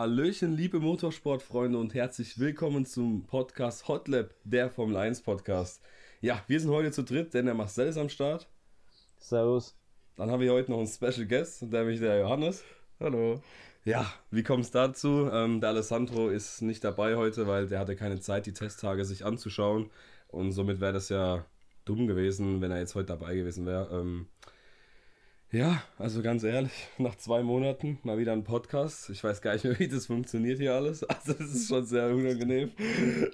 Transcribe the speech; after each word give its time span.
Hallöchen, 0.00 0.56
liebe 0.56 0.80
Motorsportfreunde 0.80 1.76
und 1.76 1.92
herzlich 1.92 2.38
willkommen 2.38 2.86
zum 2.86 3.26
Podcast 3.26 3.86
Hotlap, 3.86 4.34
der 4.44 4.70
Formel 4.70 4.96
1 4.96 5.20
Podcast. 5.20 5.82
Ja, 6.22 6.42
wir 6.46 6.58
sind 6.58 6.70
heute 6.70 6.90
zu 6.90 7.02
dritt, 7.02 7.34
denn 7.34 7.44
der 7.44 7.54
Marcel 7.54 7.88
ist 7.88 7.98
am 7.98 8.08
Start. 8.08 8.48
Servus. 9.18 9.76
Dann 10.16 10.30
haben 10.30 10.40
wir 10.40 10.54
heute 10.54 10.70
noch 10.70 10.78
einen 10.78 10.88
Special 10.88 11.26
Guest, 11.26 11.64
nämlich 11.64 12.00
der 12.00 12.18
Johannes. 12.18 12.64
Hallo. 12.98 13.42
Ja, 13.84 14.10
wie 14.30 14.42
kommt 14.42 14.64
es 14.64 14.70
dazu? 14.70 15.28
Ähm, 15.30 15.60
der 15.60 15.68
Alessandro 15.68 16.30
ist 16.30 16.62
nicht 16.62 16.82
dabei 16.82 17.16
heute, 17.16 17.46
weil 17.46 17.68
der 17.68 17.80
hatte 17.80 17.94
keine 17.94 18.20
Zeit, 18.20 18.46
die 18.46 18.54
Testtage 18.54 19.04
sich 19.04 19.26
anzuschauen. 19.26 19.90
Und 20.28 20.52
somit 20.52 20.80
wäre 20.80 20.94
das 20.94 21.10
ja 21.10 21.44
dumm 21.84 22.06
gewesen, 22.06 22.62
wenn 22.62 22.70
er 22.70 22.78
jetzt 22.78 22.94
heute 22.94 23.08
dabei 23.08 23.34
gewesen 23.34 23.66
wäre. 23.66 24.00
Ähm, 24.00 24.28
ja, 25.52 25.82
also 25.98 26.22
ganz 26.22 26.44
ehrlich, 26.44 26.88
nach 26.98 27.16
zwei 27.16 27.42
Monaten 27.42 27.98
mal 28.04 28.18
wieder 28.18 28.32
ein 28.32 28.44
Podcast. 28.44 29.10
Ich 29.10 29.24
weiß 29.24 29.42
gar 29.42 29.54
nicht 29.54 29.64
mehr, 29.64 29.78
wie 29.78 29.88
das 29.88 30.06
funktioniert 30.06 30.58
hier 30.58 30.74
alles. 30.74 31.02
Also 31.08 31.32
es 31.32 31.54
ist 31.54 31.68
schon 31.68 31.84
sehr 31.84 32.08
unangenehm. 32.08 32.70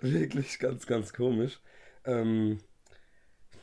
Wirklich 0.01 0.59
ganz, 0.59 0.87
ganz 0.87 1.13
komisch. 1.13 1.61
Ähm, 2.05 2.59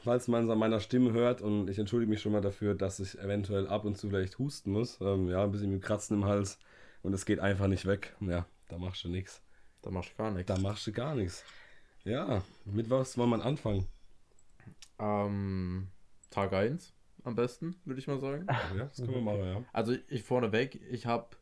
falls 0.03 0.27
man 0.27 0.45
es 0.45 0.51
an 0.51 0.59
meiner 0.59 0.79
Stimme 0.79 1.13
hört 1.13 1.41
und 1.41 1.69
ich 1.69 1.79
entschuldige 1.79 2.09
mich 2.09 2.21
schon 2.21 2.31
mal 2.31 2.41
dafür, 2.41 2.75
dass 2.75 2.99
ich 2.99 3.17
eventuell 3.17 3.67
ab 3.67 3.85
und 3.85 3.97
zu 3.97 4.09
vielleicht 4.09 4.37
husten 4.37 4.71
muss. 4.71 4.99
Ähm, 5.01 5.29
ja, 5.29 5.43
ein 5.43 5.51
bisschen 5.51 5.71
mit 5.71 5.81
Kratzen 5.81 6.17
im 6.17 6.25
Hals 6.25 6.59
und 7.01 7.13
es 7.13 7.25
geht 7.25 7.39
einfach 7.39 7.67
nicht 7.67 7.87
weg. 7.87 8.15
Ja, 8.19 8.45
da 8.69 8.77
machst 8.77 9.03
du 9.03 9.09
nichts. 9.09 9.41
Da 9.81 9.89
machst 9.89 10.11
du 10.11 10.17
gar 10.17 10.31
nichts. 10.31 10.47
Da 10.47 10.59
machst 10.59 10.85
du 10.85 10.91
gar 10.91 11.15
nichts. 11.15 11.43
Ja, 12.03 12.43
mit 12.65 12.89
was 12.89 13.17
wollen 13.17 13.31
wir 13.31 13.43
anfangen? 13.43 13.87
Ähm, 14.99 15.87
Tag 16.29 16.53
1 16.53 16.93
am 17.23 17.35
besten, 17.35 17.75
würde 17.85 17.99
ich 17.99 18.07
mal 18.07 18.19
sagen. 18.19 18.45
Ja, 18.77 18.85
das 18.85 18.97
können 18.97 19.13
wir 19.13 19.21
machen, 19.21 19.43
ja. 19.43 19.63
Also 19.73 19.95
ich 20.07 20.23
vorneweg, 20.23 20.79
ich 20.91 21.05
habe, 21.05 21.35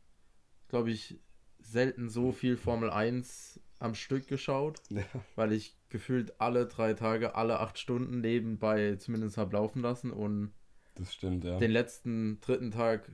glaube 0.68 0.92
ich, 0.92 1.20
selten 1.60 2.10
so 2.10 2.32
viel 2.32 2.58
Formel 2.58 2.90
1 2.90 3.60
am 3.80 3.96
Stück 3.96 4.28
geschaut, 4.28 4.82
Ja, 4.90 5.04
weil 5.36 5.54
ich 5.54 5.76
gefühlt 5.90 6.40
alle 6.40 6.68
drei 6.68 6.94
Tage, 6.94 7.36
alle 7.36 7.60
acht 7.60 7.78
Stunden 7.80 8.22
nebenbei 8.22 8.96
zumindest 8.98 9.38
habe 9.38 9.54
laufen 9.54 9.82
lassen 9.82 10.12
und 10.12 10.54
das 10.96 11.14
stimmt, 11.14 11.44
ja. 11.44 11.58
den 11.58 11.72
letzten 11.72 12.40
dritten 12.42 12.72
Tag 12.72 13.10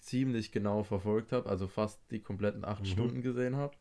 ziemlich 0.00 0.52
genau 0.52 0.82
verfolgt 0.82 1.32
habe, 1.32 1.48
also 1.48 1.66
fast 1.68 2.00
die 2.10 2.20
kompletten 2.20 2.64
acht 2.64 2.82
Mhm. 2.82 2.86
Stunden 2.86 3.22
gesehen 3.22 3.56
habe. 3.56 3.74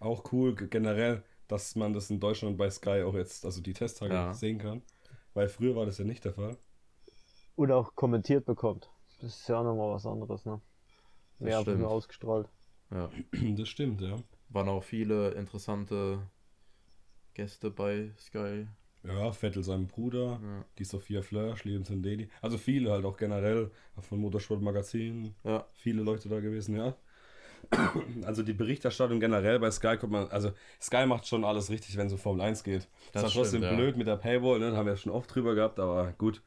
Auch 0.00 0.32
cool 0.32 0.54
generell, 0.56 1.22
dass 1.46 1.76
man 1.76 1.92
das 1.92 2.10
in 2.10 2.18
Deutschland 2.18 2.56
bei 2.58 2.68
Sky 2.70 3.02
auch 3.04 3.14
jetzt, 3.14 3.44
also 3.44 3.60
die 3.60 3.72
Testtage 3.72 4.14
Ja. 4.14 4.34
sehen 4.34 4.58
kann. 4.58 4.82
Weil 5.34 5.48
früher 5.48 5.76
war 5.76 5.86
das 5.86 5.98
ja 5.98 6.04
nicht 6.04 6.24
der 6.24 6.34
Fall. 6.34 6.56
Und 7.56 7.70
auch 7.72 7.94
kommentiert 7.94 8.44
bekommt. 8.44 8.90
Das 9.20 9.36
ist 9.38 9.48
ja 9.48 9.60
auch 9.60 9.64
nochmal 9.64 9.92
was 9.94 10.06
anderes, 10.06 10.44
ne? 10.44 10.60
Das 11.38 11.48
Werbung 11.48 11.62
stimmt. 11.64 11.80
nur 11.80 11.90
ausgestrahlt. 11.90 12.48
Ja. 12.90 13.10
Das 13.56 13.68
stimmt, 13.68 14.00
ja. 14.00 14.16
Waren 14.48 14.68
auch 14.68 14.82
viele 14.84 15.30
interessante 15.32 16.20
Gäste 17.34 17.70
bei 17.70 18.10
Sky. 18.18 18.66
Ja, 19.04 19.32
Vettel 19.32 19.62
sein 19.64 19.86
Bruder, 19.88 20.40
Ja. 20.42 20.64
die 20.78 20.84
Sophia 20.84 21.22
Fleur, 21.22 21.56
Schlieben 21.56 21.84
Zendeli. 21.84 22.28
Also 22.40 22.56
viele 22.58 22.92
halt 22.92 23.04
auch 23.04 23.16
generell 23.16 23.70
von 24.00 24.18
Motorsport 24.20 24.60
Magazin. 24.62 25.34
Ja, 25.42 25.66
Viele 25.72 26.02
Leute 26.02 26.28
da 26.28 26.40
gewesen, 26.40 26.76
ja. 26.76 26.94
Also 28.24 28.42
die 28.42 28.52
Berichterstattung 28.52 29.18
generell 29.20 29.58
bei 29.58 29.70
Sky 29.70 29.96
kommt 29.96 30.12
man, 30.12 30.28
also 30.28 30.52
Sky 30.80 31.06
macht 31.06 31.26
schon 31.26 31.44
alles 31.44 31.70
richtig, 31.70 31.96
wenn 31.96 32.06
es 32.08 32.12
um 32.12 32.18
Formel 32.18 32.42
1 32.42 32.62
geht. 32.64 32.88
Das, 33.12 33.22
Das 33.22 33.24
ist 33.30 33.34
trotzdem 33.34 33.62
ja. 33.62 33.74
blöd 33.74 33.96
mit 33.96 34.06
der 34.06 34.16
Paywall, 34.16 34.58
ne? 34.60 34.76
haben 34.76 34.86
wir 34.86 34.96
schon 34.96 35.12
oft 35.12 35.34
drüber 35.34 35.54
gehabt, 35.54 35.78
aber 35.80 36.12
gut. 36.12 36.42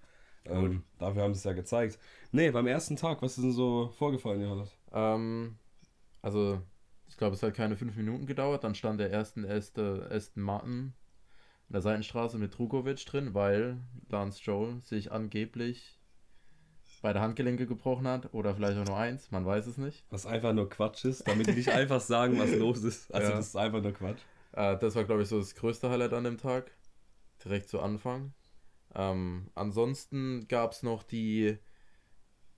Ähm, 0.48 0.84
dafür 1.00 1.24
haben 1.24 1.34
sie 1.34 1.40
es 1.40 1.44
ja 1.44 1.54
gezeigt. 1.54 1.98
Nee, 2.32 2.52
beim 2.52 2.68
ersten 2.68 2.96
Tag, 2.96 3.22
was 3.22 3.38
ist 3.38 3.44
denn 3.44 3.52
so 3.54 3.90
vorgefallen, 3.98 4.42
Johannes? 4.42 4.70
ähm, 4.94 5.58
also 6.22 6.62
ich 7.08 7.18
glaube, 7.18 7.36
es 7.36 7.44
hat 7.44 7.54
keine 7.54 7.76
fünf 7.78 7.96
Minuten 7.96 8.26
gedauert. 8.26 8.64
Dann 8.64 8.76
stand 8.76 9.00
der 9.00 9.12
erste 9.12 9.48
Aston, 9.48 10.44
Martin 10.44 10.94
in 11.70 11.74
der 11.74 11.82
Seitenstraße 11.82 12.38
mit 12.38 12.58
Drukovic 12.58 13.06
drin, 13.06 13.34
weil 13.34 13.78
Lance 14.10 14.40
Stroll 14.42 14.82
sich 14.82 15.12
angeblich 15.12 16.00
beide 17.02 17.22
Handgelenke 17.22 17.68
gebrochen 17.68 18.08
hat 18.08 18.34
oder 18.34 18.56
vielleicht 18.56 18.80
auch 18.80 18.86
nur 18.86 18.98
eins, 18.98 19.30
man 19.32 19.46
weiß 19.46 19.68
es 19.68 19.78
nicht. 19.78 20.06
Was 20.10 20.26
einfach 20.26 20.54
nur 20.54 20.70
Quatsch 20.70 21.06
ist, 21.06 21.28
damit 21.28 21.48
die 21.48 21.54
nicht 21.54 21.70
einfach 21.74 22.02
sagen, 22.02 22.40
was 22.40 22.52
los 22.56 22.84
ist. 22.84 23.14
Also 23.14 23.32
Ja. 23.32 23.38
das 23.38 23.48
ist 23.48 23.56
einfach 23.56 23.82
nur 23.82 23.94
Quatsch. 23.94 24.22
Äh, 24.54 24.78
das 24.78 24.96
war, 24.96 25.04
glaube 25.04 25.22
ich, 25.22 25.28
so 25.28 25.38
das 25.40 25.54
größte 25.56 25.90
Highlight 25.90 26.14
an 26.14 26.24
dem 26.24 26.38
Tag. 26.38 26.72
Direkt 27.44 27.70
zu 27.70 27.80
Anfang. 27.80 28.34
Ähm, 28.96 29.50
ansonsten 29.56 30.48
gab 30.48 30.72
es 30.72 30.84
noch 30.84 31.04
die 31.04 31.58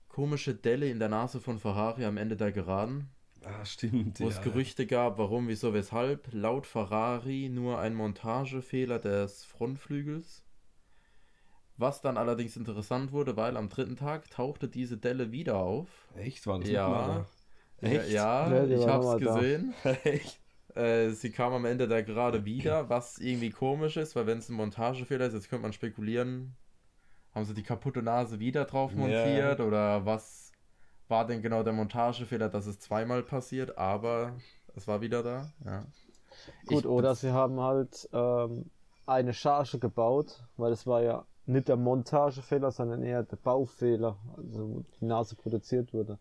komische 0.08 0.54
Delle 0.54 0.88
in 0.88 0.98
der 0.98 1.08
Nase 1.08 1.40
von 1.40 1.58
Ferrari 1.58 2.04
am 2.04 2.16
Ende 2.16 2.36
der 2.36 2.52
Geraden, 2.52 3.08
Ah, 3.44 3.64
stimmt. 3.64 4.20
wo 4.20 4.28
es 4.28 4.40
Gerüchte 4.40 4.86
gab, 4.86 5.18
warum, 5.18 5.48
wieso, 5.48 5.72
weshalb. 5.74 6.28
Laut 6.32 6.66
Ferrari 6.66 7.48
nur 7.48 7.78
ein 7.78 7.94
Montagefehler 7.94 8.98
des 8.98 9.44
Frontflügels. 9.44 10.42
Was 11.76 12.00
dann 12.00 12.16
allerdings 12.16 12.56
interessant 12.56 13.12
wurde, 13.12 13.36
weil 13.36 13.56
am 13.56 13.68
dritten 13.68 13.94
Tag 13.94 14.28
tauchte 14.30 14.68
diese 14.68 14.98
Delle 14.98 15.30
wieder 15.30 15.58
auf. 15.58 16.08
Echt? 16.16 16.46
War 16.48 16.58
das 16.58 16.68
Ja. 16.68 17.26
Echt? 17.80 18.10
Ja, 18.10 18.48
Ja, 18.48 18.64
ich 18.64 18.86
hab's 18.88 19.16
gesehen. 19.18 19.72
Echt? 20.04 20.40
Äh, 20.78 21.10
sie 21.10 21.30
kam 21.30 21.52
am 21.52 21.64
Ende 21.64 21.88
der 21.88 22.02
Gerade 22.02 22.44
wieder, 22.44 22.88
was 22.88 23.18
irgendwie 23.18 23.50
komisch 23.50 23.96
ist, 23.96 24.14
weil 24.16 24.26
wenn 24.26 24.38
es 24.38 24.48
ein 24.48 24.54
Montagefehler 24.54 25.26
ist, 25.26 25.34
jetzt 25.34 25.48
könnte 25.48 25.62
man 25.62 25.72
spekulieren, 25.72 26.54
haben 27.34 27.44
sie 27.44 27.54
die 27.54 27.62
kaputte 27.62 28.02
Nase 28.02 28.38
wieder 28.38 28.64
drauf 28.64 28.92
Ja. 28.92 28.98
montiert 28.98 29.60
oder 29.60 30.06
was 30.06 30.52
war 31.08 31.26
denn 31.26 31.42
genau 31.42 31.62
der 31.62 31.72
Montagefehler, 31.72 32.48
dass 32.48 32.66
es 32.66 32.78
zweimal 32.80 33.22
passiert, 33.22 33.76
aber 33.78 34.36
es 34.76 34.86
war 34.86 35.00
wieder 35.00 35.22
da. 35.22 35.50
Ja. 35.64 35.84
Gut, 36.66 36.80
Ich- 36.80 36.86
oder 36.86 37.14
sie 37.14 37.32
haben 37.32 37.60
halt 37.60 38.08
ähm, 38.12 38.70
eine 39.06 39.32
Charge 39.34 39.78
gebaut, 39.78 40.44
weil 40.56 40.72
es 40.72 40.86
war 40.86 41.02
ja 41.02 41.24
nicht 41.46 41.68
der 41.68 41.76
Montagefehler, 41.76 42.70
sondern 42.70 43.02
eher 43.02 43.22
der 43.22 43.36
Baufehler, 43.36 44.18
also 44.36 44.68
wo 44.76 44.84
die 45.00 45.06
Nase 45.06 45.34
produziert 45.34 45.92
wurde. 45.94 46.18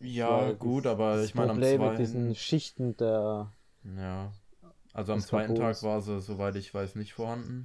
Ja, 0.00 0.52
gut, 0.52 0.86
aber 0.86 1.22
ich 1.22 1.34
meine 1.34 1.50
am 1.52 1.56
Problem 1.58 1.80
mit 1.80 1.98
diesen 1.98 2.22
zweiten. 2.26 2.34
Schichten 2.34 2.96
der 2.96 3.52
Ja. 3.84 4.32
Also 4.92 5.12
am 5.12 5.20
zweiten 5.20 5.54
Tag 5.54 5.82
war 5.82 6.00
sie, 6.00 6.20
soweit 6.20 6.56
ich 6.56 6.72
weiß, 6.72 6.94
nicht 6.96 7.12
vorhanden. 7.12 7.64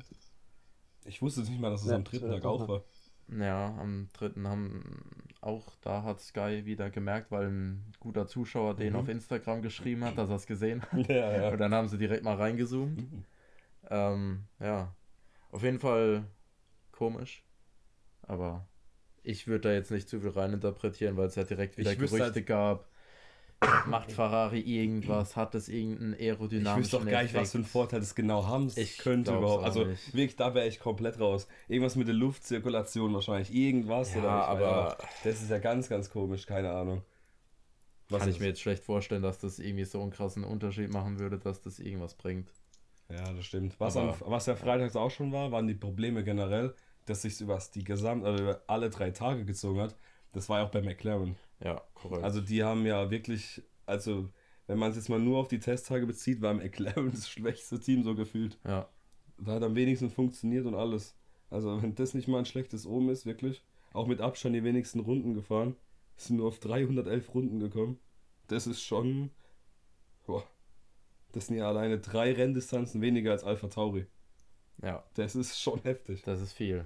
Ich 1.06 1.22
wusste 1.22 1.41
nicht 1.41 1.59
mal, 1.59 1.69
dass 1.72 1.84
es 1.84 1.90
Ja, 1.90 1.96
am 1.96 2.03
dritten 2.03 2.28
das 2.29 2.35
Tag 2.41 2.46
auch 2.46 2.68
war. 2.68 2.84
Ja, 3.29 3.75
am 3.79 4.09
dritten 4.13 4.47
haben 4.47 5.01
auch 5.41 5.75
da 5.81 6.03
hat 6.03 6.19
Sky 6.22 6.63
wieder 6.66 6.90
gemerkt, 6.90 7.31
weil 7.31 7.47
ein 7.47 7.94
guter 8.00 8.28
Zuschauer 8.28 8.75
den 8.75 8.94
Mhm. 8.94 9.00
auf 9.00 9.07
Instagram 9.09 9.62
geschrieben 9.62 10.03
hat, 10.03 10.18
dass 10.18 10.29
er 10.29 10.35
es 10.35 10.46
gesehen 10.46 10.81
hat. 10.81 10.91
Ja, 11.09 11.31
ja. 11.44 11.50
Und 11.50 11.57
dann 11.59 11.74
haben 11.74 11.88
sie 11.88 11.97
direkt 11.97 12.24
mal 12.24 12.35
reingezoomt. 12.35 12.97
Mhm. 13.12 13.24
Ähm, 13.90 14.44
ja, 14.59 14.94
auf 15.51 15.63
jeden 15.63 15.80
Fall 15.80 16.25
komisch. 16.91 17.44
Aber 18.22 18.68
ich 19.24 19.47
würde 19.47 19.69
da 19.69 19.74
jetzt 19.74 19.91
nicht 19.91 20.07
zu 20.07 20.19
viel 20.22 20.30
reininterpretieren, 20.30 21.18
weil 21.18 21.28
es 21.28 21.35
ja 21.35 21.44
direkt 21.44 21.78
wieder 21.78 21.95
Gerüchte 21.95 22.19
halt- 22.22 22.45
gab. 22.45 22.90
Macht 23.88 24.12
Ferrari 24.12 24.59
irgendwas? 24.59 25.35
Hat 25.35 25.56
es 25.56 25.69
irgendeinen 25.69 26.13
Ich 26.13 26.22
aerodynamischen 26.22 26.84
wüsste 26.84 26.97
doch 26.97 27.06
gar 27.12 27.24
nicht, 27.24 27.34
was 27.34 27.51
für 27.51 27.57
einen? 27.59 27.66
Vorteil 27.66 28.00
das 28.00 28.16
genau 28.16 28.46
haben 28.47 28.72
Ich 28.75 28.97
könnte 28.97 29.35
überhaupt. 29.35 29.63
Also 29.63 29.85
nicht. 29.85 30.13
wirklich, 30.13 30.35
da 30.35 30.53
wäre 30.56 30.68
ich 30.68 30.79
komplett 30.79 31.19
raus. 31.19 31.47
Irgendwas 31.68 31.96
mit 31.96 32.07
der 32.07 32.16
Luftzirkulation 32.16 33.13
wahrscheinlich. 33.13 33.53
Irgendwas. 33.53 34.13
Ja, 34.13 34.19
oder 34.22 34.28
ich, 34.41 34.47
aber- 34.63 34.97
Das 35.24 35.41
ist 35.41 35.50
ja 35.50 35.59
ganz, 35.59 35.90
ganz 35.90 36.09
komisch. 36.09 36.46
Keine 36.46 36.72
Ahnung. 36.72 37.01
Was 38.09 38.19
Kann 38.22 38.29
ich 38.29 38.40
mir 38.40 38.47
jetzt 38.47 38.62
schlecht 38.62 38.84
vorstellen, 38.84 39.22
dass 39.24 39.40
das 39.40 39.59
irgendwie 39.59 39.85
so 39.85 40.01
einen 40.01 40.12
krassen 40.12 40.44
Unterschied 40.44 40.91
machen 40.91 41.19
würde, 41.19 41.40
dass 41.40 41.62
das 41.62 41.80
irgendwas 41.80 42.13
bringt. 42.16 42.50
Ja, 43.09 43.31
das 43.34 43.45
stimmt. 43.45 43.80
Was, 43.80 43.97
am, 43.97 44.13
was 44.19 44.45
ja 44.45 44.56
freitags 44.56 44.95
auch 44.95 45.09
schon 45.12 45.31
war, 45.31 45.51
waren 45.51 45.68
die 45.68 45.74
Probleme 45.74 46.24
generell, 46.24 46.74
dass 47.06 47.24
sich 47.24 47.40
über 47.41 47.59
die 47.74 47.84
gesamt, 47.84 48.25
also 48.25 48.44
über 48.44 48.62
alle 48.68 48.90
drei 48.90 49.12
Tage 49.12 49.45
gezogen 49.45 49.81
hat. 49.81 49.95
Das 50.33 50.49
war 50.49 50.59
ja 50.59 50.66
auch 50.66 50.71
bei 50.71 50.81
McLaren. 50.81 51.35
Ja, 51.63 51.81
korrekt. 51.94 52.23
Also 52.23 52.41
die 52.41 52.63
haben 52.63 52.85
ja 52.85 53.09
wirklich, 53.09 53.61
also 53.85 54.29
wenn 54.67 54.77
man 54.79 54.89
es 54.91 54.97
jetzt 54.97 55.09
mal 55.09 55.19
nur 55.19 55.39
auf 55.39 55.47
die 55.47 55.59
Testtage 55.59 56.06
bezieht, 56.06 56.41
war 56.41 56.53
McLaren 56.53 57.12
das 57.12 57.30
schwächste 57.30 57.80
Team 57.80 58.03
so 58.03 58.15
gefühlt. 58.15 58.57
ja, 58.65 58.89
Da 59.38 59.53
hat 59.53 59.63
am 59.63 59.75
wenigsten 59.75 60.09
funktioniert 60.09 60.65
und 60.65 60.75
alles. 60.75 61.15
Also 61.50 61.81
wenn 61.81 61.95
das 61.95 62.13
nicht 62.13 62.27
mal 62.27 62.39
ein 62.39 62.45
schlechtes 62.45 62.85
Omen 62.85 63.09
ist, 63.09 63.25
wirklich. 63.25 63.63
Auch 63.94 64.07
mit 64.07 64.21
Abstand 64.21 64.56
die 64.56 64.63
wenigsten 64.63 65.00
Runden 65.00 65.35
gefahren. 65.35 65.75
Sind 66.18 66.38
nur 66.38 66.47
auf 66.47 66.59
311 66.59 67.33
Runden 67.33 67.59
gekommen. 67.59 68.00
Das 68.47 68.65
ist 68.68 68.81
schon. 68.81 69.30
Boah. 70.25 70.44
Das 71.31 71.47
sind 71.47 71.57
ja 71.57 71.68
alleine 71.68 72.00
drei 72.00 72.33
Renndistanzen 72.33 73.01
weniger 73.01 73.31
als 73.31 73.44
Alpha 73.44 73.68
Tauri. 73.68 74.06
ja, 74.81 75.03
Das 75.15 75.35
ist 75.35 75.59
schon 75.62 75.81
heftig. 75.83 76.21
das 76.24 76.41
ist 76.41 76.53
viel. 76.53 76.85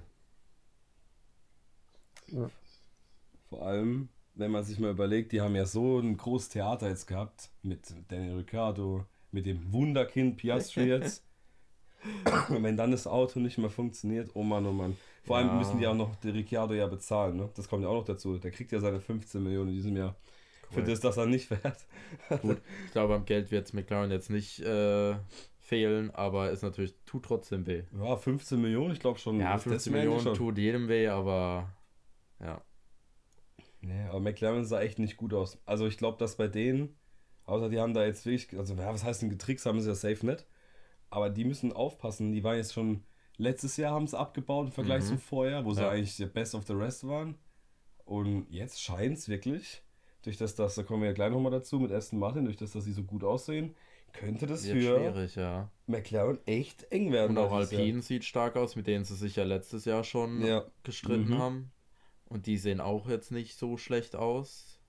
Vor 3.48 3.62
allem, 3.66 4.08
wenn 4.34 4.50
man 4.50 4.64
sich 4.64 4.78
mal 4.78 4.90
überlegt, 4.90 5.32
die 5.32 5.40
haben 5.40 5.54
ja 5.56 5.66
so 5.66 5.98
ein 5.98 6.16
großes 6.16 6.50
Theater 6.50 6.88
jetzt 6.88 7.06
gehabt 7.06 7.50
mit 7.62 7.92
Daniel 8.08 8.36
Ricciardo, 8.36 9.04
mit 9.32 9.46
dem 9.46 9.72
Wunderkind 9.72 10.36
Piastri 10.36 10.84
jetzt. 10.84 11.24
Und 12.48 12.62
wenn 12.62 12.76
dann 12.76 12.92
das 12.92 13.06
Auto 13.06 13.40
nicht 13.40 13.58
mehr 13.58 13.70
funktioniert, 13.70 14.30
oh 14.34 14.42
Mann, 14.44 14.64
oh 14.66 14.72
Mann. 14.72 14.96
Vor 15.24 15.36
allem 15.36 15.48
Ja. 15.48 15.54
müssen 15.54 15.78
die 15.78 15.86
auch 15.86 15.94
noch 15.96 16.14
den 16.16 16.30
Ricciardo 16.32 16.74
ja 16.74 16.86
bezahlen, 16.86 17.36
ne? 17.36 17.50
Das 17.54 17.68
kommt 17.68 17.82
ja 17.82 17.88
auch 17.88 17.94
noch 17.96 18.04
dazu. 18.04 18.38
Der 18.38 18.50
kriegt 18.50 18.70
ja 18.72 18.80
seine 18.80 19.00
15 19.00 19.42
Millionen 19.42 19.70
in 19.70 19.74
diesem 19.74 19.96
Jahr. 19.96 20.14
für 20.70 20.82
das, 20.82 21.00
dass 21.00 21.16
er 21.16 21.26
nicht 21.26 21.48
fährt. 21.48 21.86
Gut, 22.42 22.60
ich 22.86 22.92
glaube, 22.92 23.14
am 23.14 23.24
Geld 23.24 23.50
wird 23.50 23.66
es 23.66 23.72
McLaren 23.72 24.10
jetzt 24.10 24.30
nicht 24.30 24.60
äh, 24.60 25.16
fehlen, 25.58 26.10
aber 26.14 26.52
es 26.52 26.62
natürlich 26.62 26.94
tut 27.06 27.24
trotzdem 27.24 27.66
weh. 27.66 27.82
Ja, 27.98 28.16
15 28.16 28.60
Millionen, 28.60 28.92
ich 28.92 29.00
glaube 29.00 29.18
schon. 29.18 29.40
Ja, 29.40 29.54
das 29.54 29.64
15 29.64 29.92
merken 29.92 30.08
wir 30.10 30.14
Millionen 30.16 30.36
schon. 30.36 30.46
tut 30.46 30.58
jedem 30.58 30.88
weh, 30.88 31.08
aber 31.08 31.74
ja. 32.40 32.62
Nee, 33.80 34.02
aber 34.08 34.20
McLaren 34.20 34.64
sah 34.64 34.80
echt 34.80 34.98
nicht 34.98 35.16
gut 35.16 35.32
aus. 35.34 35.58
Also 35.66 35.86
ich 35.86 35.96
glaube, 35.98 36.18
dass 36.18 36.36
bei 36.36 36.48
denen, 36.48 36.96
außer 37.44 37.68
die 37.68 37.78
haben 37.78 37.94
da 37.94 38.04
jetzt 38.04 38.26
wirklich, 38.26 38.58
also 38.58 38.74
ja, 38.74 38.92
was 38.92 39.04
heißt 39.04 39.22
denn 39.22 39.30
getrickst, 39.30 39.66
haben 39.66 39.80
sie 39.80 39.88
ja 39.88 39.94
safe 39.94 40.26
nicht. 40.26 40.46
Aber 41.10 41.30
die 41.30 41.44
müssen 41.44 41.72
aufpassen. 41.72 42.32
Die 42.32 42.42
waren 42.44 42.56
jetzt 42.56 42.72
schon, 42.74 43.04
letztes 43.36 43.76
Jahr 43.76 43.92
haben 43.92 44.06
sie 44.06 44.18
abgebaut 44.18 44.66
im 44.66 44.72
Vergleich 44.72 45.04
Mhm. 45.04 45.08
zum 45.08 45.18
Vorjahr, 45.18 45.64
wo 45.64 45.72
sie 45.72 45.82
Ja. 45.82 45.90
eigentlich 45.90 46.16
der 46.16 46.26
Best 46.26 46.54
of 46.54 46.66
the 46.66 46.72
Rest 46.74 47.06
waren. 47.06 47.36
Und 48.04 48.46
jetzt 48.50 48.82
scheint 48.82 49.16
es 49.18 49.28
wirklich, 49.28 49.82
durch 50.22 50.36
das, 50.36 50.54
das, 50.54 50.74
da 50.74 50.82
kommen 50.82 51.02
wir 51.02 51.08
ja 51.08 51.14
gleich 51.14 51.30
nochmal 51.30 51.52
dazu 51.52 51.78
mit 51.78 51.92
Aston 51.92 52.18
Martin, 52.18 52.44
durch 52.44 52.56
das, 52.56 52.72
dass 52.72 52.84
sie 52.84 52.92
so 52.92 53.04
gut 53.04 53.22
aussehen, 53.24 53.74
könnte 54.12 54.46
das 54.46 54.64
Wird 54.66 54.78
für 54.82 55.40
ja. 55.40 55.70
McLaren 55.86 56.38
echt 56.46 56.90
eng 56.90 57.12
werden. 57.12 57.36
Und 57.36 57.44
auch. 57.44 57.52
Alpine 57.52 58.00
sieht 58.02 58.24
stark 58.24 58.56
aus, 58.56 58.74
mit 58.76 58.86
denen 58.86 59.04
sie 59.04 59.14
sich 59.14 59.36
ja 59.36 59.44
letztes 59.44 59.84
Jahr 59.84 60.02
schon 60.04 60.42
Ja. 60.44 60.64
gestritten 60.82 61.28
Mhm. 61.34 61.38
haben. 61.38 61.70
Und 62.28 62.46
die 62.46 62.58
sehen 62.58 62.80
auch 62.80 63.08
jetzt 63.08 63.30
nicht 63.32 63.56
so 63.56 63.76
schlecht 63.76 64.14
aus. 64.14 64.80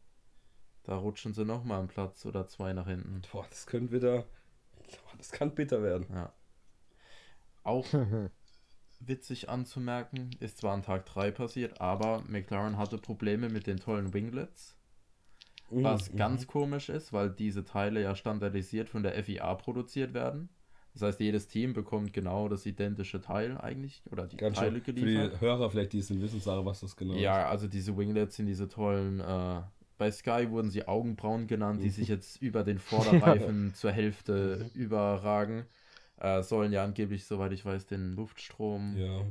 Da 0.83 0.95
rutschen 0.97 1.33
sie 1.33 1.45
nochmal 1.45 1.79
einen 1.79 1.87
Platz 1.87 2.25
oder 2.25 2.47
zwei 2.47 2.73
nach 2.73 2.87
hinten. 2.87 3.21
Boah, 3.31 3.45
das 3.49 3.65
könnte 3.67 3.93
wieder, 3.93 4.25
das 5.17 5.31
kann 5.31 5.53
bitter 5.55 5.81
werden. 5.83 6.07
Ja. 6.11 6.33
Auch 7.63 7.85
witzig 8.99 9.49
anzumerken, 9.49 10.31
ist 10.39 10.57
zwar 10.57 10.73
an 10.73 10.81
Tag 10.83 11.05
3 11.05 11.31
passiert, 11.31 11.79
aber 11.79 12.23
McLaren 12.27 12.77
hatte 12.77 12.97
Probleme 12.97 13.49
mit 13.49 13.67
den 13.67 13.77
tollen 13.77 14.13
Winglets. 14.13 14.75
Was 15.69 16.11
Mhm. 16.11 16.17
ganz 16.17 16.47
komisch 16.47 16.89
ist, 16.89 17.13
weil 17.13 17.29
diese 17.29 17.63
Teile 17.63 18.01
ja 18.01 18.15
standardisiert 18.15 18.89
von 18.89 19.03
der 19.03 19.23
FIA 19.23 19.53
produziert 19.55 20.13
werden. 20.13 20.49
Das 20.93 21.03
heißt, 21.03 21.19
jedes 21.19 21.47
Team 21.47 21.73
bekommt 21.73 22.13
genau 22.13 22.49
das 22.49 22.65
identische 22.65 23.21
Teil 23.21 23.57
eigentlich 23.57 24.01
oder 24.11 24.27
die 24.27 24.37
Ganz 24.37 24.57
Teile 24.57 24.77
schön. 24.77 24.83
Für 24.83 24.93
geliefert. 24.93 25.33
die 25.35 25.41
Hörer 25.41 25.69
vielleicht, 25.69 25.93
die 25.93 25.99
es 25.99 26.09
nicht 26.09 26.21
wissen, 26.21 26.39
sagen, 26.39 26.65
was 26.65 26.79
das 26.81 26.95
genau 26.95 27.13
ist. 27.13 27.21
Ja, 27.21 27.47
also 27.47 27.67
diese 27.67 27.95
Winglets 27.95 28.35
sind 28.35 28.47
diese 28.47 28.67
tollen. 28.67 29.19
Äh, 29.19 29.61
bei 29.97 30.11
Sky 30.11 30.49
wurden 30.49 30.71
sie 30.71 30.87
Augenbrauen 30.87 31.47
genannt, 31.47 31.83
die 31.83 31.89
sich 31.89 32.07
jetzt 32.07 32.41
über 32.41 32.63
den 32.63 32.79
Vorderreifen 32.79 33.73
zur 33.75 33.91
Hälfte 33.91 34.69
überragen. 34.73 35.65
Äh, 36.17 36.41
sollen 36.43 36.71
ja 36.73 36.83
angeblich, 36.83 37.25
soweit 37.25 37.51
ich 37.53 37.63
weiß, 37.63 37.85
den 37.85 38.13
Luftstrom 38.13 38.97
Ja. 38.97 39.21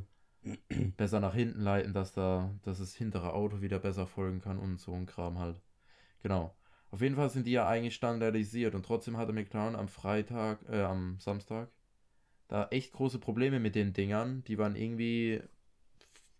besser 0.97 1.21
nach 1.21 1.35
hinten 1.35 1.61
leiten, 1.61 1.93
dass 1.93 2.13
da, 2.13 2.51
dass 2.63 2.79
das 2.79 2.95
hintere 2.95 3.33
Auto 3.35 3.61
wieder 3.61 3.79
besser 3.79 4.07
folgen 4.07 4.41
kann 4.41 4.59
und 4.59 4.79
so 4.79 4.95
ein 4.95 5.07
Kram 5.07 5.39
halt. 5.39 5.61
Genau. 6.23 6.55
Auf 6.91 7.03
jeden 7.03 7.17
Fall 7.17 7.29
sind 7.29 7.47
die 7.47 7.53
ja 7.53 7.69
eigentlich 7.69 7.95
standardisiert 7.95 8.75
und 8.75 8.85
trotzdem 8.85 9.17
hatte 9.17 9.33
McLaren 9.33 9.77
am 9.77 9.89
Freitag, 9.89 10.61
äh, 10.71 10.83
am 10.83 11.19
Samstag 11.21 11.71
da 12.49 12.67
echt 12.71 12.93
große 12.93 13.19
Probleme 13.19 13.61
mit 13.61 13.75
den 13.75 13.93
Dingern. 13.93 14.43
Die 14.45 14.59
waren 14.59 14.75
irgendwie 14.75 15.43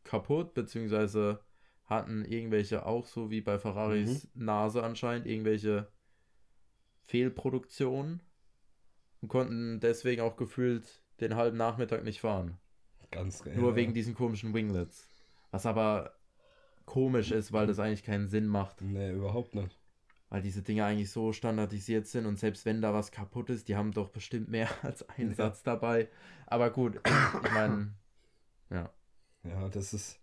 kaputt, 0.05 0.55
beziehungsweise 0.55 1.41
hatten 1.85 2.25
irgendwelche 2.25 2.85
auch 2.87 3.07
so 3.07 3.31
wie 3.31 3.41
bei 3.41 3.59
Ferraris 3.59 4.29
Nase 4.35 4.83
anscheinend 4.83 5.27
irgendwelche 5.27 5.89
Fehlproduktionen 7.03 8.23
und 9.21 9.29
konnten 9.29 9.81
deswegen 9.81 10.23
auch 10.23 10.37
gefühlt 10.37 11.03
den 11.21 11.37
halben 11.37 11.57
Nachmittag 11.57 12.05
nicht 12.05 12.21
fahren. 12.21 12.59
Ganz 13.11 13.43
geil. 13.43 13.57
Nur 13.57 13.75
wegen 13.77 13.95
diesen 13.95 14.15
komischen 14.15 14.53
Winglets. 14.53 15.09
Was 15.51 15.65
aber 15.65 16.15
komisch 16.85 17.31
ist, 17.31 17.53
weil 17.53 17.67
das 17.67 17.79
eigentlich 17.79 18.03
keinen 18.03 18.29
Sinn 18.29 18.47
macht. 18.47 18.83
Nee, 18.83 19.13
überhaupt 19.13 19.55
nicht. 19.55 19.78
Weil 20.31 20.43
diese 20.43 20.63
Dinge 20.63 20.85
eigentlich 20.85 21.11
so 21.11 21.33
standardisiert 21.33 22.07
sind 22.07 22.27
und 22.27 22.39
selbst 22.39 22.67
wenn 22.67 22.83
da 22.83 22.93
was 22.93 23.11
kaputt 23.11 23.49
ist, 23.49 23.69
die 23.69 23.77
haben 23.77 23.93
doch 23.93 24.11
bestimmt 24.11 24.49
mehr 24.49 24.69
als 24.83 25.09
einen 25.09 25.31
Ja. 25.31 25.37
Satz 25.37 25.63
dabei. 25.63 26.09
Aber 26.47 26.71
gut, 26.71 27.01
ich 27.45 27.53
meine, 27.53 27.95
ja. 28.71 28.91
Ja, 29.45 29.69
das 29.69 29.95
ist. 29.95 30.21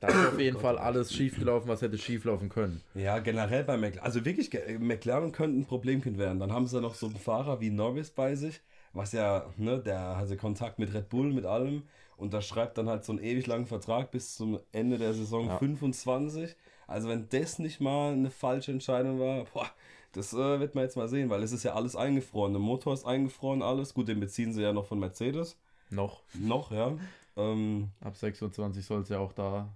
Da 0.00 0.08
ist 0.08 0.28
auf 0.34 0.38
jeden 0.38 0.58
Fall 0.60 0.78
alles 0.78 1.12
schiefgelaufen, 1.12 1.68
was 1.68 1.82
hätte 1.82 1.98
schieflaufen 1.98 2.48
können. 2.48 2.82
Ja, 2.94 3.18
generell 3.18 3.64
bei 3.64 3.76
McLaren. 3.76 4.04
Also 4.06 4.24
wirklich, 4.24 4.50
McLaren 4.78 5.32
könnte 5.32 5.58
ein 5.58 5.66
Problemkind 5.66 6.18
werden. 6.18 6.38
Dann 6.38 6.52
haben 6.52 6.68
sie 6.68 6.80
noch 6.80 6.94
so 6.94 7.06
einen 7.06 7.16
Fahrer 7.16 7.60
wie 7.60 7.70
Norris 7.70 8.10
bei 8.10 8.36
sich, 8.36 8.60
was 8.92 9.10
ja, 9.10 9.52
ne, 9.56 9.80
der 9.80 10.16
hatte 10.16 10.36
Kontakt 10.36 10.78
mit 10.78 10.94
Red 10.94 11.08
Bull, 11.08 11.32
mit 11.32 11.46
allem. 11.46 11.82
Und 12.16 12.32
da 12.32 12.42
schreibt 12.42 12.78
dann 12.78 12.88
halt 12.88 13.04
so 13.04 13.12
einen 13.12 13.22
ewig 13.22 13.46
langen 13.48 13.66
Vertrag 13.66 14.12
bis 14.12 14.36
zum 14.36 14.60
Ende 14.70 14.98
der 14.98 15.14
Saison 15.14 15.48
Ja. 15.48 15.58
25. 15.58 16.54
Also 16.88 17.08
wenn 17.08 17.28
das 17.28 17.58
nicht 17.60 17.80
mal 17.80 18.12
eine 18.14 18.30
falsche 18.30 18.72
Entscheidung 18.72 19.20
war, 19.20 19.44
boah, 19.44 19.70
das 20.12 20.32
äh, 20.32 20.58
wird 20.58 20.74
man 20.74 20.84
jetzt 20.84 20.96
mal 20.96 21.06
sehen, 21.08 21.30
weil 21.30 21.42
es 21.44 21.52
ist 21.52 21.62
ja 21.62 21.74
alles 21.74 21.94
eingefroren. 21.94 22.52
Der 22.52 22.60
Motor 22.60 22.94
ist 22.94 23.04
eingefroren, 23.04 23.62
alles. 23.62 23.94
Gut, 23.94 24.08
den 24.08 24.18
beziehen 24.20 24.52
sie 24.52 24.62
ja 24.62 24.72
noch 24.72 24.86
von 24.86 24.98
Mercedes. 24.98 25.56
Noch. 25.90 26.22
Noch, 26.34 26.72
ja. 26.72 26.96
Ähm, 27.36 27.90
Ab 28.00 28.16
26 28.16 28.84
soll 28.84 29.02
es 29.02 29.10
ja 29.10 29.18
auch 29.20 29.32
da 29.32 29.72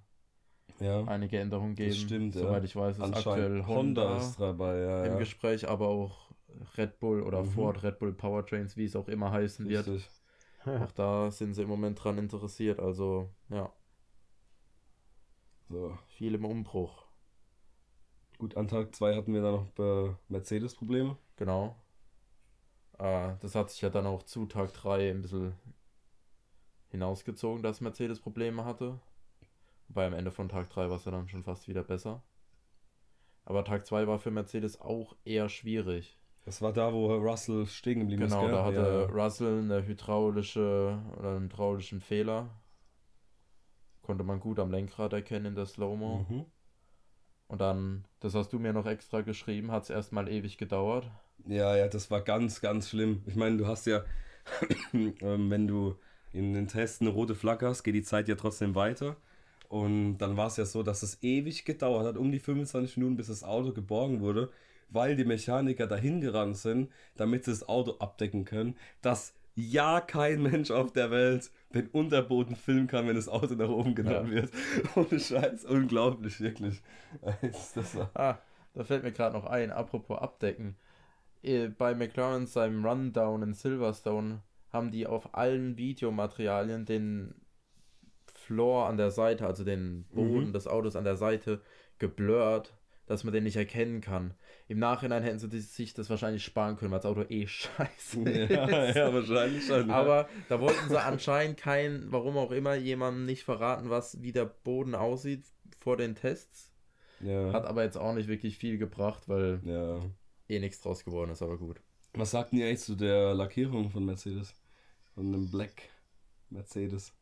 ja. 0.81 1.05
einige 1.05 1.39
Änderungen 1.39 1.75
geben. 1.75 1.93
Stimmt, 1.95 2.35
ja. 2.35 2.41
Soweit 2.43 2.65
ich 2.65 2.75
weiß, 2.75 2.97
ist 2.97 3.03
aktuell 3.03 3.65
Honda, 3.67 4.03
Honda 4.03 4.17
ist 4.17 4.41
dabei, 4.41 4.79
ja. 4.81 5.05
im 5.05 5.13
ja. 5.13 5.19
Gespräch, 5.19 5.69
aber 5.69 5.89
auch 5.89 6.31
Red 6.77 6.99
Bull 6.99 7.23
oder 7.23 7.43
Mhm. 7.43 7.51
Ford, 7.51 7.83
Red 7.83 7.99
Bull 7.99 8.13
Powertrains, 8.13 8.77
wie 8.77 8.85
es 8.87 8.97
auch 8.97 9.09
immer 9.09 9.31
heißen 9.31 9.69
wird. 9.69 9.87
Richtig. 9.87 10.11
Auch 10.65 10.93
da 10.93 11.31
sind 11.31 11.55
sie 11.55 11.63
im 11.63 11.69
Moment 11.69 12.03
dran 12.03 12.19
interessiert. 12.19 12.81
Also, 12.81 13.29
ja, 13.51 13.71
So. 15.69 15.97
viel 16.09 16.35
im 16.35 16.45
Umbruch. 16.45 17.02
Gut, 18.43 18.57
an 18.57 18.67
Tag 18.67 18.93
2 18.93 19.15
hatten 19.15 19.33
wir 19.35 19.41
dann 19.41 19.55
noch 19.55 19.79
äh, 19.79 20.17
Mercedes-Probleme. 20.27 21.17
Genau. 21.37 21.77
Äh, 22.99 23.35
das 23.39 23.55
hat 23.55 23.71
sich 23.71 23.83
ja 23.83 23.89
dann 23.89 24.05
auch 24.05 24.25
zu 24.25 24.47
Tag 24.47 24.73
3 24.73 25.11
ein 25.13 25.23
bisschen 25.23 25.55
hinausgezogen, 26.89 27.63
dass 27.63 27.81
Mercedes 27.81 28.19
Probleme 28.19 28.65
hatte. 28.65 28.99
Wobei 29.87 30.09
am 30.09 30.13
Ende 30.13 30.33
von 30.33 30.49
Tag 30.49 30.71
3 30.71 30.91
war 30.91 30.97
es 30.97 31.05
ja 31.05 31.13
dann 31.13 31.29
schon 31.29 31.45
fast 31.45 31.69
wieder 31.69 31.85
besser. 31.85 32.21
Aber 33.45 33.65
Tag 33.65 33.87
2 33.87 34.09
war 34.09 34.19
für 34.19 34.33
Mercedes 34.33 34.81
auch 34.81 35.15
eher 35.25 35.49
schwierig. 35.49 36.19
Das 36.45 36.61
war 36.61 36.73
da, 36.73 36.93
wo 36.93 37.15
Russell 37.15 37.67
stehen 37.67 38.01
geblieben 38.01 38.23
Genau, 38.23 38.41
ist. 38.41 38.47
gell? 38.47 38.51
da 38.51 38.65
hatte 38.65 39.07
ja. 39.09 39.25
Russell 39.25 39.59
eine 39.61 39.87
hydraulische 39.87 41.01
oder 41.17 41.37
einen 41.37 41.45
hydraulischen 41.45 42.01
Fehler. 42.01 42.51
Konnte 44.03 44.25
man 44.25 44.41
gut 44.41 44.59
am 44.59 44.73
Lenkrad 44.73 45.13
erkennen 45.13 45.47
in 45.47 45.55
der 45.55 45.67
Slow-Mo. 45.67 46.27
Mhm. 46.29 46.47
Und 47.53 47.61
dann, 47.61 48.07
das 48.21 48.35
hast 48.35 48.55
du 48.55 48.59
mir 48.59 48.73
noch 48.73 48.87
extra 48.87 49.21
geschrieben, 49.21 49.73
hat 49.73 49.83
es 49.83 49.91
erstmal 49.91 50.27
ewig 50.27 50.57
gedauert. 50.57 51.11
Ja, 51.47 51.77
ja, 51.77 51.87
das 51.87 52.11
war 52.11 52.23
ganz, 52.23 52.63
ganz 52.63 52.89
schlimm. 52.89 53.21
Ich 53.27 53.37
meine, 53.37 53.59
du 53.59 53.67
hast 53.67 53.87
ja, 53.87 54.03
ähm, 54.95 55.51
wenn 55.51 55.67
du 55.67 55.95
in 56.33 56.55
den 56.55 56.67
Tests 56.67 57.03
eine 57.03 57.11
rote 57.11 57.35
Flagge 57.35 57.69
hast, 57.69 57.83
geht 57.83 57.95
die 57.95 58.03
Zeit 58.03 58.27
ja 58.27 58.37
trotzdem 58.37 58.75
weiter. 58.75 59.17
Und 59.69 60.17
dann 60.17 60.39
war 60.39 60.47
es 60.47 60.57
ja 60.57 60.65
so, 60.65 60.83
dass 60.83 61.03
es 61.03 61.23
ewig 61.23 61.67
gedauert 61.67 62.07
hat, 62.07 62.17
um 62.17 62.33
die 62.33 62.39
25 62.39 62.97
Minuten, 62.97 63.17
bis 63.17 63.27
das 63.27 63.45
Auto 63.45 63.75
geborgen 63.75 64.23
wurde, 64.23 64.51
weil 64.89 65.15
die 65.15 65.27
Mechaniker 65.27 65.87
dahin 65.87 66.23
gerannt 66.23 66.57
sind, 66.57 66.91
damit 67.17 67.45
sie 67.45 67.51
das 67.51 67.69
Auto 67.69 67.99
abdecken 67.99 68.47
können, 68.47 68.79
dass 69.03 69.35
ja 69.55 70.01
kein 70.01 70.43
Mensch 70.43 70.71
auf 70.71 70.93
der 70.93 71.11
Welt 71.11 71.51
den 71.75 71.89
Unterboden 71.89 72.57
filmen 72.57 72.87
kann, 72.87 73.07
wenn 73.07 73.17
das 73.17 73.29
Auto 73.29 73.55
nach 73.55 73.69
oben 73.69 73.95
genommen 73.95 74.29
Ja. 74.29 74.33
wird. 74.33 74.51
Ohne 74.97 75.21
Scheiß, 75.21 75.65
unglaublich, 75.65 76.41
wirklich. 76.41 76.83
Ah, 78.15 78.39
da 78.75 78.85
fällt 78.85 79.03
mir 79.05 79.13
gerade 79.13 79.37
noch 79.37 79.45
ein, 79.47 79.71
apropos 79.71 80.19
abdecken. 80.19 80.77
Äh, 81.43 81.69
Bei 81.69 81.95
McLaren 81.95 82.47
seinem 82.47 82.85
Rundown 82.87 83.43
in 83.43 83.55
Silverstone 83.55 84.43
haben 84.73 84.91
die 84.91 85.07
auf 85.07 85.35
allen 85.35 85.77
Videomaterialien 85.77 86.85
den 86.87 87.35
Floor 88.35 88.89
an 88.89 88.97
der 88.97 89.11
Seite, 89.11 89.47
also 89.47 89.65
den 89.65 90.05
Boden 90.15 90.49
Mhm. 90.49 90.53
des 90.53 90.67
Autos 90.67 90.97
an 90.97 91.05
der 91.05 91.17
Seite, 91.17 91.61
geblurrt, 91.99 92.75
dass 93.07 93.25
man 93.25 93.33
den 93.33 93.45
nicht 93.45 93.57
erkennen 93.57 94.01
kann. 94.01 94.35
Im 94.69 94.79
Nachhinein 94.79 95.23
hätten 95.23 95.39
sie 95.39 95.61
sich 95.61 95.93
das 95.95 96.09
wahrscheinlich 96.09 96.45
sparen 96.45 96.77
können, 96.77 96.91
weil 96.93 97.01
das 97.01 97.07
Auto 97.11 97.25
eh 97.29 97.47
scheiße 97.49 98.21
ja, 98.49 98.67
ist. 98.89 98.97
ja, 98.97 99.13
wahrscheinlich 99.13 99.67
schon. 99.67 99.89
ja. 99.89 99.95
Aber 99.95 100.29
da 100.49 100.61
wollten 100.61 100.89
sie 100.89 101.01
anscheinend 101.03 101.57
kein, 101.59 102.07
warum 102.11 102.37
auch 102.37 102.51
immer, 102.53 102.75
jemandem 102.75 103.27
nicht 103.27 103.45
verraten, 103.45 103.91
was 103.91 104.23
wie 104.23 104.33
der 104.33 104.45
Boden 104.47 104.95
aussieht 104.95 105.45
vor 105.81 105.97
den 105.97 106.15
Tests. 106.15 106.73
ja. 107.21 107.53
Hat 107.53 107.65
aber 107.67 107.83
jetzt 107.83 107.97
auch 107.99 108.15
nicht 108.15 108.29
wirklich 108.29 108.57
viel 108.59 108.79
gebracht, 108.79 109.29
weil 109.29 109.61
Ja. 109.65 110.01
eh 110.49 110.61
nichts 110.61 110.81
draus 110.81 111.05
geworden 111.05 111.31
ist, 111.33 111.43
aber 111.43 111.59
gut. 111.59 111.81
Was 112.15 112.31
sagten 112.31 112.57
die 112.57 112.63
eigentlich 112.65 112.81
zu 112.81 112.95
der 112.95 113.35
Lackierung 113.35 113.91
von 113.91 114.05
Mercedes? 114.05 114.55
Von 115.15 115.27
einem 115.29 115.51
Black 115.51 115.83
Mercedes. 116.51 117.13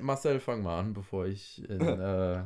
Marcel, 0.00 0.40
fang 0.40 0.62
mal 0.62 0.78
an, 0.78 0.92
bevor 0.94 1.26
ich 1.26 1.68
in, 1.68 1.80
äh, 1.80 2.42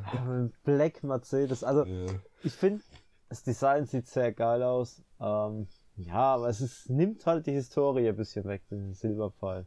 Black 0.63 1.03
Mercedes. 1.03 1.63
Also, 1.63 1.85
Ja. 1.85 2.07
ich 2.43 2.53
finde, 2.53 2.83
das 3.29 3.43
Design 3.43 3.85
sieht 3.85 4.07
sehr 4.07 4.31
geil 4.31 4.63
aus. 4.63 5.03
Ähm, 5.19 5.67
ja, 5.97 6.35
aber 6.35 6.49
es 6.49 6.61
ist, 6.61 6.89
nimmt 6.89 7.25
halt 7.25 7.47
die 7.47 7.51
Historie 7.53 8.07
ein 8.09 8.15
bisschen 8.15 8.45
weg, 8.45 8.63
den 8.69 8.93
Silberpfeil. 8.93 9.65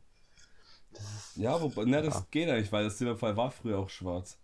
Ist, 0.93 1.37
Ja, 1.37 1.61
wobei, 1.61 1.85
ne, 1.85 2.03
das 2.03 2.29
geht 2.31 2.49
eigentlich, 2.49 2.73
weil 2.73 2.85
das 2.85 2.99
Silberpfeil 2.99 3.37
war 3.37 3.51
früher 3.51 3.79
auch 3.79 3.89
schwarz. 3.89 4.39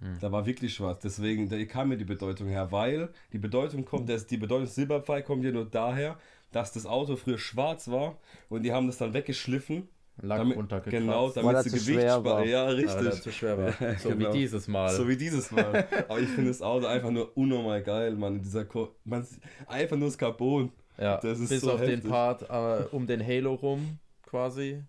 Hm. 0.00 0.18
Da 0.20 0.30
war 0.30 0.44
wirklich 0.44 0.74
schwarz. 0.74 1.00
Deswegen, 1.00 1.48
da 1.48 1.62
kam 1.64 1.88
mir 1.88 1.96
die 1.96 2.04
Bedeutung 2.04 2.48
her, 2.48 2.70
weil 2.72 3.08
die 3.32 3.38
Bedeutung 3.38 3.84
kommt, 3.84 4.08
das, 4.08 4.26
die 4.26 4.36
Bedeutung 4.36 4.66
Silberpfeil 4.66 5.22
kommt 5.22 5.44
ja 5.44 5.52
nur 5.52 5.66
daher, 5.66 6.18
dass 6.52 6.72
das 6.72 6.86
Auto 6.86 7.16
früher 7.16 7.38
schwarz 7.38 7.88
war 7.88 8.18
und 8.48 8.62
die 8.62 8.72
haben 8.72 8.86
das 8.86 8.98
dann 8.98 9.14
weggeschliffen. 9.14 9.88
Lack 10.22 10.38
Damit, 10.38 10.56
runtergekratzt. 10.56 10.96
genau, 11.04 11.28
damit 11.30 11.58
sie 11.64 11.70
Gewicht 11.70 12.00
sparen. 12.08 12.24
war. 12.24 12.44
Ja, 12.44 12.64
Ja, 12.64 12.68
richtig. 12.68 12.94
weil 12.96 13.06
er 13.08 13.12
zu 13.20 13.32
schwer 13.32 13.58
war. 13.58 13.74
Ja, 13.80 13.98
So 13.98 14.08
genau. 14.10 14.32
wie 14.32 14.38
dieses 14.38 14.68
Mal. 14.68 14.88
So 14.94 15.08
wie 15.08 15.16
dieses 15.16 15.50
Mal. 15.50 15.88
Aber 16.08 16.20
ich 16.20 16.28
finde 16.28 16.50
das 16.50 16.62
Auto 16.62 16.86
einfach 16.86 17.10
nur 17.10 17.36
unnormal 17.36 17.82
geil, 17.82 18.14
Mann. 18.14 18.40
Dieser 18.40 18.64
Ko 18.64 18.94
man, 19.04 19.26
einfach 19.66 19.96
nur 19.96 20.08
das 20.08 20.16
Carbon. 20.18 20.70
ja, 20.98 21.16
das 21.18 21.40
ist 21.40 21.48
bis 21.48 21.62
so 21.62 21.72
auf 21.72 21.80
den 21.80 21.90
heftig. 21.90 22.10
Part 22.10 22.42
äh, 22.48 22.84
um 22.92 23.06
den 23.08 23.26
Halo 23.26 23.54
rum 23.54 23.98
quasi. 24.22 24.84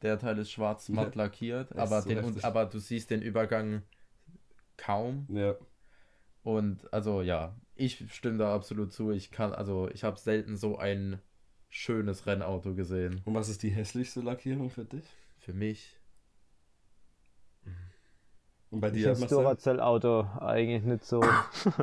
Der 0.00 0.18
Teil 0.18 0.38
ist 0.38 0.50
schwarz 0.50 0.88
matt 0.88 1.14
Ja. 1.14 1.22
lackiert, 1.24 1.70
Das 1.70 1.78
aber, 1.90 2.00
so 2.02 2.08
den, 2.08 2.18
heftig. 2.24 2.44
aber 2.44 2.64
du 2.66 2.78
siehst 2.78 3.10
den 3.10 3.20
Übergang 3.22 3.82
kaum. 4.76 5.26
Ja. 5.30 5.54
Und 6.42 6.92
also 6.92 7.22
ja, 7.22 7.54
ich 7.74 8.04
stimme 8.12 8.38
da 8.38 8.54
absolut 8.54 8.92
zu. 8.92 9.10
Ich 9.10 9.30
kann, 9.30 9.52
also 9.52 9.88
ich 9.92 10.04
habe 10.04 10.18
selten 10.18 10.56
so 10.56 10.76
ein 10.78 11.20
schönes 11.76 12.24
Rennauto 12.26 12.74
gesehen. 12.74 13.20
Und 13.24 13.34
was 13.34 13.48
ist 13.48 13.62
die 13.62 13.70
hässlichste 13.70 14.20
Lackierung 14.20 14.70
für 14.70 14.84
dich? 14.84 15.04
Für 15.38 15.52
mich. 15.52 15.98
Und 18.70 18.80
bei 18.80 18.88
Ich 18.88 18.94
dir, 18.94 19.08
das? 19.08 19.26
Duracell-Auto 19.26 20.26
eigentlich 20.40 20.82
nicht 20.82 21.04
so. 21.04 21.20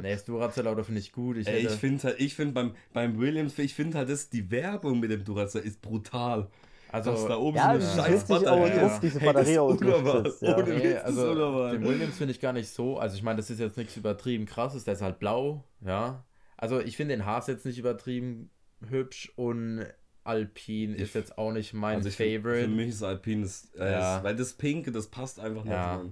Nee, 0.02 0.14
das 0.14 0.26
Duracell-Auto 0.26 0.84
finde 0.84 1.00
ich 1.00 1.12
gut. 1.12 1.38
Ich 1.38 1.48
Ey, 1.48 1.66
ich 1.66 1.72
finde 1.72 2.04
halt, 2.04 2.20
ich 2.20 2.36
finde 2.36 2.54
beim, 2.54 2.76
beim 2.94 3.18
Williams, 3.20 3.58
ich 3.60 3.74
finde 3.74 3.98
halt, 3.98 4.10
das, 4.10 4.30
die 4.30 4.50
Werbung 4.52 5.00
mit 5.00 5.12
dem 5.12 5.24
Duracell 5.24 5.62
ist 5.64 5.82
brutal. 5.82 6.50
also 6.90 7.12
dass 7.12 7.26
da 7.28 7.38
oben 7.38 7.58
Ja, 7.58 7.74
so 7.80 7.80
das 7.80 8.00
eine 8.00 8.16
ist 8.16 8.28
scheiß 8.28 8.28
Batterie 8.28 8.72
drauf, 8.72 8.94
ist. 8.94 9.00
diese 9.04 9.20
Hey, 9.20 9.34
das 9.34 9.34
Batterie 9.34 9.52
ist 9.54 9.58
auch 9.60 9.78
drauf 9.78 10.04
unnormal. 10.04 10.26
ist, 10.28 10.42
ja. 10.42 10.58
Ohne 10.58 10.74
Nee, 10.74 10.94
das 10.94 11.04
also 11.04 11.70
den 11.72 11.84
Williams 11.86 12.18
finde 12.18 12.32
ich 12.34 12.40
gar 12.40 12.54
nicht 12.54 12.70
so. 12.70 12.98
Also 12.98 13.16
ich 13.16 13.24
meine, 13.24 13.38
das 13.38 13.50
ist 13.50 13.60
jetzt 13.60 13.78
nichts 13.78 13.96
übertrieben 13.98 14.46
krasses, 14.46 14.84
der 14.84 14.94
ist 14.96 15.02
halt 15.02 15.20
blau, 15.20 15.64
ja. 15.82 16.26
Also 16.58 16.80
ich 16.80 16.98
finde 16.98 17.16
den 17.16 17.26
Haas 17.26 17.48
jetzt 17.48 17.66
nicht 17.66 17.78
übertrieben 17.80 18.50
hübsch 18.90 19.32
und 19.36 19.86
Alpine 20.24 20.96
ist 20.96 21.16
jetzt 21.16 21.38
auch 21.38 21.52
nicht 21.52 21.74
mein 21.74 21.98
Also 21.98 22.10
ich 22.10 22.16
Favorite. 22.16 22.64
Für 22.66 22.68
mich 22.68 22.90
ist 22.90 23.04
Alpine, 23.04 23.42
das, 23.44 23.72
äh, 23.76 23.92
Ja. 23.92 24.16
das, 24.16 24.24
weil 24.24 24.36
das 24.36 24.54
Pinke, 24.54 24.92
das 24.92 25.08
passt 25.08 25.40
einfach 25.40 25.64
nicht, 25.64 25.74
Ja. 25.74 26.04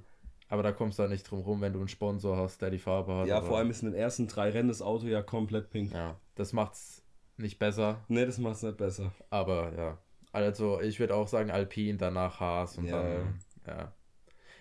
Aber 0.52 0.64
da 0.64 0.72
kommst 0.72 0.98
du 0.98 1.02
halt 1.04 1.12
nicht 1.12 1.30
drum 1.30 1.42
rum, 1.42 1.62
wenn 1.62 1.74
du 1.74 1.80
einen 1.80 1.88
Sponsor 1.90 2.36
hast, 2.38 2.60
der 2.64 2.72
die 2.72 2.80
Farbe 2.80 3.14
hat. 3.14 3.28
Ja, 3.28 3.40
vor 3.42 3.60
allem 3.60 3.70
ist 3.70 3.84
in 3.84 3.92
den 3.92 4.00
ersten 4.00 4.28
drei 4.28 4.50
Rennen 4.50 4.70
das 4.70 4.82
Auto 4.82 5.06
ja 5.06 5.22
komplett 5.22 5.70
pink. 5.70 5.94
Ja, 5.94 6.20
das 6.34 6.54
macht's 6.54 7.04
nicht 7.38 7.60
besser, 7.60 8.04
Nee, 8.08 8.26
das 8.26 8.40
macht 8.40 8.56
es 8.56 8.64
nicht 8.64 8.78
besser. 8.78 9.12
aber 9.30 9.74
ja. 9.78 9.98
Also 10.32 10.82
ich 10.82 11.00
würde 11.00 11.14
auch 11.16 11.28
sagen 11.28 11.52
Alpine, 11.52 11.98
danach 12.00 12.40
Haas 12.40 12.78
und 12.80 12.86
Ja. 12.86 13.02
dann, 13.04 13.40
ja. 13.68 13.94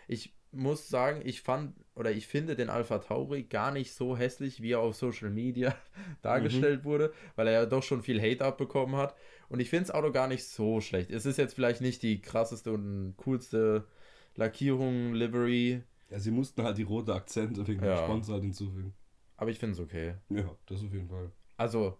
Ich 0.08 0.34
muss 0.52 0.88
sagen, 0.88 1.22
ich 1.24 1.40
fand 1.42 1.74
oder 1.98 2.10
ich 2.12 2.26
finde 2.26 2.56
den 2.56 2.70
Alpha 2.70 2.98
Tauri 2.98 3.42
gar 3.42 3.70
nicht 3.72 3.92
so 3.92 4.16
hässlich, 4.16 4.62
wie 4.62 4.72
er 4.72 4.80
auf 4.80 4.94
Social 4.96 5.30
Media 5.30 5.74
dargestellt 6.22 6.84
wurde, 6.84 7.12
weil 7.36 7.46
er 7.48 7.52
ja 7.54 7.66
doch 7.66 7.82
schon 7.82 8.02
viel 8.02 8.20
Hate 8.20 8.44
abbekommen 8.44 8.96
hat. 8.96 9.14
Und 9.48 9.60
ich 9.60 9.68
finde 9.70 9.86
das 9.86 9.94
Auto 9.94 10.12
gar 10.12 10.28
nicht 10.28 10.44
so 10.44 10.80
schlecht. 10.80 11.10
Es 11.10 11.26
ist 11.26 11.36
jetzt 11.38 11.54
vielleicht 11.54 11.80
nicht 11.80 12.02
die 12.02 12.20
krasseste 12.20 12.72
und 12.72 13.14
coolste 13.16 13.84
Lackierung, 14.36 15.14
Livery, 15.14 15.82
Ja, 16.10 16.18
sie 16.18 16.30
mussten 16.30 16.62
halt 16.62 16.78
die 16.78 16.82
rote 16.84 17.14
Akzente 17.14 17.66
wegen 17.66 17.80
dem 17.80 17.90
Ja. 17.90 17.96
Sponsor 18.04 18.34
halt 18.34 18.44
hinzufügen. 18.44 18.94
aber 19.36 19.50
ich 19.50 19.58
finde 19.58 19.74
es 19.74 19.80
okay. 19.80 20.14
Ja, 20.30 20.44
das 20.66 20.82
auf 20.82 20.92
jeden 20.92 21.08
Fall. 21.08 21.30
Also, 21.56 21.98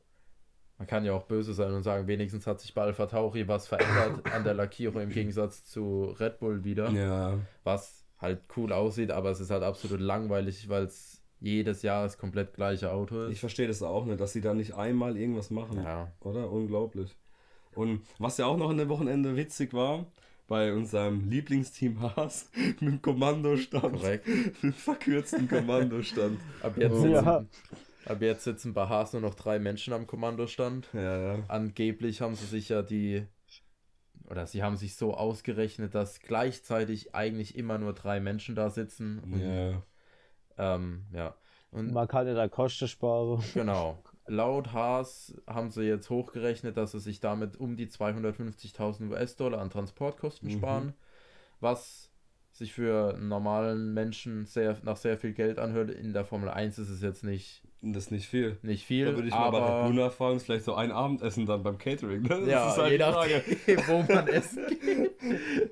man 0.78 0.87
kann 0.87 1.05
ja 1.05 1.12
auch 1.12 1.25
böse 1.25 1.52
sein 1.55 1.73
und 1.73 1.83
sagen, 1.83 2.07
wenigstens 2.07 2.47
hat 2.47 2.61
sich 2.61 2.73
bei 2.73 2.83
Alpha 2.83 3.07
Tauri 3.07 3.49
was 3.49 3.67
verändert 3.67 4.31
an 4.33 4.45
der 4.45 4.55
Lackierung 4.55 5.02
im 5.02 5.11
Gegensatz 5.19 5.64
zu 5.64 6.14
Red 6.21 6.38
Bull 6.38 6.62
wieder. 6.64 6.90
Ja, 6.90 7.38
Was 7.64 7.98
halt 8.19 8.43
cool 8.57 8.73
aussieht, 8.73 9.11
aber 9.11 9.31
es 9.31 9.41
ist 9.41 9.51
halt 9.51 9.63
absolut 9.63 10.01
langweilig, 10.01 10.69
weil 10.69 10.85
es 10.85 11.23
jedes 11.41 11.83
Jahr 11.83 12.03
das 12.05 12.19
komplett 12.19 12.53
gleiche 12.55 12.91
Auto 12.93 13.27
ich 13.27 13.33
ist. 13.35 13.41
verstehe 13.41 13.69
das 13.69 13.83
auch 13.83 14.05
nicht, 14.07 14.21
dass 14.21 14.33
sie 14.33 14.41
da 14.41 14.55
nicht 14.55 14.75
einmal 14.75 15.17
irgendwas 15.17 15.51
machen. 15.51 15.83
Ja. 15.83 16.11
Oder? 16.21 16.51
Unglaublich. 16.51 17.17
Und 17.75 18.03
was 18.19 18.39
ja 18.39 18.47
auch 18.47 18.57
noch 18.57 18.71
in 18.71 18.79
dem 18.79 18.89
Wochenende 18.89 19.37
witzig 19.37 19.73
war, 19.73 20.07
bei 20.49 20.73
unserem 20.73 21.29
Lieblingsteam 21.29 22.01
Haas 22.01 22.51
mit 22.57 22.81
dem 22.81 23.03
Kommandostand. 23.03 23.93
Korrekt. 23.93 24.27
Mit 24.27 24.63
dem 24.63 24.73
verkürzten 24.73 25.47
Kommandostand. 25.49 26.41
Ab 26.63 26.77
jetzt, 26.79 26.95
Oh. 26.95 27.03
sitzen, 27.03 27.27
ab 28.07 28.23
jetzt 28.23 28.45
sitzen 28.45 28.73
bei 28.75 28.89
Haas 28.89 29.13
nur 29.13 29.23
noch 29.23 29.35
drei 29.35 29.59
Menschen 29.59 29.93
am 29.93 30.07
Kommandostand. 30.07 30.89
Ja, 30.95 31.35
ja. 31.37 31.45
Angeblich 31.49 32.21
haben 32.23 32.35
sie 32.35 32.47
sich 32.47 32.71
ja 32.71 32.83
die, 32.83 33.27
oder 34.29 34.47
sie 34.47 34.63
haben 34.63 34.77
sich 34.77 34.95
so 34.97 35.15
ausgerechnet, 35.15 35.95
dass 35.95 36.21
gleichzeitig 36.21 37.15
eigentlich 37.15 37.57
immer 37.57 37.79
nur 37.79 37.95
drei 37.95 38.21
Menschen 38.21 38.55
da 38.55 38.71
sitzen. 38.71 39.21
Und, 39.21 39.41
Ja. 39.41 39.83
ähm, 40.59 41.07
ja. 41.13 41.35
Und 41.71 41.93
Man 41.93 42.09
kann 42.09 42.27
ja 42.27 42.35
da 42.35 42.49
Kosten 42.49 42.89
sparen. 42.89 43.43
Genau. 43.55 43.99
Laut 44.27 44.73
Haas 44.73 45.35
haben 45.47 45.71
sie 45.71 45.85
jetzt 45.85 46.11
hochgerechnet, 46.11 46.77
dass 46.77 46.93
sie 46.93 47.01
sich 47.01 47.21
damit 47.21 47.57
um 47.57 47.77
die 47.77 47.89
250.000 47.89 49.11
US-Dollar 49.11 49.59
an 49.61 49.71
Transportkosten 49.71 50.51
Mhm. 50.51 50.53
sparen, 50.53 50.93
was 51.61 52.08
sich 52.59 52.73
für 52.73 53.15
einen 53.15 53.29
normalen 53.29 53.95
Menschen 53.95 54.45
sehr, 54.47 54.77
nach 54.83 54.97
sehr 54.97 55.17
viel 55.17 55.33
Geld 55.33 55.59
anhört. 55.59 55.91
In 55.91 56.12
der 56.12 56.25
Formel 56.25 56.49
1 56.49 56.79
ist 56.79 56.91
es 56.91 57.00
jetzt 57.03 57.25
nicht, 57.25 57.62
Das 57.81 58.05
ist 58.05 58.11
nicht 58.11 58.29
viel. 58.29 58.59
nicht 58.62 58.85
viel, 58.85 59.07
Da 59.07 59.15
würde 59.15 59.29
ich 59.29 59.35
mal 59.35 59.50
bei 59.50 59.59
Red 59.59 59.67
aber 59.69 59.85
Bull 59.85 59.95
nachfragen, 59.95 60.41
vielleicht 60.41 60.65
so 60.65 60.75
ein 60.75 60.91
Abendessen 60.93 61.47
dann 61.47 61.62
beim 61.62 61.79
Catering. 61.79 62.23
Ne? 62.23 62.29
Das 62.29 62.47
ja, 62.49 62.69
ist 62.71 62.77
halt 62.79 62.93
je 62.93 62.99
nachdem, 62.99 63.79
wo 63.87 64.12
man 64.12 64.29
essen 64.29 64.67
geht. 64.81 65.71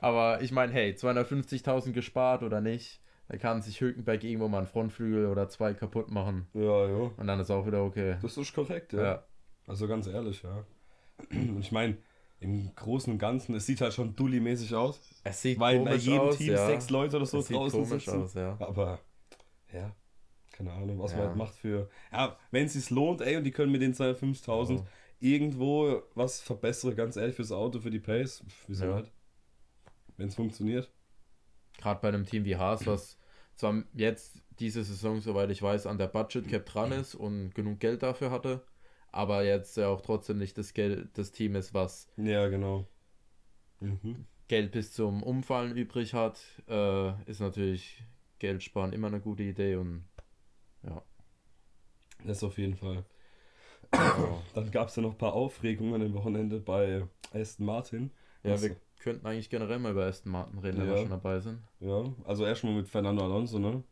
aber 0.00 0.40
ich 0.42 0.52
meine, 0.52 0.72
hey, 0.72 0.92
250.000 0.92 1.92
gespart 1.92 2.42
oder 2.42 2.60
nicht, 2.60 3.00
da 3.28 3.36
kann 3.36 3.62
sich 3.62 3.80
Hülkenberg 3.80 4.24
irgendwo 4.24 4.48
mal 4.48 4.58
einen 4.58 4.66
Frontflügel 4.66 5.26
oder 5.26 5.48
zwei 5.48 5.74
kaputt 5.74 6.10
machen 6.10 6.46
Ja, 6.54 6.86
ja. 6.88 7.10
und 7.16 7.26
dann 7.26 7.38
ist 7.40 7.50
auch 7.50 7.66
wieder 7.66 7.82
okay. 7.84 8.16
Das 8.22 8.36
ist 8.36 8.54
korrekt, 8.54 8.92
ja. 8.92 9.02
Ja. 9.02 9.24
Also 9.66 9.86
ganz 9.86 10.06
ehrlich, 10.06 10.42
ja. 10.42 10.64
Und 11.30 11.60
ich 11.60 11.70
meine, 11.72 11.96
im 12.40 12.74
Großen 12.74 13.12
und 13.12 13.18
Ganzen, 13.18 13.54
es 13.54 13.66
sieht 13.66 13.80
halt 13.82 13.92
schon 13.92 14.16
Dulli-mäßig 14.16 14.74
aus. 14.74 15.00
Es 15.24 15.42
sieht 15.42 15.58
Weil 15.60 15.78
bei 15.80 15.90
komisch 15.90 16.04
jedem 16.06 16.20
aus, 16.20 16.36
Team 16.38 16.52
ja. 16.52 16.66
sechs 16.66 16.90
Leute 16.90 17.16
oder 17.16 17.26
so 17.26 17.38
Es 17.38 17.46
sieht 17.46 17.56
draußen 17.56 17.84
komisch 17.84 18.04
sitzen. 18.04 18.22
aus, 18.22 18.34
ja. 18.34 18.56
Aber, 18.60 18.98
ja, 19.72 19.94
keine 20.52 20.72
Ahnung, 20.72 20.98
was 20.98 21.12
man 21.12 21.20
Ja. 21.20 21.26
halt 21.28 21.36
macht 21.36 21.54
für. 21.54 21.88
Ja, 22.10 22.36
wenn 22.50 22.66
es 22.66 22.72
sich 22.72 22.88
lohnt, 22.90 23.20
ey, 23.20 23.36
und 23.36 23.44
die 23.44 23.50
können 23.50 23.70
mit 23.70 23.82
den 23.82 23.92
250.000 23.94 24.80
Ja. 24.80 24.86
irgendwo 25.20 26.02
was 26.14 26.40
verbessern, 26.40 26.96
ganz 26.96 27.16
ehrlich, 27.16 27.36
fürs 27.36 27.52
Auto, 27.52 27.78
für 27.80 27.90
die 27.90 28.00
Pace. 28.00 28.42
Wieso 28.66 28.86
Ja. 28.86 29.00
nicht? 29.00 29.12
Wenn 30.16 30.28
es 30.28 30.34
funktioniert. 30.34 30.90
Gerade 31.78 32.00
bei 32.00 32.08
einem 32.08 32.24
Team 32.26 32.44
wie 32.44 32.56
Haas, 32.56 32.86
was 32.86 33.18
zwar 33.56 33.82
jetzt 33.94 34.42
diese 34.58 34.82
Saison, 34.84 35.20
soweit 35.20 35.50
ich 35.50 35.62
weiß, 35.62 35.86
an 35.86 35.98
der 35.98 36.08
Budget 36.08 36.48
Cap 36.48 36.66
dran 36.66 36.92
ist 36.92 37.14
und 37.14 37.54
genug 37.54 37.80
Geld 37.80 38.02
dafür 38.02 38.30
hatte, 38.30 38.62
aber 39.12 39.44
jetzt 39.44 39.76
ja 39.76 39.88
auch 39.88 40.00
trotzdem 40.00 40.38
nicht 40.38 40.56
das 40.58 40.72
Geld 40.74 41.08
das 41.18 41.32
Team 41.32 41.56
ist, 41.56 41.74
was 41.74 42.08
Ja, 42.16 42.48
genau. 42.48 42.86
Mhm. 43.80 44.26
Geld 44.48 44.72
bis 44.72 44.92
zum 44.92 45.22
Umfallen 45.22 45.76
übrig 45.76 46.12
hat, 46.14 46.40
äh, 46.68 47.10
ist 47.30 47.40
natürlich 47.40 48.02
Geld 48.38 48.62
sparen 48.62 48.92
immer 48.92 49.06
eine 49.06 49.20
gute 49.20 49.42
Idee 49.44 49.76
und 49.76 50.04
ja. 50.82 51.02
Das 52.24 52.42
auf 52.44 52.58
jeden 52.58 52.76
Fall. 52.76 53.04
Dann 54.54 54.70
gab 54.70 54.88
es 54.88 54.96
ja 54.96 55.02
noch 55.02 55.12
ein 55.12 55.18
paar 55.18 55.32
Aufregungen 55.32 56.02
am 56.02 56.14
Wochenende 56.14 56.60
bei 56.60 57.06
Aston 57.32 57.66
Martin. 57.66 58.10
ja 58.42 58.52
Was- 58.52 58.62
wir 58.62 58.76
könnten 58.98 59.26
eigentlich 59.26 59.48
generell 59.50 59.78
mal 59.78 59.92
über 59.92 60.06
Aston 60.06 60.32
Martin 60.32 60.58
reden, 60.58 60.78
wenn 60.78 60.86
wir 60.86 60.94
Ja. 60.96 61.00
schon 61.00 61.10
dabei 61.10 61.40
sind. 61.40 61.62
Ja, 61.80 62.04
also 62.24 62.44
erstmal 62.44 62.74
mit 62.74 62.88
Fernando 62.88 63.24
Alonso, 63.24 63.58
ne? 63.58 63.82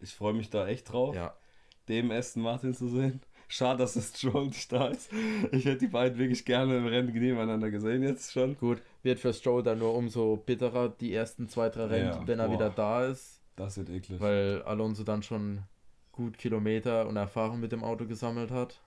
Ich 0.00 0.14
freue 0.14 0.34
mich 0.34 0.50
da 0.50 0.68
echt 0.68 0.92
drauf, 0.92 1.16
Ja, 1.16 1.34
dem 1.88 2.10
Aston 2.10 2.42
Martin 2.42 2.74
zu 2.74 2.88
sehen. 2.88 3.20
Schade, 3.48 3.78
dass 3.78 3.96
es 3.96 4.16
Stroll 4.18 4.46
nicht 4.46 4.70
da 4.70 4.88
ist. 4.88 5.10
Ich 5.52 5.64
hätte 5.64 5.78
die 5.78 5.86
beiden 5.88 6.18
wirklich 6.18 6.44
gerne 6.44 6.76
im 6.76 6.86
Rennen 6.86 7.12
nebeneinander 7.12 7.70
gesehen 7.70 8.02
jetzt 8.02 8.32
schon. 8.32 8.56
gut, 8.58 8.82
wird 9.02 9.18
für 9.20 9.32
Stroll 9.32 9.62
dann 9.62 9.78
nur 9.78 9.94
umso 9.94 10.36
bitterer 10.36 10.90
die 10.90 11.14
ersten 11.14 11.48
zwei, 11.48 11.70
drei 11.70 11.86
Rennen, 11.86 12.08
Ja, 12.12 12.26
wenn 12.26 12.38
er 12.40 12.48
boah. 12.48 12.54
wieder 12.54 12.70
da 12.70 13.06
ist. 13.06 13.40
Das 13.56 13.76
wird 13.78 13.88
eklig. 13.90 14.20
weil 14.20 14.62
Alonso 14.62 15.02
dann 15.02 15.22
schon 15.22 15.62
gut 16.12 16.36
Kilometer 16.38 17.06
und 17.08 17.16
Erfahrung 17.16 17.58
mit 17.60 17.72
dem 17.72 17.82
Auto 17.82 18.06
gesammelt 18.06 18.50
hat. 18.50 18.80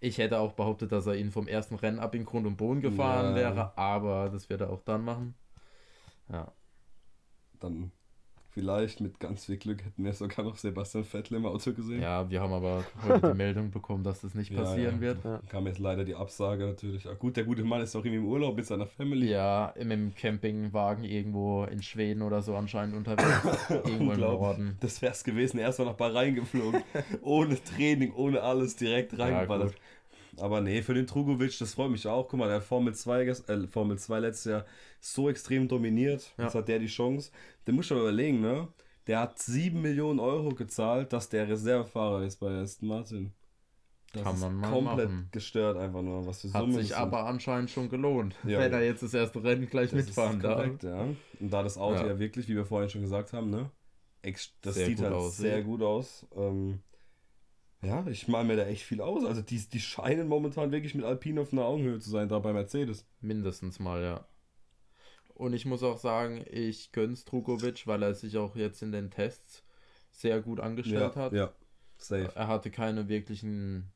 Ich 0.00 0.18
hätte 0.18 0.38
auch 0.38 0.52
behauptet, 0.52 0.92
dass 0.92 1.06
er 1.06 1.16
ihn 1.16 1.30
vom 1.30 1.46
ersten 1.48 1.74
Rennen 1.74 1.98
ab 1.98 2.14
in 2.14 2.24
Grund 2.24 2.46
und 2.46 2.56
Boden 2.56 2.80
gefahren 2.80 3.30
Ja. 3.30 3.34
wäre, 3.34 3.76
aber 3.76 4.30
das 4.30 4.48
wird 4.48 4.60
er 4.62 4.70
auch 4.70 4.82
dann 4.82 5.04
machen. 5.04 5.34
Ja, 6.32 6.52
Dann 7.60 7.90
vielleicht 8.58 9.00
mit 9.00 9.20
ganz 9.20 9.44
viel 9.44 9.56
Glück 9.56 9.84
hätten 9.84 10.04
wir 10.04 10.12
sogar 10.12 10.44
noch 10.44 10.56
Sebastian 10.56 11.04
Vettel 11.04 11.36
im 11.36 11.46
Auto 11.46 11.72
gesehen. 11.72 12.02
ja 12.02 12.28
wir 12.28 12.40
haben 12.40 12.52
aber 12.52 12.84
heute 13.06 13.28
die 13.30 13.36
Meldung 13.44 13.70
bekommen, 13.70 14.02
dass 14.02 14.20
das 14.22 14.34
nicht 14.34 14.50
Ja, 14.50 14.62
passieren 14.62 14.96
ja. 14.96 15.00
wird. 15.00 15.24
Ja. 15.24 15.40
Kam 15.48 15.66
jetzt 15.66 15.78
leider 15.78 16.04
die 16.04 16.16
Absage 16.16 16.66
natürlich. 16.66 17.06
Ah, 17.08 17.14
gut, 17.14 17.36
der 17.36 17.44
gute 17.44 17.62
Mann 17.62 17.80
ist 17.82 17.94
auch 17.94 18.00
irgendwie 18.04 18.16
im 18.16 18.26
Urlaub 18.26 18.56
mit 18.56 18.66
seiner 18.66 18.86
Family. 18.86 19.30
Ja, 19.30 19.66
im, 19.76 20.12
Campingwagen 20.14 21.04
irgendwo 21.04 21.64
in 21.64 21.82
Schweden 21.82 22.22
oder 22.22 22.42
so 22.42 22.56
anscheinend 22.56 22.96
unterwegs. 22.96 23.40
irgendwo 23.70 23.88
im 23.90 24.08
Unglaublich. 24.10 24.40
Norden. 24.40 24.76
Das 24.80 25.00
wär's 25.02 25.22
gewesen. 25.22 25.58
Erstmal 25.58 25.88
nach 25.88 25.94
Bahrain 25.96 26.34
geflogen. 26.34 26.82
ohne 27.22 27.62
Training, 27.62 28.12
ohne 28.14 28.42
alles, 28.42 28.74
direkt 28.76 29.12
Ja, 29.12 29.24
reingeballert. 29.24 29.68
gut. 29.72 29.80
Aber 30.40 30.60
nee, 30.60 30.82
für 30.82 30.94
den 30.94 31.06
Trugovic, 31.06 31.58
das 31.58 31.74
freut 31.74 31.90
mich 31.90 32.06
auch. 32.06 32.28
Guck 32.28 32.38
mal, 32.40 32.48
der 32.48 32.60
Formel 32.60 32.94
2, 32.94 33.24
ges- 33.24 33.48
äh, 33.48 33.66
Formel 33.66 33.98
2 33.98 34.20
letztes 34.20 34.50
Jahr 34.50 34.64
so 35.00 35.28
extrem 35.28 35.68
dominiert. 35.68 36.32
Ja. 36.38 36.44
Jetzt 36.44 36.54
hat 36.54 36.68
der 36.68 36.78
die 36.78 36.86
Chance. 36.86 37.30
Den 37.66 37.74
muss 37.76 37.86
ich 37.86 37.92
aber 37.92 38.02
überlegen, 38.02 38.40
ne? 38.40 38.68
der 39.06 39.20
hat 39.20 39.38
7 39.38 39.80
Millionen 39.80 40.20
Euro 40.20 40.50
gezahlt, 40.50 41.12
dass 41.14 41.28
der 41.30 41.48
Reservefahrer 41.48 42.24
ist 42.24 42.36
bei 42.36 42.50
Aston 42.60 42.88
Martin. 42.88 43.32
Das 44.12 44.22
Kann 44.22 44.34
ist 44.36 44.40
man 44.40 44.54
mal 44.56 44.70
komplett 44.70 45.10
machen. 45.10 45.28
gestört 45.32 45.76
einfach 45.76 46.02
nur, 46.02 46.26
was 46.26 46.40
für 46.42 46.52
Hat 46.52 46.60
Summen 46.62 46.74
sich 46.76 46.96
aber 46.96 47.26
anscheinend 47.26 47.70
schon 47.70 47.88
gelohnt, 47.90 48.34
Ja. 48.44 48.58
wenn 48.58 48.72
er 48.72 48.82
jetzt 48.84 49.02
das 49.02 49.12
erste 49.14 49.42
Rennen 49.44 49.68
gleich 49.68 49.90
Das 49.90 50.06
mitfahren 50.06 50.40
darf. 50.40 50.56
korrekt, 50.56 50.82
ja. 50.82 51.00
Und 51.40 51.50
da 51.50 51.62
das 51.62 51.76
Auto 51.78 52.00
ja. 52.02 52.06
Ja. 52.08 52.18
wirklich, 52.18 52.48
wie 52.48 52.56
wir 52.56 52.64
vorhin 52.64 52.88
schon 52.90 53.02
gesagt 53.02 53.32
haben, 53.32 53.50
ne? 53.50 53.70
Das 54.62 54.74
Sehr 54.74 54.86
sieht 54.86 55.00
halt 55.00 55.12
aussieht. 55.12 55.40
sehr 55.46 55.62
gut 55.62 55.80
aus. 55.82 56.26
Ähm, 56.36 56.80
ja, 57.82 58.06
ich 58.08 58.26
mal 58.26 58.44
mir 58.44 58.56
da 58.56 58.66
echt 58.66 58.82
viel 58.82 59.00
aus. 59.00 59.24
Also 59.24 59.42
die, 59.42 59.58
die 59.58 59.80
scheinen 59.80 60.28
momentan 60.28 60.72
wirklich 60.72 60.94
mit 60.94 61.04
Alpine 61.04 61.40
auf 61.40 61.52
einer 61.52 61.64
Augenhöhe 61.64 62.00
zu 62.00 62.10
sein, 62.10 62.28
da 62.28 62.38
bei 62.38 62.52
Mercedes. 62.52 63.06
Mindestens 63.20 63.78
mal, 63.78 64.02
ja. 64.02 64.26
Und 65.34 65.52
ich 65.52 65.64
muss 65.66 65.84
auch 65.84 65.98
sagen, 65.98 66.44
ich 66.50 66.90
gönn's 66.90 67.24
Drukovic, 67.24 67.86
weil 67.86 68.02
er 68.02 68.14
sich 68.14 68.36
auch 68.36 68.56
jetzt 68.56 68.82
in 68.82 68.90
den 68.90 69.10
Tests 69.10 69.62
sehr 70.10 70.40
gut 70.40 70.58
angestellt 70.58 71.14
ja, 71.14 71.22
hat. 71.22 71.32
ja, 71.32 71.52
safe. 71.96 72.32
Er 72.34 72.48
hatte 72.48 72.72
keine 72.72 73.08
wirklichen, 73.08 73.92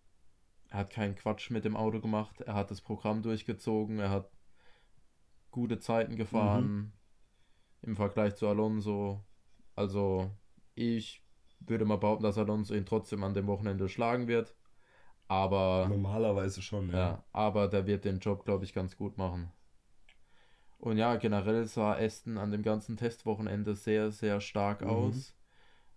er 0.68 0.80
hat 0.80 0.90
keinen 0.90 1.16
Quatsch 1.16 1.50
mit 1.50 1.64
dem 1.64 1.76
Auto 1.76 2.00
gemacht. 2.00 2.40
Er 2.42 2.54
hat 2.54 2.70
das 2.70 2.80
Programm 2.80 3.22
durchgezogen. 3.22 3.98
Er 3.98 4.10
hat 4.10 4.30
gute 5.50 5.80
Zeiten 5.80 6.16
gefahren 6.16 6.92
im 7.82 7.96
Vergleich 7.96 8.36
zu 8.36 8.46
Alonso. 8.46 9.24
Also 9.74 10.30
ich 10.74 11.21
würde 11.66 11.84
mal 11.84 11.96
behaupten, 11.98 12.24
dass 12.24 12.38
Alonso 12.38 12.74
ihn 12.74 12.86
trotzdem 12.86 13.22
an 13.24 13.34
dem 13.34 13.46
Wochenende 13.46 13.88
schlagen 13.88 14.28
wird. 14.28 14.54
Aber 15.28 15.88
Normalerweise 15.88 16.60
schon, 16.62 16.90
ja. 16.90 16.96
ja, 16.98 17.24
aber 17.32 17.68
der 17.68 17.86
wird 17.86 18.04
den 18.04 18.18
Job, 18.20 18.44
glaube 18.44 18.64
ich, 18.64 18.74
ganz 18.74 18.96
gut 18.96 19.18
machen. 19.18 19.52
Und 20.78 20.96
ja, 20.98 21.16
generell 21.16 21.64
sah 21.66 21.94
Aston 21.94 22.36
an 22.38 22.50
dem 22.50 22.62
ganzen 22.62 22.96
Testwochenende 22.96 23.74
sehr, 23.74 24.10
sehr 24.10 24.40
stark 24.40 24.82
Mhm. 24.82 24.88
aus. 24.88 25.34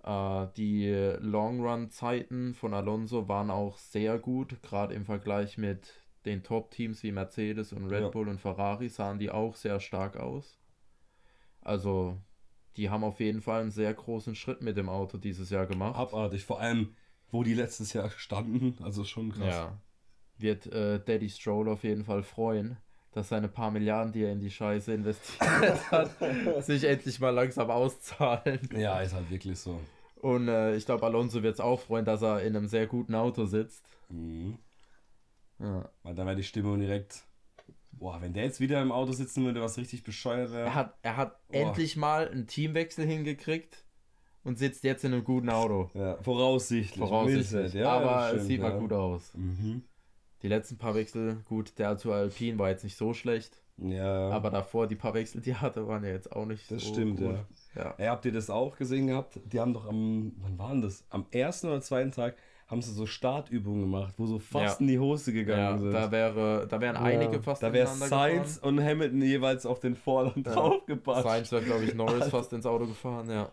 Äh, 0.03 0.47
die 0.57 0.89
Long-Run-Zeiten 1.19 2.53
von 2.55 2.73
Alonso 2.73 3.27
waren 3.27 3.51
auch 3.51 3.77
sehr 3.77 4.19
gut, 4.19 4.61
gerade 4.63 4.93
im 4.95 5.05
Vergleich 5.05 5.57
mit 5.57 5.93
den 6.25 6.43
Top-Teams 6.43 7.03
wie 7.03 7.11
Mercedes 7.11 7.73
und 7.73 7.87
Red 7.87 8.01
Ja. 8.03 8.09
Bull 8.11 8.29
und 8.29 8.39
Ferrari 8.41 8.89
sahen 8.89 9.19
die 9.19 9.31
auch 9.31 9.55
sehr 9.55 9.79
stark 9.79 10.17
aus. 10.17 10.59
Also, 11.61 12.17
die 12.77 12.89
haben 12.89 13.03
auf 13.03 13.19
jeden 13.19 13.41
Fall 13.41 13.61
einen 13.61 13.71
sehr 13.71 13.93
großen 13.93 14.35
Schritt 14.35 14.61
mit 14.61 14.77
dem 14.77 14.89
Auto 14.89 15.17
dieses 15.17 15.49
Jahr 15.49 15.65
gemacht. 15.65 15.95
Abartig. 15.95 16.43
Vor 16.43 16.59
allem, 16.59 16.95
wo 17.31 17.43
die 17.43 17.53
letztes 17.53 17.93
Jahr 17.93 18.09
standen. 18.09 18.77
Also 18.83 19.03
schon 19.03 19.31
krass. 19.31 19.55
Ja. 19.55 19.81
Wird 20.37 20.67
äh, 20.67 20.99
Daddy 20.99 21.29
Stroll 21.29 21.69
auf 21.69 21.83
jeden 21.83 22.03
Fall 22.03 22.23
freuen, 22.23 22.77
dass 23.11 23.29
seine 23.29 23.47
paar 23.47 23.71
Milliarden, 23.71 24.11
die 24.11 24.23
er 24.23 24.31
in 24.31 24.39
die 24.39 24.51
Scheiße 24.51 24.93
investiert 24.93 25.91
hat, 25.91 26.11
sich 26.65 26.83
endlich 26.83 27.19
mal 27.19 27.29
langsam 27.29 27.69
auszahlen. 27.69 28.59
Ja, 28.75 28.99
ist 28.99 29.13
halt 29.13 29.29
wirklich 29.29 29.57
so. 29.57 29.79
Und 30.15 30.47
äh, 30.47 30.75
ich 30.75 30.85
glaube, 30.85 31.05
Alonso 31.05 31.43
wird 31.43 31.53
es 31.53 31.59
auch 31.59 31.79
freuen, 31.79 32.03
dass 32.03 32.21
er 32.21 32.41
in 32.41 32.55
einem 32.55 32.67
sehr 32.67 32.87
guten 32.87 33.15
Auto 33.15 33.45
sitzt. 33.45 33.85
Mhm. 34.09 34.57
Ja. 35.59 35.89
Weil 36.03 36.15
dann 36.15 36.25
wäre 36.25 36.35
die 36.35 36.43
Stimmung 36.43 36.79
direkt. 36.79 37.23
Boah, 37.97 38.21
wenn 38.21 38.33
der 38.33 38.43
jetzt 38.43 38.59
wieder 38.59 38.81
im 38.81 38.91
Auto 38.91 39.11
sitzen 39.13 39.45
würde, 39.45 39.61
was 39.61 39.77
richtig 39.77 40.03
bescheuert 40.03 40.51
wäre. 40.51 40.67
Er 40.67 40.75
hat, 40.75 40.97
er 41.01 41.17
hat 41.17 41.47
Boah. 41.47 41.55
endlich 41.55 41.95
mal 41.95 42.27
einen 42.29 42.47
Teamwechsel 42.47 43.05
hingekriegt 43.05 43.85
und 44.43 44.59
sitzt 44.59 44.83
jetzt 44.83 45.03
in 45.03 45.13
einem 45.13 45.23
guten 45.23 45.49
Auto. 45.49 45.89
Ja, 45.93 46.21
voraussichtlich. 46.21 46.99
Voraussichtlich. 46.99 47.73
Ja, 47.73 47.91
Aber 47.91 48.33
es 48.35 48.45
sieht 48.45 48.61
ja. 48.61 48.69
mal 48.69 48.79
gut 48.79 48.93
aus. 48.93 49.33
Mhm. 49.33 49.83
Die 50.41 50.47
letzten 50.47 50.77
paar 50.77 50.93
Wechsel, 50.93 51.37
gut, 51.47 51.79
der 51.79 51.97
zu 51.97 52.11
Alpine 52.11 52.59
war 52.59 52.69
jetzt 52.69 52.83
nicht 52.83 52.97
so 52.97 53.13
schlecht. 53.13 53.61
Ja, 53.77 54.29
Aber 54.29 54.51
davor, 54.51 54.87
die 54.87 54.95
paar 54.95 55.13
Wechsel, 55.13 55.41
die 55.41 55.51
er 55.51 55.61
hatte, 55.61 55.87
waren 55.87 56.03
ja 56.03 56.11
jetzt 56.11 56.31
auch 56.31 56.45
nicht 56.45 56.69
das 56.71 56.83
so 56.83 56.93
stimmt, 56.93 57.19
gut. 57.19 57.35
ja. 57.75 57.83
ja. 57.83 57.95
Ey, 57.97 58.07
habt 58.07 58.25
ihr 58.25 58.31
das 58.31 58.49
auch 58.49 58.77
gesehen 58.77 59.07
gehabt? 59.07 59.39
Die 59.45 59.59
haben 59.59 59.73
doch 59.73 59.87
am, 59.87 60.33
wann 60.37 60.57
waren 60.57 60.81
das? 60.81 61.03
Am 61.09 61.25
ersten 61.31 61.67
oder 61.67 61.81
zweiten 61.81 62.11
Tag 62.11 62.35
haben 62.67 62.81
sie 62.81 62.91
so 62.93 63.05
Startübungen 63.05 63.81
gemacht, 63.81 64.13
wo 64.17 64.25
so 64.25 64.39
fast 64.39 64.79
Ja. 64.79 64.81
in 64.85 64.87
die 64.87 64.99
Hose 64.99 65.31
Ja, 65.31 65.35
gegangen 65.41 65.79
sind. 65.79 65.91
da 65.91 66.11
wäre, 66.11 66.67
da 66.67 66.81
wären 66.81 66.95
Ja. 66.95 67.01
einige 67.03 67.41
fast 67.41 67.61
Da 67.61 67.71
wäre 67.71 67.87
Sainz 67.87 68.57
und 68.57 68.81
Hamilton 68.83 69.21
jeweils 69.21 69.65
auf 69.65 69.79
den 69.79 69.95
Vorderland 69.95 70.45
Ja. 70.47 70.53
draufgepasst. 70.53 71.23
Sainz 71.23 71.51
wäre, 71.51 71.63
glaube 71.63 71.85
ich, 71.85 71.93
Norris 71.93 72.27
fast 72.29 72.51
ins 72.53 72.65
Auto 72.65 72.87
gefahren, 72.87 73.29
ja. 73.29 73.51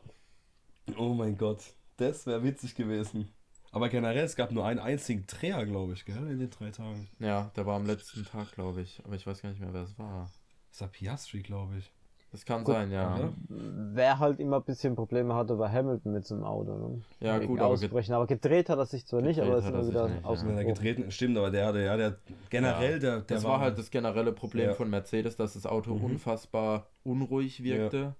Oh 0.96 1.14
mein 1.14 1.36
Gott, 1.36 1.62
das 1.98 2.26
wäre 2.26 2.42
witzig 2.42 2.74
gewesen. 2.74 3.28
Aber 3.70 3.88
generell, 3.88 4.24
es 4.24 4.36
gab 4.36 4.50
nur 4.52 4.66
einen 4.66 4.80
einzigen 4.80 5.26
Dreher, 5.26 5.64
glaube 5.64 5.94
ich, 5.94 6.04
gell, 6.04 6.16
in 6.30 6.38
den 6.38 6.50
drei 6.50 6.70
Tagen. 6.70 7.08
Ja, 7.18 7.50
der 7.56 7.64
war 7.64 7.76
am 7.76 7.86
letzten 7.86 8.24
Tag, 8.24 8.52
glaube 8.52 8.82
ich. 8.82 9.00
Aber 9.04 9.14
ich 9.14 9.26
weiß 9.26 9.40
gar 9.42 9.48
nicht 9.50 9.60
mehr, 9.60 9.72
wer 9.72 9.82
es 9.82 9.98
war. 9.98 10.30
Das 10.70 10.80
war 10.82 10.88
Piastri, 10.88 11.40
glaube 11.42 11.78
ich. 11.78 11.90
Das 12.32 12.46
kann 12.46 12.64
Gut, 12.64 12.74
sein, 12.74 12.90
ja. 12.90 13.14
oder? 13.14 13.32
Wer 13.48 14.18
halt 14.18 14.40
immer 14.40 14.56
ein 14.56 14.62
bisschen 14.64 14.94
Probleme 14.96 15.34
hatte, 15.34 15.58
war 15.58 15.70
Hamilton 15.70 16.12
mit 16.12 16.26
so 16.26 16.34
einem 16.34 16.44
Auto. 16.44 16.72
Ne? 16.72 17.02
Ja, 17.20 17.36
Wegen 17.38 17.46
gut, 17.48 17.60
aber 17.60 17.74
get- 17.74 17.84
Ausbrechen. 17.84 18.14
Aber 18.14 18.26
gedreht 18.26 18.70
hat 18.70 18.78
er 18.78 18.86
sich 18.86 19.06
zwar 19.06 19.20
nicht, 19.20 19.36
Gedreht 19.36 19.50
aber 19.50 19.58
ist 19.58 19.64
hat 19.66 19.74
er 19.74 19.80
immer 19.80 19.88
wieder 19.90 20.08
nicht, 20.08 20.56
ja. 20.56 20.62
Getreten 20.62 21.10
stimmt, 21.10 21.36
aber 21.36 21.50
der 21.50 21.66
hatte, 21.66 21.80
ja, 21.82 21.96
der 21.98 22.16
generell, 22.48 22.92
Ja, 22.94 22.98
der, 22.98 23.20
der 23.20 23.36
das 23.36 23.44
war 23.44 23.60
halt 23.60 23.76
das 23.76 23.90
generelle 23.90 24.32
Problem 24.32 24.68
Ja. 24.70 24.74
von 24.74 24.88
Mercedes, 24.88 25.36
dass 25.36 25.52
das 25.52 25.66
Auto 25.66 25.94
Mhm. 25.94 26.04
unfassbar 26.04 26.86
unruhig 27.04 27.62
wirkte, 27.62 28.14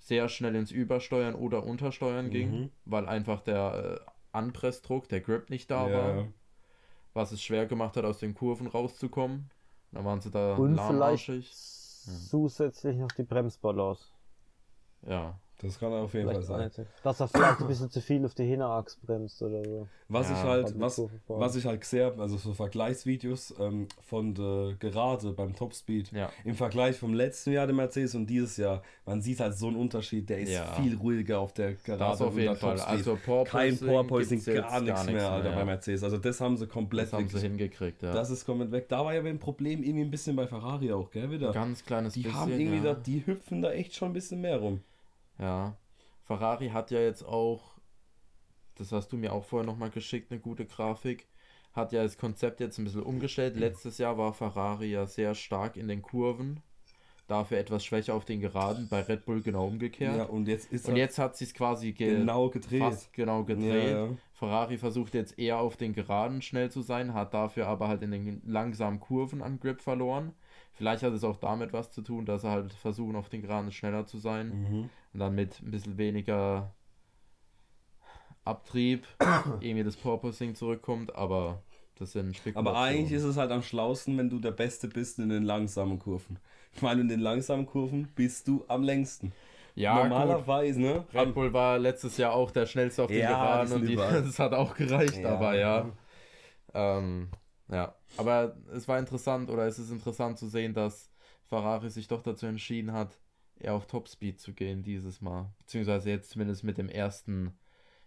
sehr 0.00 0.28
schnell 0.28 0.56
ins 0.56 0.72
Übersteuern 0.72 1.36
oder 1.36 1.62
Untersteuern 1.64 2.30
ging, 2.30 2.50
Mhm. 2.50 2.70
weil 2.86 3.06
einfach 3.06 3.40
der 3.40 4.00
äh, 4.04 4.10
Anpressdruck, 4.32 5.08
der 5.08 5.20
Grip 5.20 5.48
nicht 5.48 5.70
da 5.70 5.88
ja, 5.88 5.94
war, 6.16 6.24
was 7.12 7.30
es 7.30 7.40
schwer 7.40 7.66
gemacht 7.66 7.96
hat, 7.96 8.04
aus 8.04 8.18
den 8.18 8.34
Kurven 8.34 8.66
rauszukommen. 8.66 9.48
Dann 9.92 10.04
waren 10.04 10.20
sie 10.20 10.32
da 10.32 10.56
lahmarschig. 10.58 11.52
Zusätzlich 12.04 12.96
noch 12.96 13.12
die 13.12 13.22
Bremsbalance. 13.22 14.12
Ja, 15.02 15.38
das 15.58 15.78
kann 15.78 15.92
auf 15.92 16.12
jeden 16.14 16.26
Fall 16.26 16.34
Vielleicht 16.34 16.48
sein. 16.48 16.60
einzig. 16.60 16.86
Dass 17.02 17.20
er 17.20 17.28
vielleicht 17.28 17.60
ein 17.60 17.66
bisschen 17.68 17.90
zu 17.90 18.00
viel 18.00 18.24
auf 18.24 18.34
die 18.34 18.44
Hinterachs 18.44 18.96
bremst 18.96 19.40
oder 19.42 19.64
so. 19.64 19.88
Was 20.08 20.28
Ja, 20.28 20.36
ich 20.36 20.42
halt, 20.42 20.80
was, 20.80 21.00
was 21.28 21.56
ich 21.56 21.64
halt 21.64 21.80
gesehen 21.80 22.04
habe, 22.06 22.20
also 22.22 22.36
so 22.36 22.52
Vergleichsvideos 22.52 23.54
ähm, 23.58 23.88
von 24.02 24.34
der 24.34 24.74
Gerade 24.78 25.32
beim 25.32 25.54
Topspeed 25.54 26.12
ja. 26.12 26.30
im 26.44 26.54
Vergleich 26.54 26.96
vom 26.96 27.14
letzten 27.14 27.52
Jahr 27.52 27.66
der 27.66 27.74
Mercedes 27.74 28.14
und 28.14 28.26
dieses 28.26 28.56
Jahr, 28.56 28.82
man 29.06 29.22
sieht 29.22 29.40
halt 29.40 29.56
so 29.56 29.68
einen 29.68 29.76
Unterschied, 29.76 30.28
der 30.28 30.40
ist 30.40 30.50
Ja. 30.52 30.66
viel 30.74 30.96
ruhiger 30.96 31.38
auf 31.40 31.52
der 31.54 31.74
Gerade 31.74 31.98
Das 31.98 32.20
auf 32.20 32.36
jeden 32.36 32.54
Fall. 32.56 32.76
Topspeed. 32.76 33.08
Also 33.08 33.44
Kein 33.44 33.78
Porpoising, 33.78 34.38
jetzt 34.40 34.66
gar 34.68 34.80
nichts 34.82 35.06
mehr, 35.06 35.30
Alter, 35.30 35.52
bei. 35.52 35.64
Mercedes. 35.64 36.02
Also 36.04 36.18
das 36.18 36.40
haben 36.40 36.56
sie 36.56 36.66
komplett 36.66 37.06
Das 37.06 37.12
haben 37.14 37.28
sie 37.28 37.38
hingekriegt, 37.40 38.02
ja. 38.02 38.12
Das 38.12 38.30
ist 38.30 38.44
komplett 38.44 38.72
weg. 38.72 38.88
Da 38.88 39.04
war 39.04 39.14
ja 39.14 39.22
ein 39.22 39.38
Problem 39.38 39.82
irgendwie 39.82 40.04
ein 40.04 40.10
bisschen 40.10 40.36
bei 40.36 40.46
Ferrari 40.46 40.92
auch, 40.92 41.10
gell, 41.10 41.30
wieder. 41.30 41.52
Ganz 41.52 41.84
kleines 41.84 42.14
die 42.14 42.22
bisschen. 42.22 42.38
haben 42.38 42.52
irgendwie 42.52 42.86
ja. 42.86 42.94
da, 42.94 43.00
die 43.00 43.26
hüpfen 43.26 43.62
da 43.62 43.72
echt 43.72 43.94
schon 43.94 44.10
ein 44.10 44.14
bisschen 44.14 44.40
mehr 44.40 44.58
rum. 44.58 44.80
Ja, 45.38 45.76
Ferrari 46.22 46.68
hat 46.68 46.90
ja 46.90 47.00
jetzt 47.00 47.24
auch, 47.24 47.78
das 48.76 48.92
hast 48.92 49.12
du 49.12 49.16
mir 49.16 49.32
auch 49.32 49.44
vorher 49.44 49.66
nochmal 49.66 49.90
geschickt, 49.90 50.30
eine 50.30 50.40
gute 50.40 50.64
Grafik, 50.64 51.28
hat 51.72 51.92
ja 51.92 52.02
das 52.02 52.18
Konzept 52.18 52.60
jetzt 52.60 52.78
ein 52.78 52.84
bisschen 52.84 53.02
umgestellt. 53.02 53.56
Letztes 53.56 53.98
Jahr 53.98 54.16
war 54.16 54.32
Ferrari 54.32 54.92
ja 54.92 55.06
sehr 55.06 55.34
stark 55.34 55.76
in 55.76 55.88
den 55.88 56.02
Kurven, 56.02 56.60
dafür 57.26 57.58
etwas 57.58 57.84
schwächer 57.84 58.14
auf 58.14 58.24
den 58.24 58.40
Geraden, 58.40 58.88
bei 58.88 59.00
Red 59.00 59.24
Bull 59.24 59.42
genau 59.42 59.66
umgekehrt. 59.66 60.16
Ja, 60.16 60.24
und 60.24 60.46
jetzt 60.46 60.72
ist 60.72 60.88
Und 60.88 60.96
jetzt 60.96 61.18
hat 61.18 61.36
sie 61.36 61.44
es 61.44 61.54
quasi 61.54 61.92
ge 61.92 62.16
genau 62.16 62.48
gedreht. 62.48 62.80
fast 62.80 63.12
genau 63.12 63.44
gedreht. 63.44 63.90
Ja, 63.90 64.06
ja. 64.06 64.16
Ferrari 64.34 64.78
versucht 64.78 65.14
jetzt 65.14 65.38
eher 65.38 65.58
auf 65.58 65.76
den 65.76 65.94
Geraden 65.94 66.42
schnell 66.42 66.70
zu 66.70 66.82
sein, 66.82 67.14
hat 67.14 67.34
dafür 67.34 67.66
aber 67.66 67.88
halt 67.88 68.02
in 68.02 68.10
den 68.12 68.42
langsamen 68.46 69.00
Kurven 69.00 69.42
an 69.42 69.58
Grip 69.58 69.80
verloren. 69.80 70.32
Vielleicht 70.74 71.02
hat 71.02 71.12
es 71.12 71.24
auch 71.24 71.36
damit 71.36 71.72
was 71.72 71.90
zu 71.92 72.02
tun, 72.02 72.26
dass 72.26 72.42
sie 72.42 72.50
halt 72.50 72.72
versuchen, 72.72 73.16
auf 73.16 73.28
den 73.28 73.42
Geraden 73.42 73.70
schneller 73.72 74.06
zu 74.06 74.18
sein 74.18 74.48
Mhm. 74.48 74.90
und 75.12 75.20
dann 75.20 75.34
mit 75.34 75.60
ein 75.62 75.70
bisschen 75.70 75.98
weniger 75.98 76.72
Abtrieb 78.44 79.06
irgendwie 79.60 79.84
das 79.84 79.96
Porpoising 79.96 80.54
zurückkommt, 80.54 81.14
aber 81.14 81.62
das 81.98 82.12
sind 82.12 82.36
Spekulationen. 82.36 82.76
Aber 82.76 82.78
eigentlich 82.84 83.12
ist 83.12 83.22
es 83.24 83.36
halt 83.36 83.50
am 83.52 83.62
schlausten, 83.62 84.18
wenn 84.18 84.28
du 84.28 84.38
der 84.38 84.50
Beste 84.50 84.88
bist 84.88 85.18
in 85.18 85.28
den 85.28 85.44
langsamen 85.44 85.98
Kurven. 85.98 86.38
Ich 86.74 86.82
meine, 86.82 87.00
in 87.02 87.08
den 87.08 87.20
langsamen 87.20 87.66
Kurven 87.66 88.08
bist 88.14 88.48
du 88.48 88.64
am 88.68 88.82
längsten. 88.82 89.32
ja, 89.76 90.02
gut. 90.02 90.08
Normalerweise, 90.10 90.80
ne? 90.80 91.04
Red 91.14 91.34
Bull 91.34 91.52
war 91.52 91.78
letztes 91.78 92.16
Jahr 92.16 92.32
auch 92.34 92.50
der 92.50 92.66
schnellste 92.66 93.04
auf 93.04 93.10
den 93.10 93.20
Ja, 93.20 93.62
Geraden 93.62 93.72
und 93.74 93.86
die, 93.86 93.96
das 94.26 94.38
hat 94.38 94.52
auch 94.52 94.74
gereicht, 94.74 95.22
Ja. 95.22 95.36
aber 95.36 95.54
ja. 95.56 95.86
Ähm, 96.74 97.28
ja, 97.74 97.94
aber 98.16 98.56
es 98.72 98.86
war 98.88 98.98
interessant 98.98 99.50
oder 99.50 99.66
es 99.66 99.78
ist 99.78 99.90
interessant 99.90 100.38
zu 100.38 100.46
sehen, 100.48 100.72
dass 100.74 101.10
Ferrari 101.48 101.90
sich 101.90 102.08
doch 102.08 102.22
dazu 102.22 102.46
entschieden 102.46 102.92
hat, 102.92 103.18
eher 103.58 103.74
auf 103.74 103.86
Topspeed 103.86 104.40
zu 104.40 104.52
gehen 104.54 104.82
dieses 104.82 105.20
Mal. 105.20 105.52
Beziehungsweise 105.58 106.10
jetzt 106.10 106.30
zumindest 106.30 106.64
mit 106.64 106.78
dem 106.78 106.88
ersten, 106.88 107.58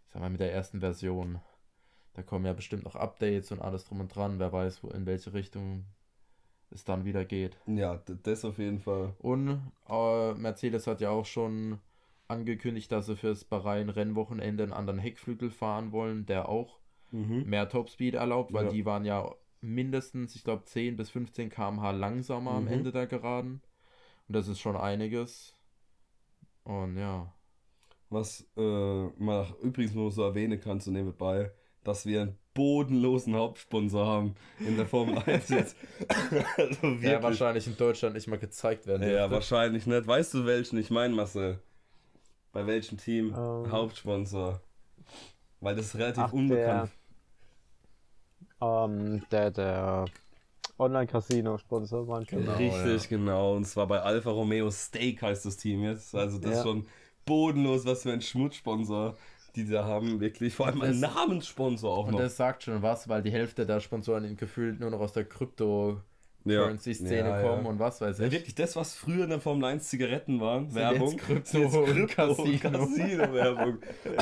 ich 0.05 0.11
sag 0.13 0.21
mal, 0.21 0.29
mit 0.29 0.39
der 0.39 0.53
ersten 0.53 0.79
Version. 0.79 1.39
Da 2.13 2.23
kommen 2.23 2.45
ja 2.45 2.53
bestimmt 2.53 2.83
noch 2.85 2.95
Updates 2.95 3.51
und 3.51 3.61
alles 3.61 3.85
drum 3.85 3.99
und 3.99 4.15
dran. 4.15 4.39
Wer 4.39 4.51
weiß, 4.51 4.83
wo, 4.83 4.89
in 4.89 5.05
welche 5.05 5.33
Richtung 5.33 5.85
es 6.71 6.83
dann 6.83 7.05
wieder 7.05 7.23
geht. 7.25 7.57
Ja, 7.67 8.01
das 8.23 8.43
auf 8.43 8.57
jeden 8.57 8.79
Fall. 8.79 9.13
Und 9.19 9.61
äh, 9.87 10.33
Mercedes 10.33 10.87
hat 10.87 10.99
ja 10.99 11.11
auch 11.11 11.25
schon 11.25 11.79
angekündigt, 12.27 12.91
dass 12.91 13.05
sie 13.05 13.15
fürs 13.15 13.45
Bahrain-Rennwochenende 13.45 14.63
einen 14.63 14.73
anderen 14.73 14.99
Heckflügel 14.99 15.49
fahren 15.49 15.91
wollen, 15.91 16.25
der 16.25 16.49
auch 16.49 16.79
Mhm. 17.11 17.43
mehr 17.45 17.69
Topspeed 17.69 18.15
erlaubt, 18.15 18.51
weil 18.51 18.65
Ja. 18.65 18.71
die 18.71 18.85
waren 18.85 19.05
ja 19.05 19.33
mindestens, 19.61 20.35
ich 20.35 20.43
glaube, 20.43 20.63
10 20.65 20.95
bis 20.97 21.09
15 21.09 21.49
km/h 21.49 21.91
langsamer 21.91 22.51
am 22.51 22.65
Mhm. 22.65 22.71
Ende 22.71 22.91
der 22.91 23.07
Geraden. 23.07 23.61
Und 24.27 24.35
das 24.35 24.47
ist 24.47 24.59
schon 24.59 24.75
einiges. 24.75 25.53
Und 26.63 26.97
ja, 26.97 27.33
was 28.09 28.45
äh, 28.57 29.05
man 29.17 29.47
übrigens 29.61 29.93
nur 29.93 30.11
so 30.11 30.23
erwähnen 30.23 30.59
kann 30.59 30.79
zu 30.81 30.91
nebenbei, 30.91 31.51
dass 31.83 32.05
wir 32.05 32.21
einen 32.23 32.37
bodenlosen 32.53 33.35
Hauptsponsor 33.35 34.05
haben 34.05 34.35
in 34.59 34.75
der 34.77 34.85
Formel 34.85 35.17
1 35.25 35.49
jetzt. 35.49 35.75
also. 36.57 36.95
Der 36.95 37.21
wahrscheinlich 37.23 37.67
in 37.67 37.77
Deutschland 37.77 38.15
nicht 38.15 38.27
mal 38.27 38.39
gezeigt 38.39 38.87
werden 38.87 39.03
Ja, 39.03 39.09
dürfte. 39.27 39.31
wahrscheinlich 39.31 39.85
nicht. 39.85 40.07
Weißt 40.07 40.33
du, 40.33 40.45
welchen 40.45 40.77
ich 40.77 40.89
meine, 40.89 41.13
Marcel? 41.15 41.59
Bei 42.51 42.65
welchem 42.65 42.97
Team? 42.97 43.27
Ähm. 43.37 43.71
Hauptsponsor. 43.71 44.61
Weil 45.61 45.75
das 45.75 45.87
ist 45.87 45.95
relativ 45.95 46.23
Ach, 46.23 46.33
unbekannt. 46.33 46.91
Ähm, 48.61 49.21
der, 49.31 49.51
der 49.51 50.05
Online-Casino-Sponsor, 50.79 52.05
du? 52.31 52.37
Genau. 52.37 52.53
Richtig, 52.57 53.09
genau. 53.09 53.55
Und 53.55 53.65
zwar 53.65 53.87
bei 53.87 53.99
Alfa 54.01 54.29
Romeo 54.31 54.69
Steak 54.71 55.21
heißt 55.21 55.45
das 55.45 55.57
Team 55.57 55.83
jetzt. 55.83 56.13
Also 56.15 56.37
das 56.37 56.51
ist 56.51 56.57
Ja. 56.57 56.63
schon 56.63 56.87
bodenlos, 57.25 57.85
was 57.85 58.03
für 58.03 58.11
ein 58.13 58.21
Schmutzsponsor 58.21 59.15
die 59.55 59.65
da 59.67 59.85
haben. 59.85 60.19
Wirklich. 60.19 60.53
Vor 60.53 60.67
allem 60.67 60.81
ein 60.81 60.99
Namenssponsor 60.99 61.91
auch 61.91 62.05
Und 62.05 62.11
noch. 62.13 62.19
das 62.19 62.37
sagt 62.37 62.63
schon 62.63 62.81
was, 62.83 63.07
weil 63.09 63.23
die 63.23 63.31
Hälfte 63.31 63.65
der 63.65 63.79
Sponsoren 63.79 64.37
gefühlt 64.37 64.79
nur 64.79 64.91
noch 64.91 64.99
aus 64.99 65.13
der 65.13 65.25
Ja. 66.49 66.61
Crypto-Currency-Szene 66.67 67.29
Ja, 67.29 67.41
kommen 67.41 67.63
ja. 67.63 67.69
und 67.69 67.79
was 67.79 68.01
weiß 68.01 68.19
Ja, 68.19 68.25
ich. 68.25 68.31
wirklich 68.31 68.55
das, 68.55 68.75
was 68.75 68.95
früher 68.95 69.23
in 69.25 69.29
der 69.29 69.39
Formel 69.41 69.65
1 69.65 69.87
Zigaretten 69.89 70.39
waren, 70.39 70.65
Sind 70.69 70.75
Werbung. 70.75 71.17
Krypto- 71.17 71.57
und 71.59 71.71
Krypto- 72.07 72.41
und 72.41 72.59
Casino. 72.59 72.59
Casino-Werbung. 72.59 73.77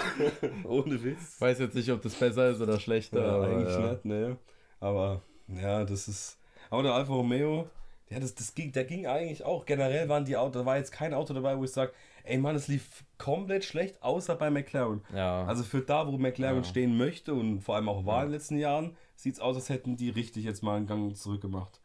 Ohne 0.66 1.04
Witz. 1.04 1.40
Weiß 1.40 1.60
jetzt 1.60 1.76
nicht, 1.76 1.90
ob 1.92 2.02
das 2.02 2.16
besser 2.16 2.50
ist 2.50 2.62
oder 2.62 2.80
schlechter. 2.80 3.22
Ja, 3.26 3.32
aber 3.36 3.48
eigentlich 3.48 3.74
ja. 3.76 3.92
nicht, 3.92 4.06
ne. 4.06 4.38
Aber 4.80 5.22
ja, 5.48 5.84
das 5.86 6.08
ist. 6.08 6.38
Aber 6.70 6.84
der 6.84 6.94
Alfa 6.94 7.14
Romeo, 7.14 7.68
ja, 8.10 8.20
das, 8.20 8.36
das 8.36 8.54
ging, 8.54 8.72
der 8.72 8.84
ging 8.86 9.06
eigentlich 9.08 9.44
auch. 9.44 9.66
Generell 9.66 10.10
waren 10.10 10.26
die 10.26 10.38
Autos, 10.38 10.62
da 10.62 10.66
war 10.66 10.78
jetzt 10.78 10.92
kein 10.92 11.14
Auto 11.14 11.34
dabei, 11.34 11.58
wo 11.58 11.64
ich 11.64 11.72
sage, 11.72 11.92
ey 12.24 12.38
Mann, 12.38 12.56
es 12.56 12.68
lief 12.68 13.04
komplett 13.18 13.64
schlecht, 13.66 14.02
außer 14.02 14.36
bei 14.36 14.50
McLaren. 14.50 15.02
Ja. 15.14 15.46
Also 15.46 15.64
für 15.64 15.82
da, 15.82 16.08
wo 16.08 16.18
McLaren 16.18 16.58
Ja. 16.58 16.64
stehen 16.64 16.98
möchte 16.98 17.34
und 17.34 17.62
vor 17.62 17.76
allem 17.76 17.88
auch 17.90 18.06
war 18.06 18.22
in 18.24 18.30
den 18.30 18.34
letzten 18.34 18.58
Jahren, 18.58 18.96
sieht 19.16 19.36
es 19.36 19.40
aus, 19.40 19.56
als 19.56 19.70
hätten 19.70 19.96
die 19.96 20.10
richtig 20.10 20.44
jetzt 20.44 20.62
mal 20.64 20.76
einen 20.78 20.88
Gang 20.88 21.16
zurückgemacht. 21.16 21.80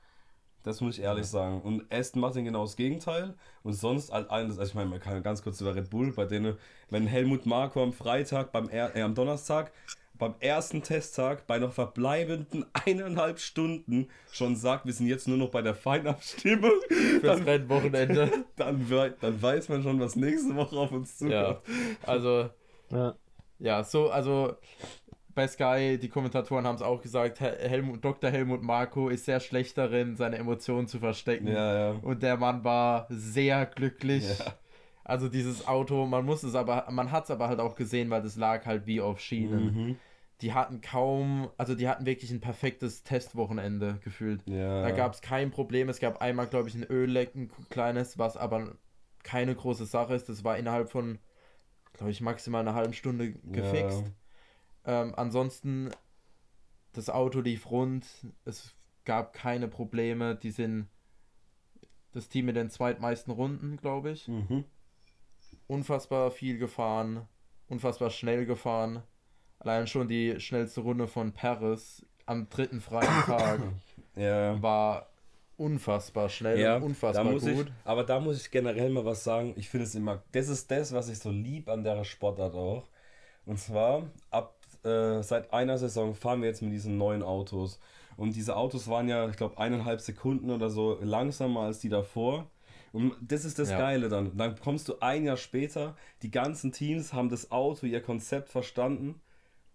Das 0.62 0.80
muss 0.80 0.98
ich 0.98 1.04
ehrlich 1.04 1.26
sagen. 1.26 1.62
Und 1.62 1.92
Aston 1.92 2.20
Martin 2.20 2.44
genau 2.44 2.62
das 2.64 2.76
Gegenteil. 2.76 3.34
Und 3.62 3.72
sonst 3.72 4.12
halt 4.12 4.30
alles, 4.30 4.58
also 4.58 4.70
ich 4.70 4.74
meine, 4.74 4.90
man 4.90 5.00
kann 5.00 5.22
ganz 5.22 5.42
kurz 5.42 5.60
über 5.60 5.74
Red 5.74 5.90
Bull, 5.90 6.12
bei 6.12 6.26
denen, 6.26 6.56
wenn 6.90 7.06
Helmut 7.06 7.46
Marko 7.46 7.82
am 7.82 7.92
Freitag, 7.92 8.52
beim 8.52 8.68
er 8.68 8.94
äh, 8.94 9.02
am 9.02 9.14
Donnerstag, 9.14 9.72
beim 10.18 10.34
ersten 10.40 10.82
Testtag, 10.82 11.46
bei 11.46 11.58
noch 11.58 11.72
verbleibenden 11.72 12.66
eineinhalb 12.86 13.38
Stunden 13.40 14.08
schon 14.30 14.54
sagt, 14.54 14.84
wir 14.84 14.92
sind 14.92 15.06
jetzt 15.06 15.26
nur 15.26 15.38
noch 15.38 15.48
bei 15.48 15.62
der 15.62 15.74
Feinabstimmung, 15.74 16.72
Fürs 17.20 17.46
Rennwochenende. 17.46 18.30
dann, 18.56 18.86
dann 19.20 19.42
weiß 19.42 19.70
man 19.70 19.82
schon, 19.82 19.98
was 19.98 20.16
nächste 20.16 20.54
Woche 20.56 20.76
auf 20.76 20.92
uns 20.92 21.16
zukommt. 21.16 21.34
ja. 21.34 21.60
Also, 22.02 22.50
Ja. 22.90 23.14
ja, 23.58 23.82
so, 23.82 24.10
also 24.10 24.56
bei 25.34 25.46
Sky, 25.46 25.98
die 26.00 26.08
Kommentatoren 26.08 26.66
haben 26.66 26.76
es 26.76 26.82
auch 26.82 27.00
gesagt, 27.02 27.40
Hel- 27.40 27.58
Helmut, 27.60 28.04
Dr. 28.04 28.30
Helmut 28.30 28.62
Marko 28.62 29.08
ist 29.08 29.24
sehr 29.24 29.40
schlecht 29.40 29.78
darin, 29.78 30.16
seine 30.16 30.36
Emotionen 30.38 30.88
zu 30.88 30.98
verstecken. 30.98 31.46
Ja, 31.46 31.92
ja. 31.92 31.98
Und 32.02 32.22
der 32.22 32.36
Mann 32.36 32.64
war 32.64 33.06
sehr 33.10 33.66
glücklich. 33.66 34.38
Ja. 34.38 34.54
Also 35.04 35.28
dieses 35.28 35.66
Auto, 35.66 36.06
man 36.06 36.24
muss 36.24 36.42
es 36.42 36.54
aber, 36.54 36.86
man 36.90 37.10
hat 37.10 37.24
es 37.24 37.30
aber 37.30 37.48
halt 37.48 37.58
auch 37.60 37.74
gesehen, 37.74 38.10
weil 38.10 38.22
das 38.22 38.36
lag 38.36 38.66
halt 38.66 38.86
wie 38.86 39.00
auf 39.00 39.18
Schienen. 39.20 39.64
Mhm. 39.64 39.96
Die 40.40 40.54
hatten 40.54 40.80
kaum, 40.80 41.50
also 41.58 41.74
die 41.74 41.88
hatten 41.88 42.06
wirklich 42.06 42.30
ein 42.30 42.40
perfektes 42.40 43.02
Testwochenende 43.02 43.98
gefühlt. 44.02 44.42
Da 44.82 44.90
gab 44.92 45.12
es 45.12 45.20
kein 45.20 45.50
Problem. 45.50 45.88
Es 45.88 46.00
gab 46.00 46.22
einmal, 46.22 46.46
glaube 46.46 46.68
ich, 46.68 46.74
ein 46.74 46.84
Ölleck, 46.84 47.34
ein 47.34 47.50
kleines, 47.68 48.18
was 48.18 48.36
aber 48.36 48.72
keine 49.22 49.54
große 49.54 49.84
Sache 49.84 50.14
ist. 50.14 50.28
Das 50.28 50.44
war 50.44 50.56
innerhalb 50.56 50.90
von, 50.90 51.18
glaube 51.92 52.10
ich, 52.10 52.20
maximal 52.20 52.62
einer 52.62 52.74
halben 52.74 52.94
Stunde 52.94 53.32
gefixt. 53.52 54.04
Ähm, 54.84 55.14
ansonsten, 55.16 55.90
das 56.92 57.10
Auto 57.10 57.40
lief 57.40 57.70
rund. 57.70 58.06
Es 58.44 58.74
gab 59.04 59.32
keine 59.32 59.68
Probleme. 59.68 60.36
Die 60.36 60.50
sind 60.50 60.88
das 62.12 62.28
Team 62.28 62.46
mit 62.46 62.56
den 62.56 62.70
zweitmeisten 62.70 63.32
Runden, 63.32 63.76
glaube 63.76 64.10
ich. 64.10 64.28
Mhm. 64.28 64.64
Unfassbar 65.66 66.30
viel 66.30 66.58
gefahren. 66.58 67.28
Unfassbar 67.68 68.10
schnell 68.10 68.46
gefahren. 68.46 69.02
Allein 69.60 69.86
schon 69.86 70.08
die 70.08 70.40
schnellste 70.40 70.80
Runde 70.80 71.06
von 71.06 71.32
Paris 71.32 72.04
am 72.26 72.48
dritten 72.48 72.80
freien 72.80 73.22
Tag 73.24 73.60
Ja. 74.16 74.60
war 74.62 75.10
unfassbar 75.56 76.28
schnell 76.28 76.58
Ja, 76.58 76.76
und 76.76 76.82
unfassbar 76.84 77.32
gut. 77.32 77.42
Ich, 77.42 77.72
aber 77.84 78.04
da 78.04 78.18
muss 78.18 78.40
ich 78.40 78.50
generell 78.50 78.90
mal 78.90 79.04
was 79.04 79.22
sagen. 79.22 79.52
Ich 79.56 79.68
finde 79.68 79.84
es 79.84 79.94
immer, 79.94 80.22
das 80.32 80.48
ist 80.48 80.70
das, 80.70 80.92
was 80.92 81.08
ich 81.08 81.18
so 81.18 81.30
lieb 81.30 81.68
an 81.68 81.84
der 81.84 82.02
Sportart 82.04 82.54
auch. 82.54 82.88
Und 83.44 83.58
zwar, 83.58 84.10
ab 84.30 84.59
äh, 84.84 85.22
seit 85.22 85.52
einer 85.52 85.78
Saison 85.78 86.14
fahren 86.14 86.40
wir 86.42 86.48
jetzt 86.48 86.62
mit 86.62 86.72
diesen 86.72 86.98
neuen 86.98 87.22
Autos. 87.22 87.78
Und 88.16 88.36
diese 88.36 88.56
Autos 88.56 88.88
waren 88.88 89.08
ja, 89.08 89.28
ich 89.28 89.36
glaube, 89.36 89.58
eineinhalb 89.58 90.00
Sekunden 90.00 90.50
oder 90.50 90.68
so 90.70 90.98
langsamer 91.02 91.60
als 91.60 91.78
die 91.78 91.88
davor. 91.88 92.50
Und 92.92 93.14
das 93.20 93.44
ist 93.44 93.58
das 93.58 93.70
Ja. 93.70 93.78
Geile 93.78 94.08
dann. 94.08 94.36
Dann 94.36 94.58
kommst 94.60 94.88
du 94.88 94.98
ein 95.00 95.24
Jahr 95.24 95.36
später, 95.36 95.96
die 96.22 96.30
ganzen 96.30 96.72
Teams 96.72 97.12
haben 97.12 97.28
das 97.28 97.50
Auto, 97.50 97.86
ihr 97.86 98.02
Konzept 98.02 98.48
verstanden. 98.48 99.20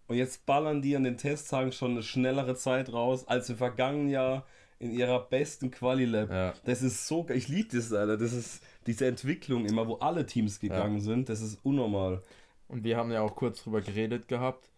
Und 0.06 0.16
jetzt 0.16 0.46
ballern 0.46 0.82
die 0.82 0.94
an 0.94 1.02
den 1.04 1.16
Testtagen 1.16 1.72
schon 1.72 1.92
eine 1.92 2.02
schnellere 2.02 2.54
Zeit 2.54 2.92
raus 2.92 3.26
als 3.26 3.48
im 3.50 3.56
vergangenen 3.56 4.08
Jahr 4.10 4.46
in 4.78 4.92
ihrer 4.92 5.18
besten 5.20 5.70
Quali-Lab. 5.70 6.30
Ja. 6.30 6.54
Das 6.64 6.82
ist 6.82 7.06
so 7.08 7.24
geil. 7.24 7.36
Ich 7.38 7.48
liebe 7.48 7.74
das, 7.74 7.92
Alter. 7.92 8.16
Das 8.18 8.32
ist 8.32 8.62
diese 8.86 9.06
Entwicklung 9.06 9.64
immer, 9.64 9.88
wo 9.88 9.94
alle 9.94 10.26
Teams 10.26 10.60
gegangen 10.60 11.00
sind. 11.00 11.28
Das 11.28 11.40
ist 11.40 11.58
unnormal. 11.64 12.22
Und 12.68 12.84
wir 12.84 12.96
haben 12.96 13.10
ja 13.10 13.22
auch 13.22 13.34
kurz 13.34 13.62
drüber 13.62 13.80
geredet 13.80 14.28
gehabt, 14.28 14.68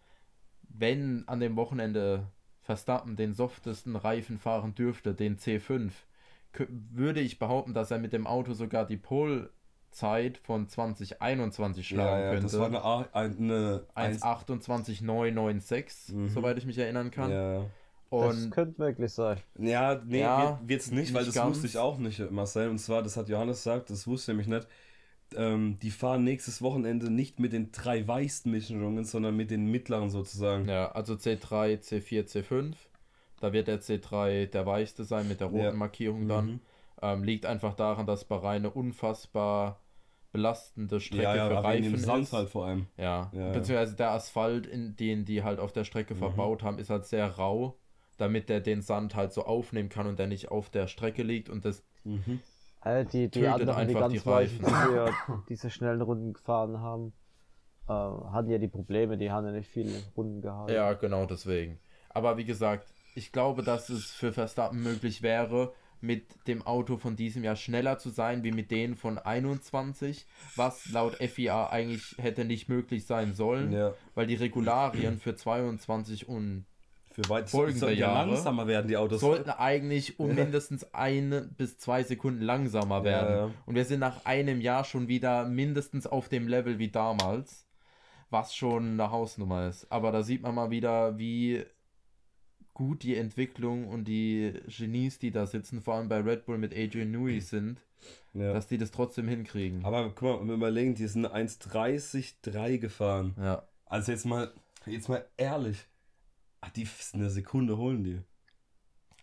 wenn 0.79 1.23
an 1.27 1.39
dem 1.39 1.55
Wochenende 1.55 2.27
Verstappen 2.61 3.15
den 3.15 3.33
softesten 3.33 3.95
Reifen 3.95 4.37
fahren 4.37 4.75
dürfte, 4.75 5.13
den 5.13 5.37
C5, 5.37 5.91
kö- 6.55 6.67
würde 6.91 7.19
ich 7.19 7.39
behaupten, 7.39 7.73
dass 7.73 7.91
er 7.91 7.99
mit 7.99 8.13
dem 8.13 8.27
Auto 8.27 8.53
sogar 8.53 8.85
die 8.85 8.97
Pole-Zeit 8.97 10.37
von 10.37 10.67
2021 10.67 11.87
schlagen 11.87 12.29
könnte. 12.31 12.43
das 12.43 12.59
war 12.59 12.67
eine, 12.67 13.13
eine, 13.13 13.85
eine 13.95 14.15
1,28996, 14.17 16.13
Mhm. 16.13 16.29
soweit 16.29 16.57
ich 16.57 16.65
mich 16.65 16.77
erinnern 16.77 17.11
kann. 17.11 17.31
ja. 17.31 17.65
Das 18.11 18.35
Und 18.43 18.49
könnte 18.49 18.81
möglich 18.81 19.13
sein. 19.13 19.37
Ja, 19.59 20.01
nee, 20.03 20.21
Ja, 20.21 20.57
wird, 20.61 20.69
wird's 20.69 20.89
nicht, 20.91 21.13
weil 21.13 21.21
nicht 21.25 21.27
das 21.27 21.43
ganz. 21.43 21.55
wusste 21.57 21.67
ich 21.67 21.77
auch 21.77 21.99
nicht, 21.99 22.31
Marcel. 22.31 22.67
Und 22.69 22.79
zwar, 22.79 23.03
das 23.03 23.15
hat 23.15 23.29
Johannes 23.29 23.57
gesagt, 23.57 23.91
das 23.91 24.07
wusste 24.07 24.31
ich 24.31 24.37
nämlich 24.39 24.47
nicht. 24.47 24.67
Ähm, 25.35 25.77
die 25.81 25.91
fahren 25.91 26.23
nächstes 26.23 26.61
Wochenende 26.61 27.09
nicht 27.11 27.39
mit 27.39 27.53
den 27.53 27.71
drei 27.71 28.07
weichsten 28.07 28.51
Mischungen, 28.51 29.03
sondern 29.05 29.35
mit 29.35 29.51
den 29.51 29.65
mittleren 29.67 30.09
sozusagen. 30.09 30.67
ja, 30.67 30.91
also 30.91 31.15
C3, 31.15 31.77
C4, 31.79 32.25
C5. 32.25 32.89
Da 33.39 33.53
wird 33.53 33.67
der 33.67 33.79
C3 33.81 34.45
der 34.47 34.65
weichste 34.65 35.03
sein 35.05 35.27
mit 35.27 35.39
der 35.39 35.47
roten 35.47 35.75
Ja. 35.75 35.77
Markierung 35.77 36.27
dann. 36.27 36.45
Mhm. 36.45 36.59
Ähm, 37.01 37.23
liegt 37.23 37.45
einfach 37.45 37.73
daran, 37.75 38.05
dass 38.05 38.25
Bahrain 38.25 38.57
eine 38.57 38.71
unfassbar 38.71 39.81
belastende 40.33 40.99
Strecke 40.99 41.23
Ja, 41.23 41.35
ja, 41.35 41.47
für 41.47 41.63
Reifen 41.63 41.93
dem 41.93 41.97
Sand 42.03 42.23
ist. 42.25 42.33
halt 42.33 42.49
vor 42.49 42.65
allem. 42.65 42.87
Ja, 42.97 43.31
Ja, 43.31 43.39
ja. 43.41 43.53
beziehungsweise 43.53 43.95
der 43.95 44.11
Asphalt, 44.11 44.67
in 44.67 44.95
den 44.97 45.25
die 45.25 45.43
halt 45.43 45.59
auf 45.59 45.71
der 45.71 45.85
Strecke 45.85 46.13
Mhm. 46.13 46.19
verbaut 46.19 46.63
haben, 46.63 46.77
ist 46.79 46.89
halt 46.89 47.05
sehr 47.05 47.27
rau, 47.37 47.79
damit 48.17 48.49
der 48.49 48.59
den 48.59 48.81
Sand 48.81 49.15
halt 49.15 49.31
so 49.33 49.45
aufnehmen 49.45 49.89
kann 49.89 50.07
und 50.07 50.19
der 50.19 50.27
nicht 50.27 50.49
auf 50.51 50.69
der 50.69 50.87
Strecke 50.87 51.23
liegt 51.23 51.49
und 51.49 51.63
das 51.65 51.83
Mhm. 52.05 52.39
Äh, 52.83 53.05
die, 53.05 53.29
die 53.29 53.47
anderen, 53.47 53.75
die 53.75 53.81
einfach 53.81 53.99
ganz 53.99 54.13
die 54.13 54.25
weichen, 54.25 54.65
die 54.65 55.43
diese 55.49 55.69
schnellen 55.69 56.01
Runden 56.01 56.33
gefahren 56.33 56.79
haben, 56.79 57.13
äh, 57.87 57.91
hatten 57.91 58.49
ja 58.49 58.57
die 58.57 58.67
Probleme, 58.67 59.17
die 59.17 59.31
haben 59.31 59.45
ja 59.45 59.51
nicht 59.51 59.69
viele 59.69 59.91
Runden 60.15 60.41
gehabt. 60.41 60.71
Ja, 60.71 60.93
genau 60.93 61.25
deswegen. 61.25 61.79
Aber 62.09 62.37
wie 62.37 62.45
gesagt, 62.45 62.87
ich 63.15 63.31
glaube, 63.31 63.63
dass 63.63 63.89
es 63.89 64.11
für 64.11 64.31
Verstappen 64.31 64.81
möglich 64.81 65.21
wäre, 65.21 65.73
mit 66.01 66.47
dem 66.47 66.65
Auto 66.65 66.97
von 66.97 67.15
diesem 67.17 67.43
Jahr 67.43 67.57
schneller 67.57 67.97
zu 67.97 68.09
sein 68.09 68.43
wie 68.43 68.51
mit 68.53 68.71
denen 68.71 68.95
von 68.95 69.17
21, 69.17 70.25
was 70.55 70.89
laut 70.91 71.15
FIA 71.15 71.67
eigentlich 71.69 72.15
hätte 72.17 72.45
nicht 72.45 72.69
möglich 72.69 73.05
sein 73.05 73.33
sollen, 73.33 73.73
Ja. 73.73 73.93
weil 74.15 74.27
die 74.27 74.35
Regularien 74.35 75.19
für 75.19 75.35
22 75.35 76.29
und 76.29 76.65
Für 77.23 77.29
weit 77.29 77.49
Folgende 77.49 77.79
sollten 77.79 77.99
ja 77.99 78.13
Jahre 78.13 78.31
langsamer 78.31 78.67
werden 78.67 78.87
die 78.87 78.95
Autos. 78.95 79.19
sollten 79.19 79.49
eigentlich 79.49 80.19
um 80.19 80.35
mindestens 80.35 80.93
eine 80.93 81.41
bis 81.41 81.77
zwei 81.77 82.03
Sekunden 82.03 82.41
langsamer 82.41 83.03
werden. 83.03 83.33
Ja, 83.33 83.47
ja. 83.47 83.51
Und 83.65 83.75
wir 83.75 83.83
sind 83.85 83.99
nach 83.99 84.25
einem 84.25 84.61
Jahr 84.61 84.85
schon 84.85 85.07
wieder 85.07 85.45
mindestens 85.45 86.07
auf 86.07 86.29
dem 86.29 86.47
Level 86.47 86.79
wie 86.79 86.89
damals, 86.89 87.65
was 88.29 88.55
schon 88.55 88.93
eine 88.93 89.11
Hausnummer 89.11 89.67
ist. 89.67 89.91
Aber 89.91 90.11
da 90.11 90.23
sieht 90.23 90.43
man 90.43 90.55
mal 90.55 90.69
wieder, 90.69 91.17
wie 91.17 91.65
gut 92.73 93.03
die 93.03 93.17
Entwicklung 93.17 93.89
und 93.89 94.05
die 94.05 94.53
Genies, 94.67 95.19
die 95.19 95.31
da 95.31 95.45
sitzen, 95.45 95.81
vor 95.81 95.95
allem 95.95 96.07
bei 96.07 96.21
Red 96.21 96.45
Bull 96.45 96.57
mit 96.57 96.73
Adrian 96.73 97.11
Newey 97.11 97.41
sind, 97.41 97.81
ja. 98.33 98.53
dass 98.53 98.67
die 98.67 98.77
das 98.77 98.91
trotzdem 98.91 99.27
hinkriegen. 99.27 99.83
Aber 99.83 100.09
guck 100.15 100.21
mal, 100.21 100.39
wenn 100.39 100.47
wir 100.47 100.53
überlegen, 100.53 100.95
die 100.95 101.07
sind 101.07 101.27
1,30,3 101.27 102.77
gefahren. 102.77 103.35
ja, 103.37 103.63
Also 103.87 104.13
jetzt 104.13 104.25
mal, 104.25 104.53
jetzt 104.85 105.09
mal 105.09 105.25
ehrlich. 105.35 105.85
Ach, 106.61 106.69
die 106.69 106.87
eine 107.13 107.29
Sekunde 107.29 107.77
holen 107.77 108.03
die. 108.03 108.21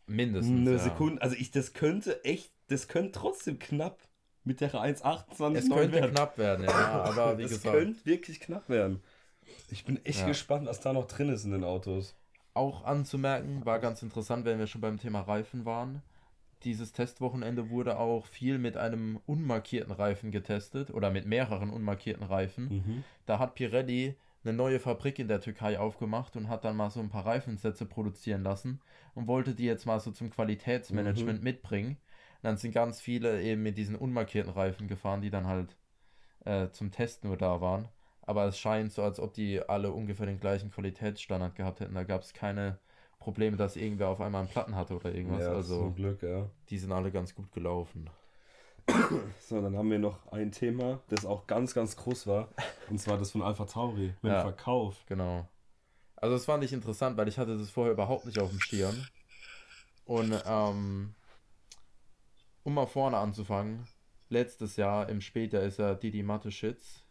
mindestens. 0.06 0.60
Eine 0.60 0.72
ja. 0.72 0.78
Sekunde, 0.78 1.22
also 1.22 1.36
ich, 1.36 1.50
das 1.50 1.72
könnte 1.72 2.24
echt, 2.24 2.52
das 2.68 2.88
könnte 2.88 3.12
trotzdem 3.12 3.58
knapp 3.58 3.98
mit 4.44 4.60
der 4.60 4.72
1,28 4.72 5.56
Es 5.56 5.68
könnte 5.68 6.00
knapp 6.10 6.38
werden, 6.38 6.64
ja, 6.64 6.70
aber 7.04 7.38
wie 7.38 7.42
das 7.42 7.52
gesagt. 7.52 7.76
könnte 7.76 8.06
wirklich 8.06 8.40
knapp 8.40 8.68
werden. 8.68 9.02
Ich 9.70 9.84
bin 9.84 10.04
echt 10.04 10.20
Ja. 10.20 10.26
gespannt, 10.28 10.66
was 10.66 10.80
da 10.80 10.92
noch 10.92 11.06
drin 11.06 11.28
ist 11.28 11.44
in 11.44 11.50
den 11.50 11.64
Autos. 11.64 12.14
Auch 12.54 12.84
anzumerken, 12.84 13.66
war 13.66 13.78
ganz 13.80 14.02
interessant, 14.02 14.44
wenn 14.44 14.58
wir 14.58 14.66
schon 14.66 14.80
beim 14.80 14.98
Thema 14.98 15.20
Reifen 15.20 15.64
waren. 15.64 16.02
Dieses 16.64 16.92
Testwochenende 16.92 17.68
wurde 17.68 17.98
auch 17.98 18.26
viel 18.26 18.58
mit 18.58 18.76
einem 18.76 19.20
unmarkierten 19.26 19.92
Reifen 19.92 20.30
getestet 20.30 20.90
oder 20.90 21.10
mit 21.10 21.26
mehreren 21.26 21.68
unmarkierten 21.70 22.24
Reifen. 22.24 22.68
Mhm. 22.68 23.04
Da 23.26 23.38
hat 23.38 23.54
Pirelli 23.56 24.16
eine 24.46 24.56
neue 24.56 24.78
Fabrik 24.78 25.18
in 25.18 25.28
der 25.28 25.40
Türkei 25.40 25.78
aufgemacht 25.78 26.36
und 26.36 26.48
hat 26.48 26.64
dann 26.64 26.76
mal 26.76 26.90
so 26.90 27.00
ein 27.00 27.08
paar 27.08 27.26
Reifensätze 27.26 27.86
produzieren 27.86 28.42
lassen 28.42 28.80
und 29.14 29.26
wollte 29.26 29.54
die 29.54 29.64
jetzt 29.64 29.86
mal 29.86 30.00
so 30.00 30.10
zum 30.10 30.30
Qualitätsmanagement 30.30 31.42
mitbringen. 31.42 31.98
Und 32.36 32.44
dann 32.44 32.56
sind 32.56 32.72
ganz 32.72 33.00
viele 33.00 33.42
eben 33.42 33.62
mit 33.62 33.76
diesen 33.76 33.96
unmarkierten 33.96 34.52
Reifen 34.52 34.88
gefahren, 34.88 35.20
die 35.20 35.30
dann 35.30 35.46
halt 35.46 35.76
äh, 36.44 36.70
zum 36.70 36.92
Test 36.92 37.24
nur 37.24 37.36
da 37.36 37.60
waren. 37.60 37.88
Aber 38.22 38.44
es 38.46 38.58
scheint 38.58 38.92
so, 38.92 39.02
als 39.02 39.20
ob 39.20 39.34
die 39.34 39.60
alle 39.60 39.92
ungefähr 39.92 40.26
den 40.26 40.40
gleichen 40.40 40.70
Qualitätsstandard 40.70 41.54
gehabt 41.54 41.80
hätten. 41.80 41.94
Da 41.94 42.04
gab 42.04 42.22
es 42.22 42.32
keine 42.32 42.78
Probleme, 43.18 43.56
dass 43.56 43.76
irgendwer 43.76 44.08
auf 44.08 44.20
einmal 44.20 44.42
einen 44.42 44.50
Platten 44.50 44.76
hatte 44.76 44.94
oder 44.94 45.14
irgendwas. 45.14 45.42
Ja, 45.42 45.52
also 45.52 45.78
zum 45.78 45.94
Glück, 45.94 46.22
ja. 46.22 46.48
die 46.70 46.78
sind 46.78 46.92
alle 46.92 47.10
ganz 47.10 47.34
gut 47.34 47.50
gelaufen. 47.52 48.10
So, 49.40 49.60
dann 49.60 49.76
haben 49.76 49.90
wir 49.90 49.98
noch 49.98 50.26
ein 50.32 50.50
Thema, 50.52 51.00
das 51.08 51.24
auch 51.24 51.46
ganz, 51.46 51.74
ganz 51.74 51.96
groß 51.96 52.26
war. 52.26 52.48
Und 52.90 52.98
zwar 52.98 53.18
das 53.18 53.30
von 53.30 53.42
Alpha 53.42 53.64
Tauri 53.64 54.14
mit 54.22 54.32
Ja. 54.32 54.40
dem 54.40 54.42
Verkauf. 54.42 55.04
Genau. 55.06 55.48
Also 56.16 56.34
das 56.34 56.44
fand 56.46 56.64
ich 56.64 56.72
interessant, 56.72 57.16
weil 57.16 57.28
ich 57.28 57.38
hatte 57.38 57.56
das 57.56 57.70
vorher 57.70 57.92
überhaupt 57.92 58.26
nicht 58.26 58.38
auf 58.38 58.50
dem 58.50 58.60
Schirm. 58.60 59.06
Und 60.04 60.40
ähm, 60.46 61.14
um 62.62 62.74
mal 62.74 62.86
vorne 62.86 63.18
anzufangen, 63.18 63.86
letztes 64.28 64.76
Jahr 64.76 65.08
im 65.08 65.20
Spätjahr 65.20 65.62
ist 65.62 65.78
ja 65.78 65.94
Didi 65.94 66.22
Mateschitz, 66.22 67.04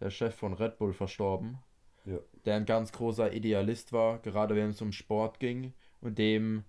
der 0.00 0.10
Chef 0.10 0.34
von 0.34 0.54
Red 0.54 0.78
Bull, 0.78 0.92
verstorben. 0.92 1.58
Ja. 2.04 2.18
Der 2.44 2.56
ein 2.56 2.66
ganz 2.66 2.90
großer 2.92 3.32
Idealist 3.32 3.92
war, 3.92 4.18
gerade 4.18 4.56
wenn 4.56 4.70
es 4.70 4.82
um 4.82 4.92
Sport 4.92 5.38
ging 5.38 5.72
und 6.00 6.18
dem 6.18 6.64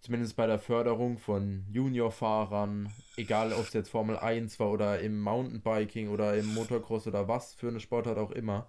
zumindest 0.00 0.36
bei 0.36 0.46
der 0.46 0.58
Förderung 0.58 1.18
von 1.18 1.64
Juniorfahrern, 1.70 2.90
egal 3.16 3.52
ob 3.52 3.66
es 3.66 3.72
jetzt 3.72 3.90
Formel 3.90 4.16
1 4.16 4.58
war 4.60 4.70
oder 4.70 5.00
im 5.00 5.20
Mountainbiking 5.20 6.08
oder 6.08 6.36
im 6.36 6.52
Motocross 6.54 7.06
oder 7.06 7.28
was 7.28 7.54
für 7.54 7.68
eine 7.68 7.80
Sportart 7.80 8.18
auch 8.18 8.30
immer, 8.30 8.68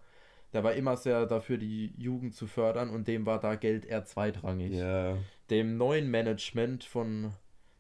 der 0.54 0.64
war 0.64 0.74
immer 0.74 0.98
sehr 0.98 1.26
dafür, 1.26 1.58
die 1.58 1.94
Jugend 1.98 2.36
zu 2.36 2.48
fördern 2.48 2.90
und 2.90 3.08
dem 3.08 3.26
war 3.26 3.40
da 3.40 3.56
Geld 3.56 3.86
eher 3.86 4.04
zweitrangig. 4.04 4.74
Ja, 4.74 5.18
Dem 5.50 5.78
neuen 5.78 6.12
Management 6.12 6.84
von 6.84 7.32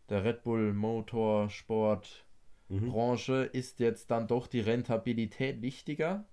der 0.09 0.23
Red 0.23 0.43
Bull 0.43 0.73
Motorsport 0.73 2.25
Mhm. 2.71 2.89
Branche 2.89 3.43
ist 3.43 3.79
jetzt 3.79 4.11
dann 4.11 4.27
doch 4.27 4.47
die 4.47 4.61
Rentabilität 4.61 5.61
wichtiger. 5.61 6.25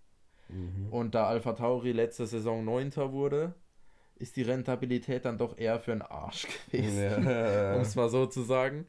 Mhm. 0.49 0.89
Und 0.91 1.15
da 1.15 1.27
Alpha 1.27 1.53
Tauri 1.53 1.93
letzte 1.93 2.27
Saison 2.27 2.65
Neunter 2.65 3.13
wurde, 3.13 3.55
ist 4.19 4.37
die 4.37 4.43
Rentabilität 4.43 5.25
dann 5.25 5.39
doch 5.39 5.57
eher 5.59 5.79
für 5.81 5.93
den 5.93 6.03
Arsch 6.03 6.47
gewesen, 6.71 7.25
Ja. 7.25 7.75
um 7.77 7.83
es 7.83 7.95
mal 7.95 8.09
so 8.09 8.27
zu 8.27 8.43
sagen. 8.43 8.87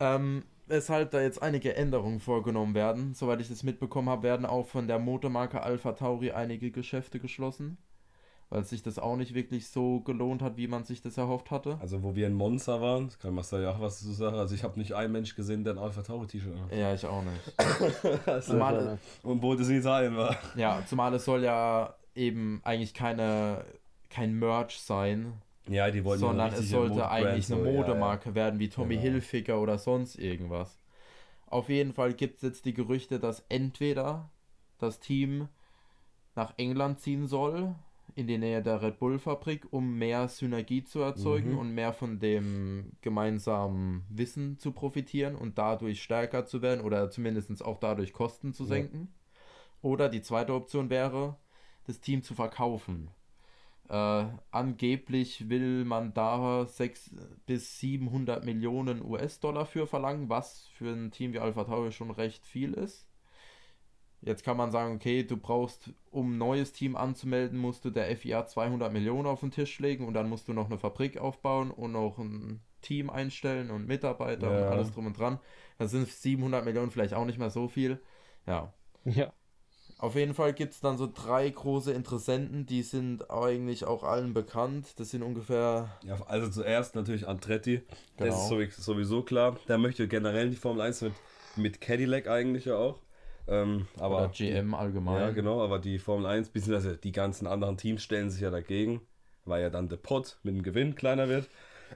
Ähm, 0.00 0.44
weshalb 0.66 1.10
da 1.10 1.20
jetzt 1.20 1.42
einige 1.42 1.76
Änderungen 1.76 2.20
vorgenommen 2.20 2.74
werden. 2.74 3.14
Soweit 3.14 3.40
ich 3.40 3.48
das 3.48 3.62
mitbekommen 3.62 4.08
habe, 4.08 4.22
werden 4.22 4.46
auch 4.46 4.66
von 4.66 4.86
der 4.88 4.98
Motormarke 4.98 5.62
Alpha 5.62 5.92
Tauri 5.92 6.30
einige 6.32 6.70
Geschäfte 6.70 7.18
geschlossen, 7.20 7.76
weil 8.48 8.64
sich 8.64 8.82
das 8.82 8.98
auch 8.98 9.16
nicht 9.16 9.34
wirklich 9.34 9.68
so 9.68 10.00
gelohnt 10.00 10.40
hat, 10.42 10.56
wie 10.56 10.68
man 10.68 10.84
sich 10.84 11.02
das 11.02 11.18
erhofft 11.18 11.50
hatte. 11.50 11.78
Also, 11.80 12.02
wo 12.02 12.14
wir 12.14 12.26
in 12.26 12.32
Monza 12.34 12.80
waren, 12.80 13.06
das 13.06 13.18
kann 13.18 13.34
Marcel 13.34 13.62
ja 13.62 13.70
auch 13.72 13.80
was 13.80 13.98
zu 14.00 14.12
sagen. 14.12 14.36
Also, 14.36 14.54
ich 14.54 14.62
habe 14.64 14.78
nicht 14.78 14.94
einen 14.94 15.12
Mensch 15.12 15.34
gesehen, 15.34 15.62
der 15.64 15.74
ein 15.74 15.78
Alpha 15.78 16.02
Tauri 16.02 16.26
T-Shirt 16.26 16.54
hat. 16.58 16.72
Ja, 16.76 16.94
ich 16.94 17.04
auch 17.06 17.22
nicht. 17.22 18.20
Also, 18.26 18.52
Zumal, 18.52 18.98
und 19.22 19.42
wo 19.42 19.54
das 19.54 19.68
in 19.68 19.76
Italien 19.78 20.16
war. 20.16 20.36
ja, 20.56 20.82
zumal 20.86 21.12
es 21.14 21.24
soll 21.24 21.42
ja 21.44 21.94
eben 22.14 22.60
eigentlich 22.64 22.94
keine, 22.94 23.64
kein 24.12 24.38
Merch 24.38 24.78
sein, 24.78 25.42
Ja, 25.68 25.90
die 25.90 26.04
wollten 26.04 26.22
ja 26.22 26.28
sondern 26.28 26.52
es 26.52 26.70
sollte 26.70 27.08
eigentlich 27.10 27.46
eine 27.50 27.56
so, 27.60 27.64
ja, 27.64 27.72
Modemarke 27.72 28.34
werden, 28.34 28.58
wie 28.60 28.68
Tommy 28.68 28.94
Genau. 28.96 29.02
Hilfiger 29.02 29.60
oder 29.60 29.78
sonst 29.78 30.16
irgendwas. 30.16 30.78
Auf 31.46 31.68
jeden 31.68 31.92
Fall 31.92 32.14
gibt 32.14 32.36
es 32.36 32.42
jetzt 32.42 32.64
die 32.64 32.74
Gerüchte, 32.74 33.18
dass 33.20 33.44
entweder 33.48 34.30
das 34.78 35.00
Team 35.00 35.48
nach 36.34 36.54
England 36.56 37.00
ziehen 37.00 37.26
soll, 37.26 37.74
in 38.14 38.26
die 38.26 38.38
Nähe 38.38 38.62
der 38.62 38.82
Red 38.82 38.98
Bull 38.98 39.18
Fabrik, 39.18 39.66
um 39.70 39.96
mehr 39.98 40.28
Synergie 40.28 40.82
zu 40.84 41.00
erzeugen 41.00 41.52
Mhm. 41.52 41.58
und 41.58 41.70
mehr 41.74 41.92
von 41.92 42.18
dem 42.18 42.92
gemeinsamen 43.00 44.04
Wissen 44.10 44.58
zu 44.58 44.72
profitieren 44.72 45.34
und 45.34 45.56
dadurch 45.58 46.02
stärker 46.02 46.44
zu 46.44 46.60
werden 46.62 46.80
oder 46.84 47.10
zumindest 47.10 47.64
auch 47.64 47.78
dadurch 47.78 48.12
Kosten 48.12 48.52
zu 48.52 48.64
Ja. 48.64 48.70
senken. 48.70 49.08
Oder 49.82 50.08
die 50.08 50.22
zweite 50.22 50.54
Option 50.54 50.90
wäre, 50.90 51.36
das 51.86 52.00
Team 52.00 52.22
zu 52.22 52.34
verkaufen. 52.34 53.10
Äh, 53.88 54.24
angeblich 54.50 55.48
will 55.48 55.84
man 55.84 56.14
da 56.14 56.66
600 56.66 57.46
bis 57.46 57.78
700 57.80 58.44
Millionen 58.44 59.02
US-Dollar 59.04 59.66
für 59.66 59.86
verlangen, 59.86 60.28
was 60.28 60.66
für 60.74 60.92
ein 60.92 61.10
Team 61.10 61.32
wie 61.32 61.40
Alpha 61.40 61.64
Tauri 61.64 61.92
schon 61.92 62.10
recht 62.10 62.46
viel 62.46 62.74
ist. 62.74 63.08
Jetzt 64.20 64.44
kann 64.44 64.56
man 64.56 64.70
sagen, 64.70 64.94
okay, 64.94 65.24
du 65.24 65.36
brauchst, 65.36 65.90
um 66.10 66.34
ein 66.34 66.38
neues 66.38 66.72
Team 66.72 66.94
anzumelden, 66.96 67.58
musst 67.58 67.84
du 67.84 67.90
der 67.90 68.08
FIA 68.16 68.46
200 68.46 68.92
Millionen 68.92 69.26
auf 69.26 69.40
den 69.40 69.50
Tisch 69.50 69.78
legen 69.80 70.06
und 70.06 70.14
dann 70.14 70.28
musst 70.28 70.46
du 70.48 70.52
noch 70.52 70.66
eine 70.66 70.78
Fabrik 70.78 71.18
aufbauen 71.18 71.70
und 71.72 71.92
noch 71.92 72.18
ein 72.18 72.60
Team 72.82 73.10
einstellen 73.10 73.70
und 73.70 73.86
Mitarbeiter 73.88 74.52
Ja. 74.52 74.58
und 74.58 74.68
alles 74.68 74.92
drum 74.92 75.06
und 75.06 75.18
dran. 75.18 75.40
Da 75.78 75.88
sind 75.88 76.08
700 76.08 76.64
Millionen 76.64 76.90
vielleicht 76.92 77.14
auch 77.14 77.24
nicht 77.24 77.38
mehr 77.38 77.50
so 77.50 77.66
viel. 77.68 78.00
Ja, 78.46 78.72
Ja. 79.04 79.32
Auf 80.02 80.16
jeden 80.16 80.34
Fall 80.34 80.52
gibt 80.52 80.72
es 80.74 80.80
dann 80.80 80.98
so 80.98 81.08
drei 81.12 81.48
große 81.48 81.92
Interessenten, 81.92 82.66
die 82.66 82.82
sind 82.82 83.30
eigentlich 83.30 83.84
auch 83.84 84.02
allen 84.02 84.34
bekannt. 84.34 84.98
Das 84.98 85.10
sind 85.10 85.22
ungefähr, 85.22 85.96
Ja, 86.04 86.20
also 86.26 86.50
zuerst 86.50 86.96
natürlich 86.96 87.28
Andretti. 87.28 87.82
Das 88.16 88.50
Genau. 88.50 88.60
ist 88.62 88.76
sowieso- 88.82 89.22
klar. 89.22 89.56
Der 89.68 89.78
möchte 89.78 90.08
generell 90.08 90.50
die 90.50 90.56
Formel 90.56 90.82
1 90.82 91.02
mit, 91.02 91.12
mit 91.54 91.80
Cadillac 91.80 92.26
eigentlich 92.26 92.64
ja 92.64 92.76
auch. 92.76 92.98
Ähm, 93.46 93.86
aber 93.96 94.16
oder 94.18 94.28
GM 94.30 94.74
allgemein. 94.74 95.20
Ja, 95.20 95.30
genau, 95.30 95.62
aber 95.62 95.78
die 95.78 96.00
Formel 96.00 96.26
1, 96.26 96.48
beziehungsweise 96.50 96.96
die 96.96 97.12
ganzen 97.12 97.46
anderen 97.46 97.76
Teams 97.76 98.02
stellen 98.02 98.28
sich 98.28 98.40
ja 98.40 98.50
dagegen, 98.50 99.02
weil 99.44 99.62
ja 99.62 99.70
dann 99.70 99.88
der 99.88 99.98
Pot 99.98 100.38
mit 100.42 100.56
dem 100.56 100.62
Gewinn 100.64 100.96
kleiner 100.96 101.28
wird. 101.28 101.48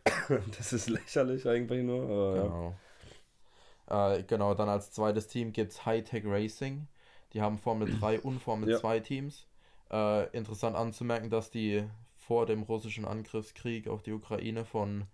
das 0.58 0.72
ist 0.72 0.88
lächerlich 0.88 1.48
eigentlich 1.48 1.82
nur. 1.82 2.04
Aber, 2.04 2.36
ja. 2.36 2.42
Genau. 2.44 2.74
Äh, 3.88 4.22
genau, 4.24 4.54
dann 4.54 4.68
als 4.68 4.92
zweites 4.92 5.26
Team 5.26 5.52
gibt 5.52 5.72
es 5.72 5.84
Hightech 5.86 6.24
Racing. 6.24 6.86
Die 7.32 7.40
haben 7.42 7.58
Formel 7.58 7.88
3 7.88 8.20
und 8.20 8.38
Formel 8.40 8.70
Ja. 8.70 8.78
2 8.78 9.00
Teams. 9.00 9.46
Äh, 9.90 10.28
interessant 10.36 10.76
anzumerken, 10.76 11.30
dass 11.30 11.50
die 11.50 11.84
vor 12.16 12.46
dem 12.46 12.62
russischen 12.62 13.04
Angriffskrieg 13.04 13.88
auf 13.88 14.02
die 14.02 14.12
Ukraine 14.12 14.64
von 14.64 15.04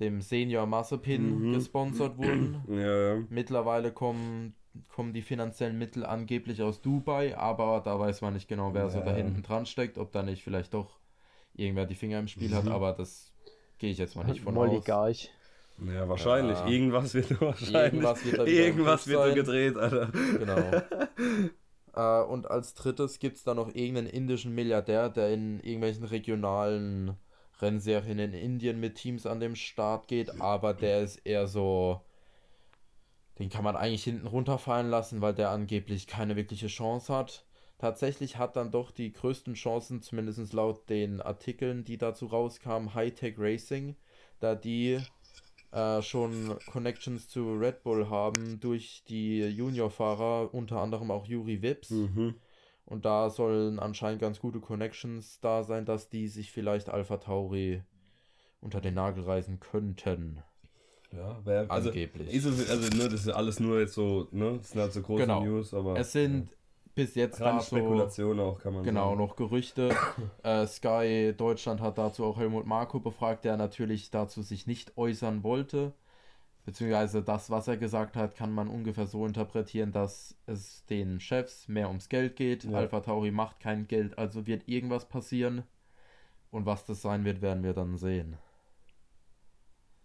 dem 0.00 0.20
Senior 0.20 0.66
Mazepin 0.66 1.50
Mhm. 1.50 1.52
gesponsert 1.54 2.16
wurden. 2.18 2.56
Ja, 2.68 3.16
ja. 3.16 3.24
Mittlerweile 3.30 3.92
kommen, 3.92 4.54
kommen 4.88 5.12
die 5.12 5.22
finanziellen 5.22 5.76
Mittel 5.76 6.04
angeblich 6.06 6.62
aus 6.62 6.80
Dubai, 6.82 7.36
aber 7.36 7.80
da 7.80 7.98
weiß 7.98 8.20
man 8.20 8.34
nicht 8.34 8.48
genau, 8.48 8.74
wer 8.74 8.90
so 8.90 9.00
da 9.00 9.10
Ja. 9.10 9.16
hinten 9.16 9.42
dran 9.42 9.66
steckt, 9.66 9.98
ob 9.98 10.12
da 10.12 10.22
nicht 10.22 10.44
vielleicht 10.44 10.72
doch 10.74 11.00
irgendwer 11.54 11.86
die 11.86 11.96
Finger 11.96 12.20
im 12.20 12.28
Spiel 12.28 12.54
hat, 12.54 12.64
Mhm. 12.64 12.68
aber 12.72 12.92
das 12.92 13.32
gehe 13.78 13.90
ich 13.90 13.98
jetzt 13.98 14.14
mal 14.14 14.24
nicht 14.24 14.40
von 14.44 14.56
aus. 14.56 14.84
Ja, 15.80 16.08
wahrscheinlich. 16.08 16.58
Ja. 16.58 16.66
Irgendwas 16.66 17.14
wird 17.14 17.40
wahrscheinlich. 17.40 17.74
Irgendwas 17.74 18.24
wird 18.24 18.38
da 18.38 18.44
Irgendwas 18.44 19.06
wird 19.06 19.18
sein. 19.20 19.34
gedreht, 19.34 19.76
Alter. 19.76 20.10
Genau. 20.38 20.72
äh, 21.94 22.24
und 22.26 22.50
als 22.50 22.74
drittes 22.74 23.18
gibt 23.18 23.36
es 23.36 23.44
da 23.44 23.54
noch 23.54 23.68
irgendeinen 23.68 24.08
indischen 24.08 24.54
Milliardär, 24.54 25.08
der 25.08 25.32
in 25.32 25.60
irgendwelchen 25.60 26.04
regionalen 26.04 27.16
Rennserien 27.60 28.18
in 28.18 28.32
Indien 28.32 28.80
mit 28.80 28.96
Teams 28.96 29.26
an 29.26 29.40
dem 29.40 29.56
Start 29.56 30.08
geht, 30.08 30.40
aber 30.40 30.74
der 30.74 31.02
ist 31.02 31.16
eher 31.24 31.46
so. 31.46 32.02
Den 33.38 33.50
kann 33.50 33.62
man 33.62 33.76
eigentlich 33.76 34.02
hinten 34.02 34.26
runterfallen 34.26 34.90
lassen, 34.90 35.20
weil 35.20 35.32
der 35.34 35.50
angeblich 35.50 36.08
keine 36.08 36.34
wirkliche 36.34 36.66
Chance 36.66 37.14
hat. 37.14 37.46
Tatsächlich 37.78 38.36
hat 38.36 38.56
dann 38.56 38.72
doch 38.72 38.90
die 38.90 39.12
größten 39.12 39.54
Chancen, 39.54 40.02
zumindest 40.02 40.52
laut 40.52 40.88
den 40.90 41.20
Artikeln, 41.20 41.84
die 41.84 41.98
dazu 41.98 42.26
rauskamen, 42.26 42.94
Hightech 42.94 43.36
Racing, 43.38 43.94
da 44.40 44.56
die 44.56 45.00
äh, 45.72 46.02
schon 46.02 46.56
Connections 46.70 47.28
zu 47.28 47.54
Red 47.54 47.82
Bull 47.82 48.08
haben 48.08 48.60
durch 48.60 49.04
die 49.08 49.40
Juniorfahrer, 49.40 50.52
unter 50.54 50.80
anderem 50.80 51.10
auch 51.10 51.26
Juri 51.26 51.62
Vips. 51.62 51.90
Mhm. 51.90 52.34
Und 52.84 53.04
da 53.04 53.28
sollen 53.28 53.78
anscheinend 53.78 54.20
ganz 54.20 54.40
gute 54.40 54.60
Connections 54.60 55.40
da 55.40 55.62
sein, 55.62 55.84
dass 55.84 56.08
die 56.08 56.26
sich 56.28 56.52
vielleicht 56.52 56.88
Alpha 56.88 57.18
Tauri 57.18 57.82
unter 58.60 58.80
den 58.80 58.94
Nagel 58.94 59.24
reißen 59.24 59.60
könnten. 59.60 60.42
Ja, 61.12 61.40
wer, 61.44 61.70
also, 61.70 61.88
Angeblich. 61.90 62.32
Ist 62.32 62.44
es, 62.44 62.68
also, 62.70 62.88
ne, 62.96 63.08
das 63.08 63.20
ist 63.20 63.28
alles 63.28 63.60
nur 63.60 63.80
jetzt 63.80 63.94
so, 63.94 64.28
ne, 64.30 64.58
das 64.58 64.70
sind 64.70 64.80
halt 64.80 64.92
so 64.92 65.02
große 65.02 65.22
Genau. 65.22 65.42
News, 65.42 65.72
aber. 65.72 65.98
Es 65.98 66.12
sind 66.12 66.50
bis 66.98 67.14
jetzt 67.14 67.40
reine 67.40 67.58
dato 67.58 67.64
Spekulation 67.64 68.40
auch, 68.40 68.58
kann 68.58 68.74
man 68.74 68.82
genau 68.82 69.10
sagen. 69.10 69.18
noch 69.20 69.36
Gerüchte. 69.36 69.94
äh, 70.42 70.66
Sky 70.66 71.32
Deutschland 71.36 71.80
hat 71.80 71.96
dazu 71.96 72.24
auch 72.24 72.38
Helmut 72.38 72.66
Marko 72.66 72.98
befragt, 72.98 73.44
der 73.44 73.56
natürlich 73.56 74.10
dazu 74.10 74.42
sich 74.42 74.66
nicht 74.66 74.98
äußern 74.98 75.44
wollte. 75.44 75.92
Beziehungsweise 76.64 77.22
das, 77.22 77.50
was 77.50 77.68
er 77.68 77.76
gesagt 77.76 78.16
hat, 78.16 78.34
kann 78.34 78.52
man 78.52 78.68
ungefähr 78.68 79.06
so 79.06 79.24
interpretieren, 79.24 79.92
dass 79.92 80.36
es 80.46 80.84
den 80.86 81.20
Chefs 81.20 81.68
mehr 81.68 81.88
ums 81.88 82.08
Geld 82.08 82.36
geht. 82.36 82.64
Ja. 82.64 82.76
Alpha 82.76 83.00
Tauri 83.00 83.30
macht 83.30 83.60
kein 83.60 83.86
Geld, 83.86 84.18
also 84.18 84.46
wird 84.46 84.68
irgendwas 84.68 85.08
passieren. 85.08 85.62
Und 86.50 86.66
was 86.66 86.84
das 86.84 87.00
sein 87.00 87.24
wird, 87.24 87.40
werden 87.42 87.62
wir 87.62 87.74
dann 87.74 87.96
sehen. 87.96 88.36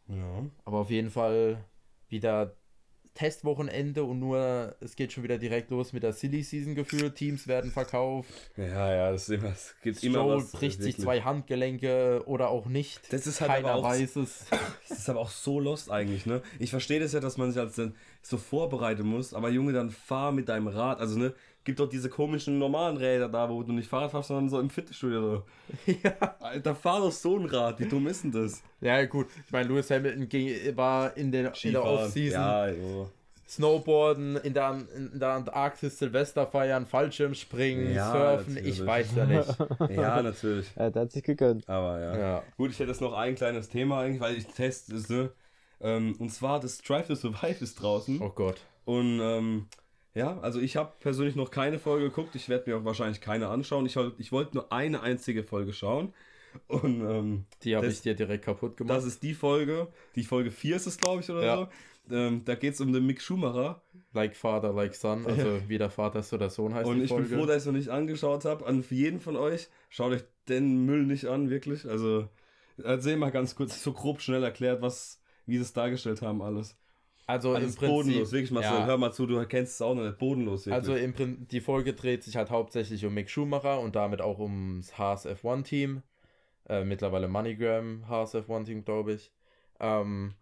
Ja. 0.08 0.45
Aber 0.63 0.79
auf 0.79 0.89
jeden 0.89 1.10
Fall 1.10 1.65
wieder 2.08 2.56
Testwochenende 3.15 4.04
und 4.04 4.19
nur, 4.19 4.76
es 4.80 4.95
geht 4.95 5.13
schon 5.13 5.23
wieder 5.23 5.38
direkt 5.38 5.69
los 5.71 5.93
mit 5.93 6.04
der 6.04 6.13
Silly 6.13 6.41
Season 6.43 6.76
gefühlt. 6.76 7.15
Teams 7.15 7.47
werden 7.47 7.71
verkauft. 7.71 8.30
Ja, 8.58 8.93
ja, 8.93 9.12
das 9.12 9.30
ist 9.30 9.30
immer, 9.39 9.49
es 9.52 9.76
gibt 9.84 10.04
immer 10.04 10.28
was. 10.28 10.52
bricht 10.52 10.82
sich 10.82 10.97
zwei 10.97 11.21
Handgelenke 11.21 12.23
oder 12.26 12.49
auch 12.49 12.65
nicht. 12.65 13.02
Das 13.13 13.28
ist 13.28 13.41
halt 13.41 13.52
Keiner 13.52 13.69
aber 13.69 13.80
auch- 13.80 13.84
weiß 13.84 14.15
es. 14.17 14.45
Das 14.89 14.99
ist 14.99 15.10
aber 15.10 15.19
auch 15.21 15.30
so 15.30 15.60
lost 15.60 15.89
eigentlich, 15.91 16.26
ne? 16.26 16.41
Ich 16.60 16.69
verstehe 16.69 16.99
das 16.99 17.13
ja, 17.13 17.19
dass 17.19 17.38
man 17.38 17.52
sich 17.52 17.60
als 17.62 17.76
dann 17.76 17.95
so 18.21 18.38
vorbereiten 18.38 19.04
muss, 19.06 19.34
aber 19.34 19.49
Junge, 19.49 19.73
dann 19.73 19.89
fahr 19.91 20.32
mit 20.32 20.49
deinem 20.49 20.67
Rad. 20.67 20.99
Also, 20.99 21.17
ne, 21.17 21.34
gibt 21.63 21.80
doch 21.80 21.89
diese 21.89 22.10
komischen 22.10 22.60
normalen 22.60 22.97
Räder 22.97 23.30
da, 23.30 23.49
wo 23.49 23.63
du 23.63 23.71
nicht 23.71 23.88
Fahrrad 23.88 24.12
fährst, 24.12 24.28
sondern 24.28 24.49
so 24.49 24.60
im 24.60 24.69
Fitnessstudio. 24.69 25.21
So. 25.21 25.91
ja. 26.04 26.36
Alter, 26.39 26.76
fahr 26.76 26.99
doch 26.99 27.12
so 27.12 27.38
ein 27.38 27.45
Rad, 27.45 27.80
wie 27.80 27.88
dumm 27.88 28.08
ist 28.08 28.23
denn 28.23 28.32
das? 28.32 28.62
ja, 28.82 29.06
gut. 29.06 29.28
Ich 29.45 29.52
meine, 29.52 29.69
Lewis 29.69 29.89
Hamilton 29.89 30.28
ging, 30.30 30.76
war 30.76 31.15
in, 31.15 31.32
den, 31.32 31.49
in 31.62 31.71
der. 31.71 31.84
Offseason. 31.84 32.41
Ja, 32.41 32.67
jo. 32.67 33.10
Snowboarden, 33.47 34.38
in 34.38 34.54
der, 34.54 34.84
in 34.95 35.19
der 35.19 35.30
Antarktis 35.30 35.99
Silvester 35.99 36.47
feiern, 36.47 36.88
Fallschirmspringen, 36.88 37.93
Ja, 37.93 38.12
Surfen, 38.12 38.56
natürlich. 38.56 38.80
ich 38.80 38.86
weiß 38.86 39.08
ja 39.15 39.26
nicht. 39.26 39.58
ja, 39.95 40.21
natürlich. 40.23 40.67
Ja, 40.76 40.89
der 40.89 41.04
hat 41.04 41.12
sich 41.12 41.23
gegönnt. 41.23 41.69
Aber 41.69 41.99
ja. 41.99 42.17
Ja. 42.17 42.43
Gut, 42.58 42.71
ich 42.71 42.80
hätte 42.80 42.89
jetzt 42.89 43.02
noch 43.02 43.13
ein 43.13 43.36
kleines 43.36 43.69
Thema 43.69 43.99
eigentlich, 43.99 44.21
weil 44.21 44.38
ich 44.38 44.47
teste 44.47 44.95
es, 44.95 45.08
ne? 45.10 45.30
Ähm, 45.82 46.15
und 46.17 46.30
zwar 46.32 46.60
das 46.62 46.80
Drive 46.80 47.08
to 47.08 47.15
Survive 47.15 47.62
ist 47.63 47.76
draußen. 47.76 48.21
Oh 48.21 48.30
Gott. 48.30 48.62
Und 48.86 49.19
ähm, 49.21 49.67
ja, 50.15 50.39
also 50.39 50.60
ich 50.60 50.76
habe 50.76 50.93
persönlich 50.99 51.36
noch 51.36 51.52
keine 51.52 51.80
Folge 51.80 52.06
geguckt. 52.10 52.36
Ich 52.36 52.49
werde 52.49 52.69
mir 52.69 52.78
auch 52.78 52.86
wahrscheinlich 52.86 53.21
keine 53.21 53.47
anschauen. 53.47 53.86
Ich, 53.86 53.97
ich 54.17 54.32
wollte 54.32 54.56
nur 54.56 54.71
eine 54.71 55.02
einzige 55.02 55.43
Folge 55.43 55.73
schauen. 55.73 56.13
Und 56.67 57.02
ähm, 57.02 57.45
Die 57.63 57.76
habe 57.76 57.88
ich 57.88 58.02
dir 58.02 58.13
direkt 58.13 58.45
kaputt 58.45 58.78
gemacht. 58.78 58.95
das 58.95 59.06
ist 59.06 59.23
die 59.23 59.34
Folge. 59.34 59.88
Die 60.15 60.23
Folge 60.23 60.52
4 60.52 60.76
ist 60.76 60.86
es, 60.86 60.97
glaube 60.97 61.21
ich, 61.21 61.30
oder 61.32 61.43
Ja. 61.43 61.56
so. 61.58 61.67
Ähm, 62.15 62.43
da 62.45 62.54
geht 62.56 62.73
es 62.73 62.82
um 62.82 62.91
den 62.93 63.06
Mick 63.06 63.21
Schumacher. 63.21 63.82
like 64.12 64.36
Father, 64.36 64.71
like 64.73 64.93
Son. 64.93 65.26
Also 65.26 65.62
wie 65.69 65.78
der 65.78 65.89
Vater 65.89 66.19
ist 66.19 66.30
so 66.30 66.38
der 66.38 66.49
Sohn 66.49 66.73
heißt 66.76 66.88
Und 66.88 67.02
ich 67.02 67.10
Folge. 67.10 67.30
bin 67.30 67.39
froh, 67.39 67.45
dass 67.45 67.56
ich 67.56 67.62
es 67.62 67.65
noch 67.65 67.73
nicht 67.73 67.89
angeschaut 67.89 68.45
habe. 68.45 68.65
An 68.67 68.84
jeden 68.89 69.19
von 69.21 69.36
euch, 69.38 69.67
schaut 69.89 70.12
euch 70.12 70.23
den 70.49 70.86
Müll 70.86 71.04
nicht 71.06 71.26
an, 71.26 71.49
wirklich. 71.49 71.88
Also 71.89 72.28
erzähl 72.84 73.15
mal 73.17 73.32
ganz 73.32 73.56
kurz, 73.56 73.82
so 73.82 73.93
grob 73.93 74.21
schnell 74.21 74.43
erklärt, 74.43 74.82
was, 74.82 75.21
wie 75.45 75.56
sie 75.56 75.63
es 75.63 75.73
dargestellt 75.73 76.21
haben, 76.21 76.41
alles. 76.41 76.78
Also 77.25 77.53
Alles 77.53 77.73
im 77.73 77.79
Prinzip. 77.79 77.95
bodenlos, 77.95 78.31
wirklich 78.31 78.49
so, 78.49 78.62
ja. 78.62 78.86
hör 78.86 78.97
mal 78.97 79.12
zu, 79.12 79.25
du 79.25 79.45
kennst 79.45 79.73
es 79.73 79.81
auch 79.81 79.95
noch 79.95 80.03
nicht, 80.03 80.17
bodenlos, 80.17 80.65
wirklich. 80.65 80.73
Also 80.73 80.95
im 80.95 81.13
Prin 81.13 81.47
die 81.49 81.62
Folge 81.62 81.93
dreht 81.93 82.23
sich 82.23 82.36
halt 82.36 82.49
hauptsächlich 82.49 83.05
um 83.05 83.13
Mick 83.13 83.29
Schumacher 83.29 83.79
und 83.79 83.95
damit 83.95 84.21
auch 84.21 84.39
ums 84.39 84.97
Haas 84.97 85.25
F1 85.25 85.63
Team. 85.63 86.03
Äh, 86.67 86.83
mittlerweile 86.83 87.27
MoneyGram 87.27 88.07
Haas 88.07 88.36
F1 88.36 88.65
Team, 88.65 88.83
glaube 88.83 89.13
ich. 89.13 89.31
Ähm, 89.79 90.33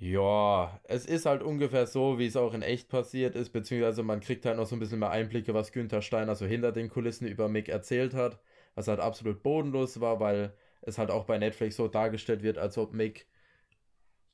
ja, 0.00 0.80
es 0.84 1.06
ist 1.06 1.26
halt 1.26 1.42
ungefähr 1.42 1.86
so, 1.86 2.18
wie 2.20 2.26
es 2.26 2.36
auch 2.36 2.54
in 2.54 2.62
echt 2.62 2.88
passiert 2.88 3.34
ist, 3.34 3.50
beziehungsweise 3.50 4.04
man 4.04 4.20
kriegt 4.20 4.46
halt 4.46 4.56
noch 4.56 4.66
so 4.66 4.76
ein 4.76 4.78
bisschen 4.78 5.00
mehr 5.00 5.10
Einblicke, 5.10 5.54
was 5.54 5.72
Günther 5.72 6.02
Steiner 6.02 6.36
so 6.36 6.46
hinter 6.46 6.70
den 6.70 6.88
Kulissen 6.88 7.26
über 7.26 7.48
Mick 7.48 7.68
erzählt 7.68 8.14
hat, 8.14 8.38
was 8.76 8.86
halt 8.86 9.00
absolut 9.00 9.42
bodenlos 9.42 10.00
war, 10.00 10.20
weil 10.20 10.54
es 10.82 10.98
halt 10.98 11.10
auch 11.10 11.24
bei 11.24 11.38
Netflix 11.38 11.76
so 11.76 11.88
dargestellt 11.88 12.44
wird, 12.44 12.58
als 12.58 12.78
ob 12.78 12.92
Mick 12.92 13.26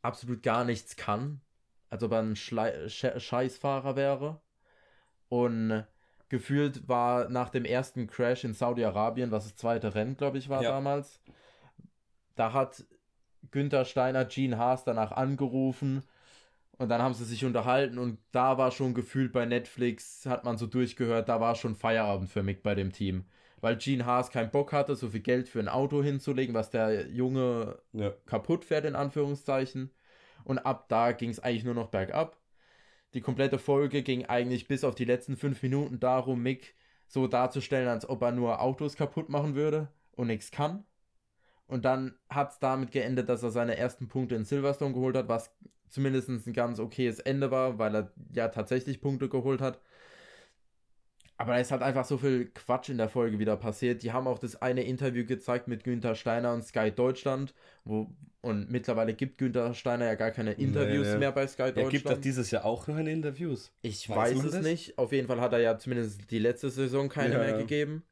absolut 0.05 0.43
gar 0.43 0.65
nichts 0.65 0.97
kann, 0.97 1.41
als 1.91 2.03
ob 2.03 2.13
er 2.13 2.21
ein 2.21 2.37
Schlei 2.37 2.89
Sch 2.89 3.07
Scheißfahrer 3.19 3.97
wäre. 3.97 4.41
Und 5.29 5.85
gefühlt 6.29 6.89
war 6.89 7.29
nach 7.29 7.51
dem 7.51 7.65
ersten 7.65 8.07
Crash 8.07 8.45
in 8.45 8.55
Saudi-Arabien, 8.55 9.31
was 9.31 9.45
das 9.45 9.57
zweite 9.57 9.95
Rennen, 9.95 10.17
glaube 10.17 10.39
ich, 10.39 10.49
war 10.49 10.63
Ja. 10.63 10.71
damals, 10.71 11.21
da 12.35 12.53
hat 12.53 12.85
Günther 13.51 13.85
Steiner 13.85 14.25
Gene 14.25 14.59
Haas 14.59 14.85
danach 14.85 15.13
angerufen 15.13 16.03
und 16.79 16.89
dann 16.89 17.03
haben 17.03 17.15
sie 17.15 17.25
sich 17.25 17.45
unterhalten 17.45 17.99
und 17.99 18.19
da 18.33 18.59
war 18.59 18.71
schon 18.71 18.95
gefühlt 18.95 19.33
bei 19.33 19.47
Netflix, 19.47 20.27
hat 20.27 20.45
man 20.45 20.59
so 20.59 20.67
durchgehört, 20.67 21.29
da 21.29 21.41
war 21.41 21.55
schon 21.55 21.77
Feierabend 21.77 22.31
für 22.31 22.43
Mick 22.43 22.63
bei 22.63 22.75
dem 22.75 22.93
Team. 22.93 23.25
Weil 23.65 23.79
Gene 23.79 24.05
Haas 24.05 24.31
keinen 24.31 24.51
Bock 24.51 24.75
hatte, 24.75 24.95
so 24.95 25.09
viel 25.09 25.23
Geld 25.23 25.49
für 25.49 25.59
ein 25.59 25.71
Auto 25.71 26.03
hinzulegen, 26.03 26.55
was 26.55 26.69
der 26.69 27.09
Junge 27.09 27.79
ja. 27.95 28.13
kaputt 28.27 28.63
fährt, 28.63 28.85
in 28.85 28.95
Anführungszeichen. 28.95 29.91
Und 30.45 30.59
ab 30.59 30.91
da 30.91 31.13
ging 31.13 31.31
es 31.31 31.41
eigentlich 31.41 31.65
nur 31.65 31.73
noch 31.73 31.89
bergab. 31.89 32.39
Die 33.15 33.23
komplette 33.23 33.59
Folge 33.59 34.03
ging 34.03 34.27
eigentlich 34.27 34.69
bis 34.69 34.85
auf 34.85 34.95
die 34.95 35.07
letzten 35.07 35.39
fünf 35.39 35.63
Minuten 35.63 35.99
darum, 35.99 36.43
Mick 36.43 36.75
so 37.09 37.27
darzustellen, 37.27 37.89
als 37.89 38.07
ob 38.07 38.21
er 38.21 38.33
nur 38.33 38.61
Autos 38.61 38.97
kaputt 38.97 39.31
machen 39.31 39.55
würde 39.55 39.89
und 40.13 40.27
nichts 40.27 40.51
kann. 40.51 40.85
Und 41.67 41.87
dann 41.87 42.19
hat 42.29 42.51
es 42.53 42.59
damit 42.59 42.93
geendet, 42.93 43.31
dass 43.31 43.43
er 43.43 43.51
seine 43.51 43.79
ersten 43.79 44.09
Punkte 44.09 44.35
in 44.35 44.45
Silverstone 44.45 44.93
geholt 44.93 45.17
hat, 45.17 45.29
was 45.29 45.57
zumindest 45.89 46.29
ein 46.29 46.53
ganz 46.53 46.81
okayes 46.81 47.19
Ende 47.19 47.51
war, 47.51 47.79
weil 47.79 47.97
er 47.97 48.13
ja 48.35 48.49
tatsächlich 48.49 49.01
Punkte 49.01 49.31
geholt 49.31 49.63
hat. 49.63 49.81
Aber 51.37 51.53
da 51.55 51.59
ist 51.59 51.73
halt 51.73 51.83
einfach 51.83 52.05
so 52.05 52.17
viel 52.19 52.47
Quatsch 52.55 52.89
in 52.91 52.99
der 52.99 53.09
Folge 53.09 53.39
wieder 53.39 53.57
passiert. 53.57 54.03
Die 54.03 54.13
haben 54.13 54.27
auch 54.29 54.39
das 54.39 54.61
eine 54.63 54.85
Interview 54.85 55.25
gezeigt 55.27 55.67
mit 55.69 55.83
Günther 55.85 56.15
Steiner 56.15 56.53
und 56.55 56.63
Sky 56.65 56.91
Deutschland, 56.93 57.55
wo 57.85 58.15
und 58.41 58.71
mittlerweile 58.71 59.15
gibt 59.15 59.39
Günther 59.39 59.73
Steiner 59.75 60.05
ja 60.05 60.15
gar 60.17 60.31
keine 60.31 60.53
Interviews 60.53 61.15
nee. 61.15 61.19
mehr 61.19 61.33
bei 61.33 61.47
Sky 61.47 61.63
Er 61.63 61.73
Deutschland. 61.73 61.91
gibt 61.91 62.11
doch 62.11 62.19
dieses 62.19 62.51
Jahr 62.51 62.65
auch 62.65 62.87
keine 62.87 63.11
Interviews. 63.11 63.73
Ich 63.83 64.09
Weiß 64.09 64.35
weiß, 64.37 64.45
es 64.45 64.53
das? 64.53 64.63
nicht. 64.63 64.99
Auf 64.99 65.13
jeden 65.13 65.27
Fall 65.29 65.41
hat 65.41 65.53
er 65.53 65.61
ja 65.61 65.79
zumindest 65.79 66.31
die 66.31 66.39
letzte 66.39 66.71
Saison 66.71 67.09
keine 67.09 67.35
Ja, 67.35 67.39
mehr 67.39 67.51
ja. 67.51 67.57
gegeben. 67.57 68.05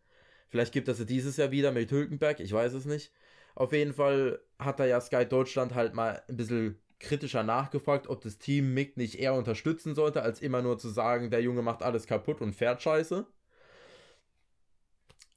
Vielleicht 0.49 0.73
gibt 0.73 0.89
er 0.89 0.95
sie 0.95 1.07
dieses 1.07 1.37
Jahr 1.37 1.51
wieder 1.51 1.73
mit 1.73 1.91
Hülkenberg, 1.91 2.41
ich 2.41 2.53
weiß 2.53 2.75
es 2.75 2.85
nicht. 2.87 3.13
Auf 3.55 3.73
jeden 3.73 3.95
Fall 3.95 4.41
hat 4.59 4.81
er 4.81 4.87
ja 4.87 5.01
Sky 5.01 5.27
Deutschland 5.27 5.75
halt 5.75 5.95
mal 5.95 6.23
ein 6.29 6.37
bisschen 6.37 6.79
kritischer 7.03 7.43
nachgefragt, 7.43 8.09
ob 8.09 8.23
das 8.23 8.39
Team 8.39 8.73
Mick 8.75 8.97
nicht 8.97 9.17
eher 9.17 9.35
unterstützen 9.35 9.95
sollte, 9.95 10.23
als 10.23 10.41
immer 10.41 10.63
nur 10.63 10.79
zu 10.79 10.89
sagen, 10.89 11.31
der 11.31 11.43
Junge 11.43 11.63
macht 11.63 11.83
alles 11.83 12.07
kaputt 12.07 12.41
und 12.41 12.55
fährt 12.55 12.83
scheiße. 12.83 13.27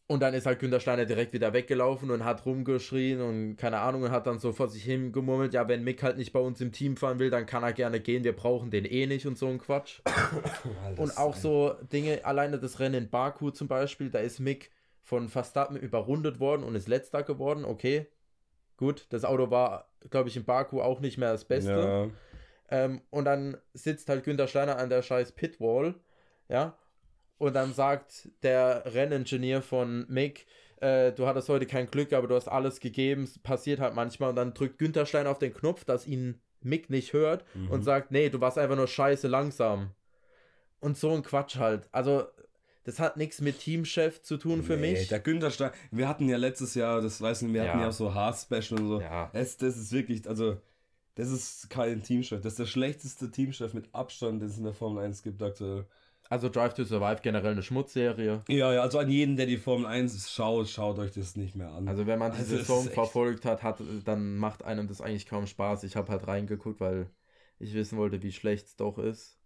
Und 0.08 0.20
dann 0.20 0.36
ist 0.36 0.46
halt 0.46 0.60
Günter 0.60 0.80
Steiner 0.80 1.06
direkt 1.06 1.34
wieder 1.34 1.52
weggelaufen 1.54 2.12
und 2.12 2.24
hat 2.24 2.46
rumgeschrien 2.46 3.22
und 3.22 3.58
keine 3.58 3.80
Ahnung 3.80 4.04
und 4.04 4.12
hat 4.12 4.28
dann 4.28 4.38
so 4.38 4.52
vor 4.52 4.68
sich 4.68 4.84
hin 4.84 5.12
gemurmelt, 5.12 5.56
ja, 5.56 5.68
wenn 5.68 5.84
Mick 5.84 6.04
halt 6.04 6.18
nicht 6.18 6.32
bei 6.32 6.40
uns 6.40 6.62
im 6.62 6.72
Team 6.72 6.96
fahren 6.96 7.18
will, 7.18 7.32
dann 7.32 7.48
kann 7.48 7.64
er 7.64 7.74
gerne 7.74 8.00
gehen, 8.00 8.24
wir 8.24 8.36
brauchen 8.36 8.70
den 8.70 8.86
eh 8.86 9.08
nicht 9.08 9.26
und 9.26 9.36
so 9.36 9.48
ein 9.48 9.58
Quatsch. 9.58 10.02
Und 10.98 11.18
auch 11.18 11.36
so 11.36 11.76
Dinge, 11.92 12.24
alleine 12.24 12.60
das 12.60 12.80
Rennen 12.80 13.06
in 13.06 13.10
Baku 13.10 13.50
zum 13.50 13.68
Beispiel, 13.68 14.10
da 14.12 14.20
ist 14.20 14.40
Mick 14.40 14.70
von 15.02 15.28
Verstappen 15.28 15.76
überrundet 15.76 16.40
worden 16.40 16.64
und 16.64 16.76
ist 16.76 16.88
letzter 16.88 17.24
geworden, 17.24 17.66
okay. 17.66 18.08
Gut, 18.78 19.06
das 19.10 19.24
Auto 19.26 19.50
war, 19.52 19.90
glaube 20.10 20.30
ich, 20.30 20.36
in 20.38 20.44
Baku 20.46 20.82
auch 20.82 21.00
nicht 21.00 21.18
mehr 21.18 21.32
das 21.32 21.46
Beste. 21.46 21.72
Ja. 22.70 22.86
Ähm, 22.86 23.02
und 23.10 23.26
dann 23.26 23.58
sitzt 23.74 24.10
halt 24.10 24.24
Günther 24.24 24.48
Steiner 24.48 24.78
an 24.78 24.90
der 24.90 25.02
scheiß 25.02 25.34
Pitwall, 25.34 25.96
ja. 26.50 26.78
Und 27.38 27.54
dann 27.54 27.74
sagt 27.74 28.30
der 28.44 28.84
Renningenieur 28.86 29.62
von 29.62 30.06
Mick, 30.08 30.46
äh, 30.82 31.12
du 31.12 31.28
hattest 31.28 31.50
heute 31.50 31.66
kein 31.66 31.88
Glück, 31.88 32.14
aber 32.14 32.28
du 32.28 32.36
hast 32.36 32.48
alles 32.48 32.80
gegeben, 32.80 33.24
es 33.24 33.38
passiert 33.40 33.80
halt 33.80 33.94
manchmal. 33.94 34.30
Und 34.30 34.36
dann 34.38 34.54
drückt 34.54 34.78
Günther 34.80 35.06
Steiner 35.06 35.30
auf 35.30 35.40
den 35.40 35.54
Knopf, 35.54 35.84
dass 35.86 36.08
ihn 36.08 36.40
Mick 36.62 36.90
nicht 36.90 37.14
hört 37.14 37.46
Mhm. 37.54 37.70
und 37.72 37.84
sagt, 37.84 38.12
nee, 38.12 38.30
du 38.30 38.42
warst 38.42 38.58
einfach 38.58 38.76
nur 38.76 38.88
scheiße 38.88 39.28
langsam. 39.28 39.92
Und 40.80 40.98
so 40.98 41.12
ein 41.12 41.24
Quatsch 41.24 41.58
halt. 41.58 41.88
Also, 41.92 42.26
das 42.86 43.00
hat 43.00 43.18
nichts 43.18 43.42
mit 43.42 43.60
Teamchef 43.60 44.22
zu 44.22 44.38
tun 44.38 44.64
für 44.64 44.78
Nee, 44.78 44.94
mich. 44.94 45.08
Der 45.10 45.20
Günther 45.20 45.52
Stein, 45.52 45.72
wir 45.92 46.08
hatten 46.08 46.30
ja 46.30 46.38
letztes 46.38 46.74
Jahr, 46.76 47.02
das 47.02 47.20
weiß 47.20 47.42
nicht, 47.42 47.54
wir 47.54 47.68
hatten 47.68 47.80
Ja. 47.80 47.86
ja 47.86 47.92
so 47.92 48.14
Hard-Special 48.14 48.80
und 48.80 48.88
so. 48.88 49.02
Ja. 49.02 49.30
Es, 49.34 49.58
das 49.58 49.76
ist 49.78 49.92
wirklich, 49.92 50.28
also, 50.30 50.58
das 51.16 51.30
ist 51.30 51.70
kein 51.70 52.02
Teamchef. 52.04 52.42
Das 52.42 52.54
ist 52.54 52.60
der 52.60 52.66
schlechteste 52.66 53.32
Teamchef 53.32 53.74
mit 53.74 53.94
Abstand, 53.94 54.42
den 54.42 54.50
es 54.50 54.58
in 54.58 54.64
der 54.64 54.74
Formel 54.74 55.04
1 55.04 55.24
gibt 55.24 55.42
aktuell. 55.44 55.86
Also 56.28 56.50
Drive 56.50 56.74
to 56.74 56.84
Survive 56.84 57.20
generell 57.22 57.52
eine 57.52 57.62
Schmutzserie. 57.62 58.42
Ja, 58.50 58.74
ja, 58.74 58.82
also 58.82 58.98
an 58.98 59.10
jeden, 59.12 59.38
der 59.38 59.46
die 59.46 59.58
Formel 59.58 59.86
1 59.86 60.32
schaut, 60.32 60.68
schaut 60.70 60.98
euch 60.98 61.12
das 61.12 61.36
nicht 61.36 61.56
mehr 61.56 61.70
an. 61.70 61.88
Also 61.88 62.08
wenn 62.08 62.18
man 62.18 62.32
die 62.32 62.40
Also, 62.40 62.58
das 62.58 62.66
Saison 62.68 62.86
verfolgt 62.90 63.46
hat, 63.46 63.62
hat, 63.62 63.78
dann 64.06 64.38
macht 64.38 64.64
einem 64.64 64.88
das 64.88 65.02
eigentlich 65.02 65.28
kaum 65.28 65.46
Spaß. 65.46 65.84
Ich 65.84 65.96
habe 65.96 66.12
halt 66.12 66.28
reingeguckt, 66.28 66.80
weil 66.80 67.10
ich 67.60 67.74
wissen 67.76 67.98
wollte, 67.98 68.22
wie 68.24 68.32
schlecht 68.32 68.66
es 68.68 68.76
doch 68.76 68.98
ist. 68.98 69.38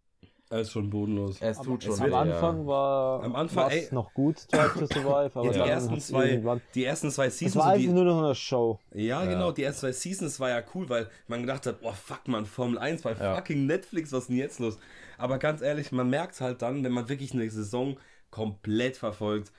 Er 0.51 0.61
ist 0.61 0.71
schon 0.71 0.89
bodenlos. 0.89 1.37
Es 1.41 1.61
tut 1.61 1.83
schon 1.83 1.93
es 1.93 2.01
Am 2.01 2.11
Anfang 2.13 2.65
war 2.65 3.23
Am 3.23 3.35
Anfang, 3.35 3.67
es 3.69 3.89
ey- 3.89 3.93
noch 3.93 4.11
gut, 4.15 4.47
Drive 4.51 4.73
to 4.73 4.87
Survive, 4.87 5.31
aber 5.39 5.45
Ja, 5.55 5.63
die, 5.63 5.69
ersten 5.69 5.99
zwei, 5.99 6.41
die 6.73 6.83
ersten 6.85 7.11
zwei 7.11 7.27
Es 7.27 7.37
Seasons. 7.37 7.55
war 7.57 7.63
so 7.65 7.69
einfach 7.69 7.81
die, 7.87 7.93
nur 7.93 8.03
noch 8.05 8.23
eine 8.23 8.33
Show. 8.35 8.79
ja, 8.93 9.23
Ja. 9.23 9.25
genau, 9.25 9.51
die 9.51 9.61
ersten 9.61 9.81
zwei 9.81 9.91
Seasons 9.91 10.39
war 10.39 10.49
ja 10.49 10.63
cool, 10.73 10.89
weil 10.89 11.07
man 11.27 11.41
gedacht 11.41 11.67
hat, 11.67 11.81
boah, 11.81 11.93
fuck 11.93 12.27
man, 12.27 12.47
Formel 12.47 12.79
1 12.79 13.03
bei 13.03 13.13
Ja. 13.13 13.35
fucking 13.35 13.67
Netflix, 13.67 14.11
was 14.11 14.21
ist 14.21 14.29
denn 14.29 14.37
jetzt 14.37 14.59
los? 14.59 14.79
Aber 15.19 15.37
ganz 15.37 15.61
ehrlich, 15.61 15.91
man 15.91 16.09
merkt 16.09 16.41
halt 16.41 16.63
dann, 16.63 16.83
wenn 16.83 16.93
man 16.93 17.09
wirklich 17.09 17.31
eine 17.33 17.47
Saison 17.49 17.97
komplett 18.31 18.97
verfolgt, 18.97 19.51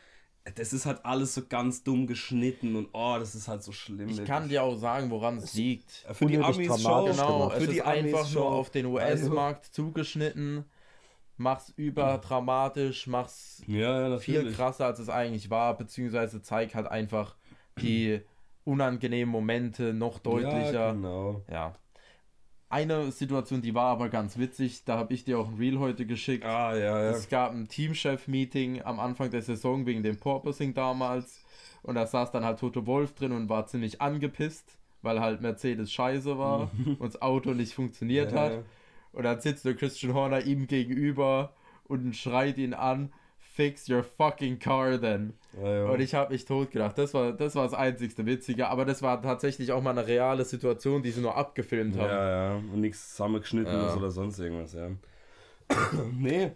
das 0.56 0.72
ist 0.72 0.86
halt 0.86 1.04
alles 1.04 1.34
so 1.34 1.42
ganz 1.48 1.84
dumm 1.84 2.08
geschnitten 2.08 2.74
und 2.74 2.88
oh, 2.94 3.14
das 3.18 3.36
ist 3.36 3.46
halt 3.46 3.62
so 3.62 3.70
schlimm. 3.70 4.08
Ich 4.08 4.24
kann 4.24 4.48
dir 4.48 4.64
auch 4.64 4.74
sagen, 4.74 5.10
woran 5.10 5.36
es 5.36 5.54
liegt. 5.54 6.04
für 6.12 6.26
die 6.26 6.38
unnötig 6.38 6.68
Amis 6.68 6.82
dramatisch 6.82 7.16
schon, 7.16 7.26
Genau, 7.26 7.38
gemacht. 7.38 7.56
es 7.58 7.62
für 7.64 7.70
die 7.70 7.78
ist 7.78 7.84
Amis 7.86 7.98
einfach 7.98 8.18
nur 8.22 8.26
schon. 8.26 8.52
auf 8.54 8.70
den 8.70 8.86
US-Markt 8.86 9.66
zugeschnitten. 9.66 10.64
Mach's 11.40 11.72
überdramatisch, 11.76 13.06
mach's 13.06 13.62
Ja, 13.66 14.18
viel 14.18 14.52
krasser, 14.52 14.84
als 14.84 14.98
es 14.98 15.08
eigentlich 15.08 15.48
war, 15.48 15.74
beziehungsweise 15.76 16.42
zeigt 16.42 16.74
halt 16.74 16.86
einfach 16.86 17.34
die 17.80 18.20
unangenehmen 18.64 19.32
Momente 19.32 19.94
noch 19.94 20.18
deutlicher. 20.18 20.72
Ja, 20.72 20.92
genau. 20.92 21.42
Ja. 21.50 21.72
Eine 22.68 23.10
Situation, 23.10 23.62
die 23.62 23.74
war 23.74 23.86
aber 23.86 24.10
ganz 24.10 24.36
witzig, 24.38 24.84
da 24.84 24.98
habe 24.98 25.14
ich 25.14 25.24
dir 25.24 25.38
auch 25.38 25.48
ein 25.48 25.56
Reel 25.56 25.78
heute 25.78 26.04
geschickt. 26.04 26.44
Ah, 26.44 26.76
ja, 26.76 27.02
ja. 27.02 27.10
Es 27.10 27.28
gab 27.30 27.52
ein 27.52 27.68
Teamchef-Meeting 27.68 28.82
am 28.82 29.00
Anfang 29.00 29.30
der 29.30 29.42
Saison 29.42 29.86
wegen 29.86 30.02
dem 30.02 30.18
Porpoising 30.18 30.74
damals. 30.74 31.42
Und 31.82 31.94
da 31.94 32.06
saß 32.06 32.30
dann 32.32 32.44
halt 32.44 32.60
Toto 32.60 32.86
Wolf 32.86 33.14
drin 33.14 33.32
und 33.32 33.48
war 33.48 33.66
ziemlich 33.66 34.02
angepisst, 34.02 34.76
weil 35.00 35.20
halt 35.20 35.40
Mercedes 35.40 35.90
scheiße 35.90 36.38
war 36.38 36.70
und 36.98 37.02
das 37.02 37.20
Auto 37.22 37.54
nicht 37.54 37.72
funktioniert 37.72 38.32
Ja, 38.32 38.38
hat. 38.40 38.52
ja. 38.52 38.62
Und 39.12 39.24
dann 39.24 39.40
sitzt 39.40 39.64
der 39.64 39.74
Christian 39.74 40.14
Horner 40.14 40.42
ihm 40.44 40.66
gegenüber 40.66 41.54
und 41.84 42.14
schreit 42.14 42.58
ihn 42.58 42.74
an, 42.74 43.12
fix 43.38 43.88
your 43.88 44.04
fucking 44.04 44.58
car 44.58 45.00
then. 45.00 45.34
Ja, 45.60 45.68
ja. 45.84 45.84
Und 45.90 46.00
ich 46.00 46.14
habe 46.14 46.32
mich 46.32 46.44
totgedacht. 46.44 46.96
Das 46.96 47.12
war, 47.14 47.32
das 47.32 47.56
war 47.56 47.64
das 47.64 47.74
einzigste 47.74 48.24
Witzige, 48.24 48.68
aber 48.68 48.84
das 48.84 49.02
war 49.02 49.20
tatsächlich 49.20 49.72
auch 49.72 49.82
mal 49.82 49.90
eine 49.90 50.06
reale 50.06 50.44
Situation, 50.44 51.02
die 51.02 51.10
sie 51.10 51.20
nur 51.20 51.36
abgefilmt 51.36 51.96
haben. 51.98 52.08
Ja, 52.08 52.30
ja. 52.52 52.56
Und 52.56 52.80
nichts 52.80 53.10
zusammengeschnittenes 53.10 53.92
Ja. 53.92 53.96
oder 53.96 54.10
sonst 54.10 54.38
irgendwas, 54.38 54.72
ja. 54.74 54.90
nee. 56.12 56.52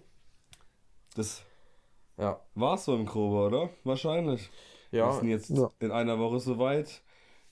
Das 1.16 1.42
Ja. 2.16 2.40
war's 2.54 2.84
so 2.84 2.94
im 2.94 3.06
Grobe, 3.06 3.54
oder? 3.56 3.70
Wahrscheinlich. 3.82 4.48
Wir 4.90 5.00
Ja, 5.00 5.12
sind 5.12 5.28
jetzt 5.28 5.50
Ja. 5.50 5.70
in 5.80 5.90
einer 5.90 6.18
Woche 6.20 6.38
soweit. 6.38 7.02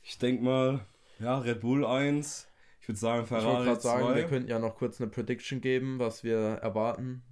Ich 0.04 0.18
denke 0.18 0.44
mal, 0.44 0.80
ja, 1.18 1.38
Red 1.38 1.60
Bull 1.60 1.84
1. 1.84 2.48
Ich 2.82 2.88
würde 2.88 2.98
sagen, 2.98 3.24
ich 3.24 3.30
wollte 3.30 3.44
Ferrari 3.44 3.64
gerade 3.64 3.80
sagen, 3.80 4.04
2. 4.06 4.14
wir 4.16 4.24
könnten 4.26 4.50
ja 4.50 4.58
noch 4.58 4.74
kurz 4.76 5.00
eine 5.00 5.08
Prediction 5.08 5.60
geben, 5.60 6.00
was 6.00 6.24
wir 6.24 6.36
erwarten 6.36 7.22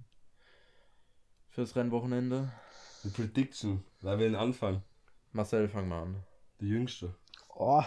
fürs 1.49 1.75
Rennwochenende. 1.75 2.53
Eine 3.03 3.11
Prediction. 3.11 3.83
Wer 3.99 4.17
will 4.17 4.29
den 4.29 4.35
Anfang? 4.35 4.81
Marcel, 5.33 5.67
fang 5.67 5.89
mal 5.89 6.03
an. 6.03 6.23
Der 6.61 6.69
Jüngste. 6.69 7.15
Oh, 7.49 7.83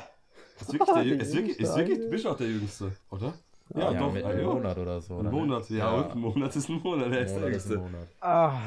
Ist 0.60 0.72
wirklich, 0.74 0.90
der, 0.90 1.04
ist 1.20 1.32
wirklich, 1.34 1.58
ist 1.58 1.74
Jüngste, 1.74 1.76
wirklich, 1.76 1.98
Alter. 2.00 2.10
bist 2.10 2.26
auch 2.26 2.36
der 2.36 2.46
Jüngste, 2.48 2.96
oder? 3.10 3.34
Ja, 3.74 3.94
doch. 3.94 4.12
mit 4.12 4.24
ah, 4.24 4.28
einem 4.28 4.40
ja. 4.40 4.46
Monat 4.52 4.76
oder 4.76 5.00
so. 5.00 5.18
Ein 5.18 5.30
Monat, 5.30 5.70
ja, 5.70 5.76
Ja. 5.78 5.94
und 6.02 6.10
ein 6.12 6.18
Monat 6.18 6.54
ist 6.56 6.68
ein 6.68 6.82
Monat, 6.82 7.12
der 7.12 7.18
Ein 7.20 7.24
ist 7.24 7.34
der 7.34 7.40
Monat 7.40 7.56
ist 7.56 7.64
ein 7.66 7.70
Jüngste. 7.72 7.78
Monat. 7.78 8.08
ah. 8.20 8.60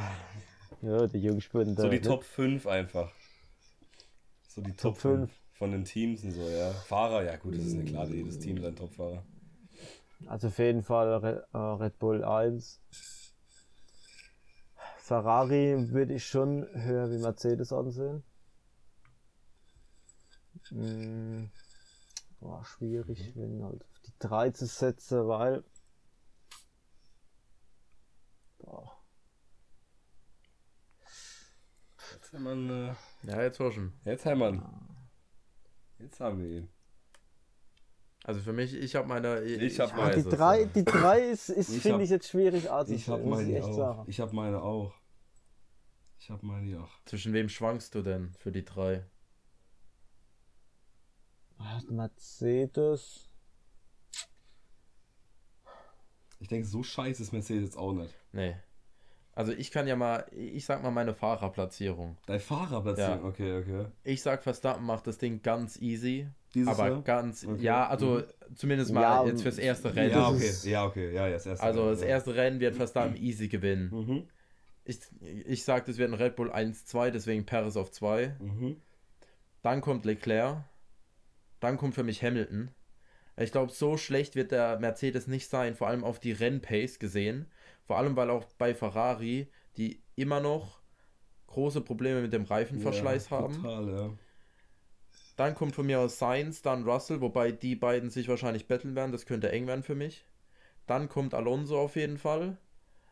Ja, 0.81 1.05
die 1.07 1.19
Jungspunde. 1.19 1.79
So 1.79 1.87
die 1.87 2.01
Top 2.01 2.23
5 2.23 2.65
einfach. 2.65 3.11
So 4.47 4.61
die 4.61 4.71
Top 4.71 4.95
Top 4.95 4.97
5 4.97 5.19
fünf. 5.29 5.31
Von 5.57 5.71
den 5.71 5.85
Teams 5.85 6.23
und 6.23 6.31
so, 6.31 6.47
ja. 6.47 6.71
Fahrer, 6.71 7.23
ja 7.23 7.35
gut, 7.37 7.55
das 7.55 7.65
ist 7.65 7.73
nicht 7.73 7.89
klar, 7.89 8.07
jedes 8.07 8.39
Team 8.39 8.61
sein 8.61 8.75
Topfahrer. 8.75 9.23
Also 10.25 10.47
auf 10.47 10.57
jeden 10.57 10.83
Fall 10.83 11.45
äh, 11.53 11.57
Red 11.57 11.99
Bull 11.99 12.23
1. 12.23 12.81
Ferrari 14.97 15.89
würde 15.91 16.15
ich 16.15 16.27
schon 16.27 16.67
höher 16.73 17.09
wie 17.09 17.17
Mercedes 17.17 17.71
ansehen. 17.71 18.23
Hm, 20.69 21.49
boah, 22.39 22.63
schwierig, 22.65 23.31
wenn 23.35 23.63
halt 23.63 23.83
auf 23.83 23.99
die 24.05 24.13
3 24.19 24.49
zu 24.51 24.65
setzen, 24.65 25.27
weil. 25.27 25.63
Boah. 28.59 28.91
Jetzt 32.13 32.33
haben 32.33 32.43
wir 32.43 32.89
äh, 32.89 33.31
Ja, 33.31 33.43
jetzt 33.43 33.59
war 33.59 33.71
schon. 33.71 33.93
Jetzt 34.03 34.25
haben 34.25 34.39
wir 34.39 34.49
ihn. 34.49 34.96
Jetzt 35.99 36.19
haben 36.19 36.41
wir 36.41 36.49
ihn. 36.49 36.69
Also 38.23 38.41
für 38.41 38.53
mich, 38.53 38.73
ich 38.73 38.95
habe 38.95 39.07
meine. 39.07 39.41
Ich 39.41 39.79
hab 39.79 39.91
weiß 39.91 39.97
meine. 39.97 40.21
Die 40.21 40.29
es, 40.29 40.35
3, 40.35 40.59
ja. 40.59 40.65
die 40.67 40.85
3 40.85 41.19
ist, 41.29 41.49
ist 41.49 41.69
Ich 41.69 41.81
finde 41.81 42.03
ich 42.03 42.09
jetzt 42.09 42.27
schwierig 42.27 42.69
also 42.69 42.93
Ich 42.93 43.07
habe 43.07 43.23
meine 43.23 43.55
echt 43.55 43.65
auch. 43.65 43.73
sagen. 43.73 44.03
Ich 44.07 44.19
habe 44.19 44.35
meine 44.35 44.61
auch. 44.61 44.93
Ich 46.19 46.29
habe 46.29 46.45
meine 46.45 46.81
auch. 46.81 46.91
Zwischen 47.05 47.33
wem 47.33 47.47
schwankst 47.47 47.95
du 47.95 48.01
denn 48.01 48.33
für 48.33 48.51
die 48.51 48.65
drei? 48.65 49.05
Ah, 51.57 51.79
Mercedes. 51.89 53.29
Ich 56.39 56.47
denke, 56.47 56.67
so 56.67 56.83
scheiße 56.83 57.23
ist 57.23 57.31
Mercedes 57.31 57.63
jetzt 57.63 57.77
auch 57.77 57.93
nicht. 57.93 58.13
Nee. 58.31 58.57
Also 59.37 59.51
ich 59.51 59.69
kann 59.69 59.85
ja 59.87 59.95
mal, 59.95 60.25
ich 60.31 60.65
sag 60.65 60.81
mal 60.81 60.89
meine 60.89 61.13
Fahrerplatzierung. 61.13 62.17
Dein 62.25 62.39
Fahrerplatzierung, 62.39 63.19
Ja. 63.21 63.23
okay, 63.23 63.57
okay. 63.59 63.85
Ich 64.03 64.23
sag, 64.23 64.41
Verstappen 64.41 64.83
macht 64.83 65.05
das 65.05 65.19
Ding 65.19 65.43
ganz 65.43 65.79
easy. 65.79 66.27
Dieses 66.55 66.69
aber 66.69 66.87
Jahr? 66.89 67.01
ganz, 67.03 67.45
Okay. 67.45 67.61
ja, 67.61 67.87
also 67.87 68.23
zumindest 68.55 68.91
mal 68.93 69.01
Ja, 69.01 69.25
jetzt 69.27 69.43
fürs 69.43 69.59
erste 69.59 69.95
Rennen. 69.95 70.09
Ja, 70.09 70.31
das 70.31 70.63
okay, 70.63 70.71
ja, 70.71 70.85
okay, 70.85 71.13
ja, 71.13 71.27
ja, 71.27 71.33
das 71.33 71.45
erste. 71.45 71.63
Also 71.63 71.81
Rennen, 71.81 71.91
das 71.91 72.01
ja. 72.01 72.07
erste 72.07 72.35
Rennen 72.35 72.59
wird 72.59 72.75
Verstappen 72.75 73.15
easy 73.15 73.47
gewinnen. 73.47 73.89
Mhm, 73.91 74.27
Ich, 74.85 74.97
ich 75.19 75.63
sag, 75.63 75.85
das 75.85 75.99
wird 75.99 76.09
ein 76.09 76.15
Red 76.15 76.35
Bull 76.35 76.51
1-2, 76.51 77.11
deswegen 77.11 77.45
Paris 77.45 77.77
auf 77.77 77.91
2. 77.91 78.35
mhm. 78.39 78.81
Dann 79.61 79.81
kommt 79.81 80.05
Leclerc. 80.05 80.63
Dann 81.59 81.77
kommt 81.77 81.93
für 81.93 82.03
mich 82.03 82.23
Hamilton. 82.23 82.71
Ich 83.35 83.51
glaube, 83.51 83.71
so 83.71 83.97
schlecht 83.97 84.35
wird 84.35 84.51
der 84.51 84.79
Mercedes 84.79 85.27
nicht 85.27 85.47
sein, 85.47 85.75
vor 85.75 85.87
allem 85.89 86.03
auf 86.03 86.19
die 86.19 86.31
Rennpace 86.31 86.97
gesehen. 86.97 87.45
Vor 87.87 87.97
allem, 87.97 88.15
weil 88.15 88.29
auch 88.29 88.43
bei 88.57 88.75
Ferrari, 88.75 89.47
die 89.77 90.01
immer 90.15 90.41
noch 90.41 90.81
große 91.47 91.81
Probleme 91.81 92.21
mit 92.21 92.33
dem 92.33 92.43
Reifenverschleiß 92.43 93.29
ja, 93.29 93.37
haben. 93.37 93.55
Total, 93.55 93.89
ja. 93.89 94.09
Dann 95.37 95.55
kommt 95.55 95.73
von 95.75 95.85
mir 95.85 95.99
aus 95.99 96.19
Sainz, 96.19 96.61
dann 96.61 96.83
Russell, 96.83 97.21
wobei 97.21 97.51
die 97.51 97.75
beiden 97.75 98.09
sich 98.09 98.27
wahrscheinlich 98.27 98.67
betteln 98.67 98.95
werden. 98.95 99.11
Das 99.11 99.25
könnte 99.25 99.51
eng 99.51 99.67
werden 99.67 99.83
für 99.83 99.95
mich. 99.95 100.25
Dann 100.85 101.09
kommt 101.09 101.33
Alonso 101.33 101.79
auf 101.79 101.95
jeden 101.95 102.17
Fall. 102.17 102.57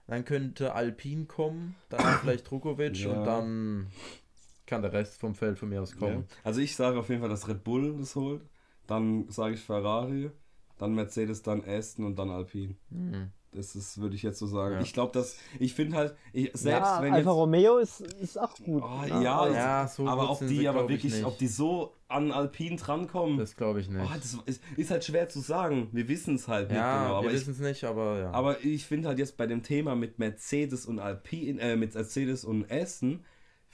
Dann 0.08 0.26
könnte 0.26 0.74
Alpine 0.74 1.26
kommen, 1.26 1.76
dann 1.90 2.02
vielleicht 2.22 2.50
Drukovic 2.50 2.98
Ja. 2.98 3.12
und 3.12 3.26
dann 3.26 3.88
kann 4.66 4.82
der 4.82 4.94
Rest 4.94 5.20
vom 5.20 5.36
Feld 5.36 5.58
von 5.58 5.70
mir 5.70 5.82
aus 5.82 5.94
ja. 5.94 5.98
kommen. 5.98 6.28
Also 6.44 6.60
ich 6.60 6.76
sage 6.76 7.00
auf 7.00 7.10
jeden 7.10 7.22
Fall, 7.22 7.30
dass 7.30 7.48
Red 7.48 7.64
Bull 7.64 7.96
das 7.98 8.16
holt. 8.16 8.42
Dann 8.88 9.30
sage 9.30 9.56
ich 9.56 9.62
Ferrari, 9.62 10.32
dann 10.78 10.94
Mercedes, 10.94 11.42
dann 11.42 11.64
Aston 11.66 12.06
und 12.06 12.20
dann 12.20 12.30
Alpine. 12.30 12.76
Mhm. 12.90 13.32
Das 13.56 13.76
ist, 13.76 14.00
würde 14.00 14.16
ich 14.16 14.24
jetzt 14.24 14.40
so 14.40 14.48
sagen. 14.48 14.76
Ja. 14.76 14.82
Ich 14.82 14.94
glaube, 14.94 15.12
dass 15.14 15.38
ich 15.60 15.74
finde 15.74 15.98
halt, 15.98 16.16
ich, 16.34 16.52
selbst 16.54 16.88
ja, 16.88 17.02
wenn 17.02 17.14
Alfa 17.14 17.30
jetzt, 17.30 17.38
Romeo 17.38 17.78
ist, 17.78 18.02
ist 18.02 18.38
auch 18.40 18.54
gut. 18.56 18.84
Oh, 18.86 19.02
ne? 19.02 19.24
ja, 19.24 19.36
Aber- 19.36 19.52
Ja, 19.54 19.88
so 19.88 20.08
aber 20.08 20.30
ob 20.30 20.40
die 20.40 20.68
aber 20.68 20.88
wirklich, 20.90 21.26
ob 21.26 21.38
die 21.38 21.48
so 21.48 21.94
an 22.08 22.32
Alpine 22.32 22.76
drankommen, 22.76 23.38
Das 23.38 23.56
glaube 23.56 23.80
ich 23.82 23.90
nicht. 23.90 24.02
oh, 24.06 24.14
das 24.16 24.38
ist, 24.46 24.62
ist 24.78 24.92
halt 24.92 25.04
schwer 25.04 25.28
zu 25.30 25.40
sagen. 25.40 25.90
Wir 25.92 26.08
wissen 26.08 26.36
es 26.36 26.48
halt 26.48 26.70
nicht 26.70 26.78
ja, 26.78 27.04
genau. 27.04 27.16
Aber 27.16 27.28
wir 27.28 27.34
ich, 27.34 27.40
wissen 27.42 27.52
es 27.52 27.60
nicht, 27.60 27.84
aber 27.84 28.20
ja. 28.20 28.32
aber 28.32 28.64
ich 28.64 28.86
finde 28.86 29.08
halt 29.08 29.18
jetzt 29.20 29.38
bei 29.38 29.48
dem 29.48 29.64
Thema 29.64 29.96
mit 29.96 30.20
Mercedes 30.20 30.86
und 30.86 31.00
Alpine, 31.00 31.60
äh, 31.62 31.76
mit 31.76 31.96
Mercedes 31.96 32.46
und 32.46 32.72
Aston, 32.72 33.24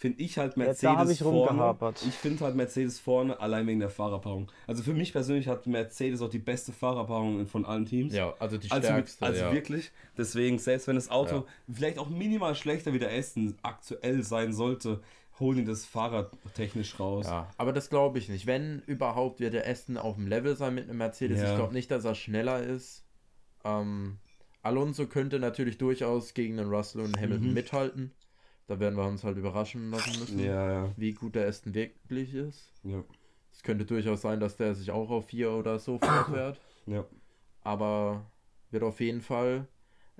finde 0.01 0.19
ich 0.23 0.39
halt 0.39 0.57
Mercedes 0.57 0.97
hab 0.97 1.07
ich 1.09 1.19
vorne. 1.19 1.93
Ich 2.07 2.15
finde 2.15 2.43
halt 2.43 2.55
Mercedes 2.55 2.99
vorne 2.99 3.39
allein 3.39 3.67
wegen 3.67 3.79
der 3.79 3.91
Fahrerpaarung. 3.91 4.51
Also 4.65 4.81
für 4.81 4.95
mich 4.95 5.11
persönlich 5.13 5.47
hat 5.47 5.67
Mercedes 5.67 6.23
auch 6.23 6.29
die 6.29 6.39
beste 6.39 6.71
Fahrerpaarung 6.71 7.45
von 7.45 7.65
allen 7.65 7.85
Teams. 7.85 8.11
ja, 8.11 8.33
also 8.39 8.57
die 8.57 8.71
Also, 8.71 8.87
stärkste. 8.87 9.23
also 9.23 9.39
ja. 9.41 9.53
wirklich, 9.53 9.91
deswegen, 10.17 10.57
selbst 10.57 10.87
wenn 10.87 10.95
das 10.95 11.09
Auto 11.11 11.35
Ja. 11.35 11.43
vielleicht 11.71 11.99
auch 11.99 12.09
minimal 12.09 12.55
schlechter 12.55 12.93
wie 12.93 12.99
der 12.99 13.11
Aston 13.15 13.53
aktuell 13.61 14.23
sein 14.23 14.53
sollte, 14.53 15.01
holen 15.39 15.57
die 15.59 15.65
das 15.65 15.85
fahrertechnisch 15.85 16.99
raus. 16.99 17.27
Ja, 17.27 17.47
aber 17.57 17.71
das 17.71 17.91
glaube 17.91 18.17
ich 18.17 18.27
nicht. 18.27 18.47
Wenn 18.47 18.81
überhaupt, 18.87 19.39
wird 19.39 19.53
der 19.53 19.67
Aston 19.67 19.97
auf 19.97 20.15
dem 20.15 20.25
Level 20.25 20.55
sein 20.55 20.73
mit 20.73 20.85
einem 20.89 20.97
Mercedes. 20.97 21.39
Ja. 21.41 21.51
Ich 21.51 21.55
glaube 21.57 21.73
nicht, 21.73 21.91
dass 21.91 22.05
er 22.05 22.15
schneller 22.15 22.63
ist. 22.63 23.03
Ähm, 23.63 24.17
Alonso 24.63 25.05
könnte 25.05 25.37
natürlich 25.39 25.77
durchaus 25.77 26.33
gegen 26.33 26.57
den 26.57 26.69
Russell 26.69 27.01
und 27.01 27.17
Hamilton 27.19 27.49
Mhm. 27.49 27.53
mithalten. 27.53 28.11
Da 28.71 28.79
werden 28.79 28.95
wir 28.95 29.03
uns 29.05 29.25
halt 29.25 29.35
überraschen 29.35 29.91
lassen 29.91 30.17
müssen, 30.17 30.39
Ja, 30.39 30.71
ja. 30.71 30.93
wie 30.95 31.11
gut 31.11 31.35
der 31.35 31.45
Aston 31.49 31.73
wirklich 31.73 32.33
ist. 32.33 32.71
Ja. 32.85 33.03
Es 33.51 33.63
könnte 33.63 33.83
durchaus 33.83 34.21
sein, 34.21 34.39
dass 34.39 34.55
der 34.55 34.75
sich 34.75 34.91
auch 34.91 35.09
auf 35.09 35.25
4 35.25 35.51
oder 35.51 35.77
so 35.77 35.99
fortfährt. 35.99 36.57
ja. 36.85 37.03
Aber 37.63 38.25
wird 38.69 38.83
auf 38.83 39.01
jeden 39.01 39.19
Fall 39.19 39.67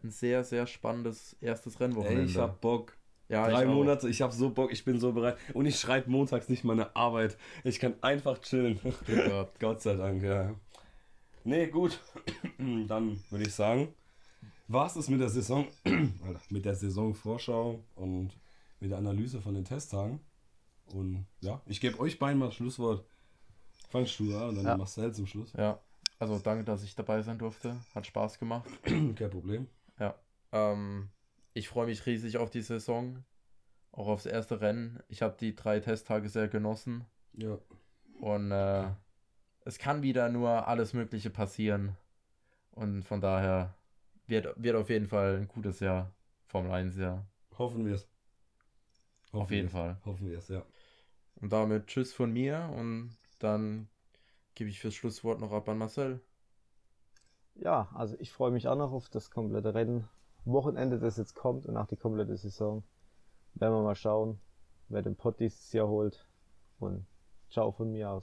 ein 0.04 0.10
sehr, 0.10 0.44
sehr 0.44 0.68
spannendes 0.68 1.38
erstes 1.40 1.76
Ey, 1.76 1.84
Rennwochenende. 1.86 2.24
ich 2.26 2.36
hab 2.36 2.60
Bock. 2.60 2.98
ja, 3.30 3.48
Drei 3.48 3.62
ich. 3.64 3.70
Monate, 3.70 4.10
ich 4.10 4.22
hab 4.22 4.34
so 4.34 4.50
Bock, 4.50 4.74
ich 4.74 4.84
bin 4.84 5.00
so 5.00 5.14
bereit. 5.14 5.38
Und 5.54 5.66
ich 5.66 5.80
schreibe 5.80 6.12
montags 6.12 6.50
nicht 6.50 6.66
meine 6.66 6.94
Arbeit. 6.94 7.38
Ich 7.64 7.80
kann 7.80 7.94
einfach 8.02 8.40
chillen. 8.40 8.82
Gott 9.62 9.82
sei 9.82 9.96
Dank, 9.96 10.24
ja. 10.24 10.54
Nee, 11.46 11.68
gut. 11.68 12.02
Dann 12.58 13.24
würde 13.30 13.46
ich 13.46 13.54
sagen, 13.56 13.94
war 14.68 14.94
es 14.94 15.08
mit 15.08 15.22
der 15.22 15.30
Saison, 15.30 15.68
mit 16.50 16.66
der 16.66 16.76
Saisonvorschau 16.76 17.80
und 17.96 18.32
mit 18.82 18.92
der 18.92 18.98
Analyse 18.98 19.42
von 19.42 19.54
den 19.54 19.64
Testtagen. 19.64 20.20
Und 20.94 21.26
ja, 21.40 21.62
ich 21.66 21.80
gebe 21.80 21.98
euch 22.00 22.20
beiden 22.20 22.38
mal 22.40 22.48
das 22.48 22.56
Schlusswort. 22.56 23.06
Fangst 23.90 24.20
du 24.20 24.36
an 24.38 24.50
und 24.50 24.56
dann 24.56 24.66
Ja. 24.66 24.78
Marcel 24.78 25.14
zum 25.14 25.26
Schluss. 25.28 25.54
Ja, 25.54 25.80
also 26.20 26.38
danke, 26.40 26.66
dass 26.66 26.84
ich 26.84 26.96
dabei 26.96 27.22
sein 27.22 27.38
durfte. 27.40 27.78
Hat 27.96 28.06
Spaß 28.06 28.40
gemacht. 28.40 28.70
Kein 28.84 29.30
Problem. 29.30 29.68
Ja. 30.00 30.16
Ähm, 30.52 31.10
ich 31.54 31.70
freue 31.70 31.86
mich 31.86 32.06
riesig 32.06 32.38
auf 32.38 32.50
die 32.50 32.62
Saison. 32.62 33.24
auch 33.94 34.08
aufs 34.08 34.26
erste 34.26 34.62
Rennen. 34.62 35.02
Ich 35.10 35.22
habe 35.22 35.36
die 35.40 35.54
drei 35.56 35.80
Testtage 35.82 36.30
sehr 36.30 36.48
genossen. 36.48 37.06
Ja. 37.34 37.58
Und 38.20 38.52
äh, 38.52 38.88
es 39.66 39.78
kann 39.80 40.02
wieder 40.02 40.30
nur 40.30 40.68
alles 40.68 40.94
Mögliche 40.94 41.30
passieren. 41.30 41.98
Und 42.72 43.04
von 43.04 43.20
daher 43.20 43.76
wird, 44.28 44.54
wird 44.62 44.76
auf 44.78 44.90
jeden 44.90 45.08
Fall 45.08 45.36
ein 45.38 45.48
gutes 45.50 45.82
Jahr. 45.82 46.14
Formel 46.48 46.72
1 46.72 46.96
Jahr. 46.98 47.26
Hoffen 47.58 47.86
wir 47.86 47.96
es. 47.96 48.08
Auf 49.32 49.52
jeden 49.52 49.70
Fall. 49.70 49.98
Hoffen 50.06 50.30
wir 50.30 50.38
es, 50.38 50.48
ja. 50.50 50.64
Und 51.36 51.52
damit 51.52 51.88
Tschüss 51.88 52.14
von 52.14 52.32
mir 52.32 52.72
und 52.76 53.18
dann 53.40 53.88
gebe 54.56 54.70
ich 54.70 54.80
fürs 54.80 54.94
Schlusswort 54.94 55.40
noch 55.40 55.52
ab 55.52 55.68
an 55.70 55.78
Marcel. 55.78 56.22
Ja, 57.56 57.90
also 57.94 58.16
ich 58.20 58.32
freue 58.32 58.52
mich 58.52 58.68
auch 58.68 58.76
noch 58.76 58.92
auf 58.92 59.10
das 59.10 59.32
komplette 59.32 59.74
Rennen. 59.74 60.08
Wochenende, 60.46 61.00
das 61.00 61.18
jetzt 61.18 61.36
kommt 61.36 61.66
und 61.66 61.78
auch 61.78 61.88
die 61.88 61.98
komplette 61.98 62.36
Saison. 62.36 62.84
Werden 63.54 63.74
wir 63.74 63.84
mal 63.84 63.96
schauen, 63.96 64.40
wer 64.90 65.02
den 65.02 65.16
Pott 65.16 65.40
dieses 65.40 65.72
Jahr 65.72 65.88
holt. 65.88 66.26
Und 66.80 67.06
ciao 67.50 67.72
von 67.72 67.92
mir 67.92 68.10
aus. 68.10 68.20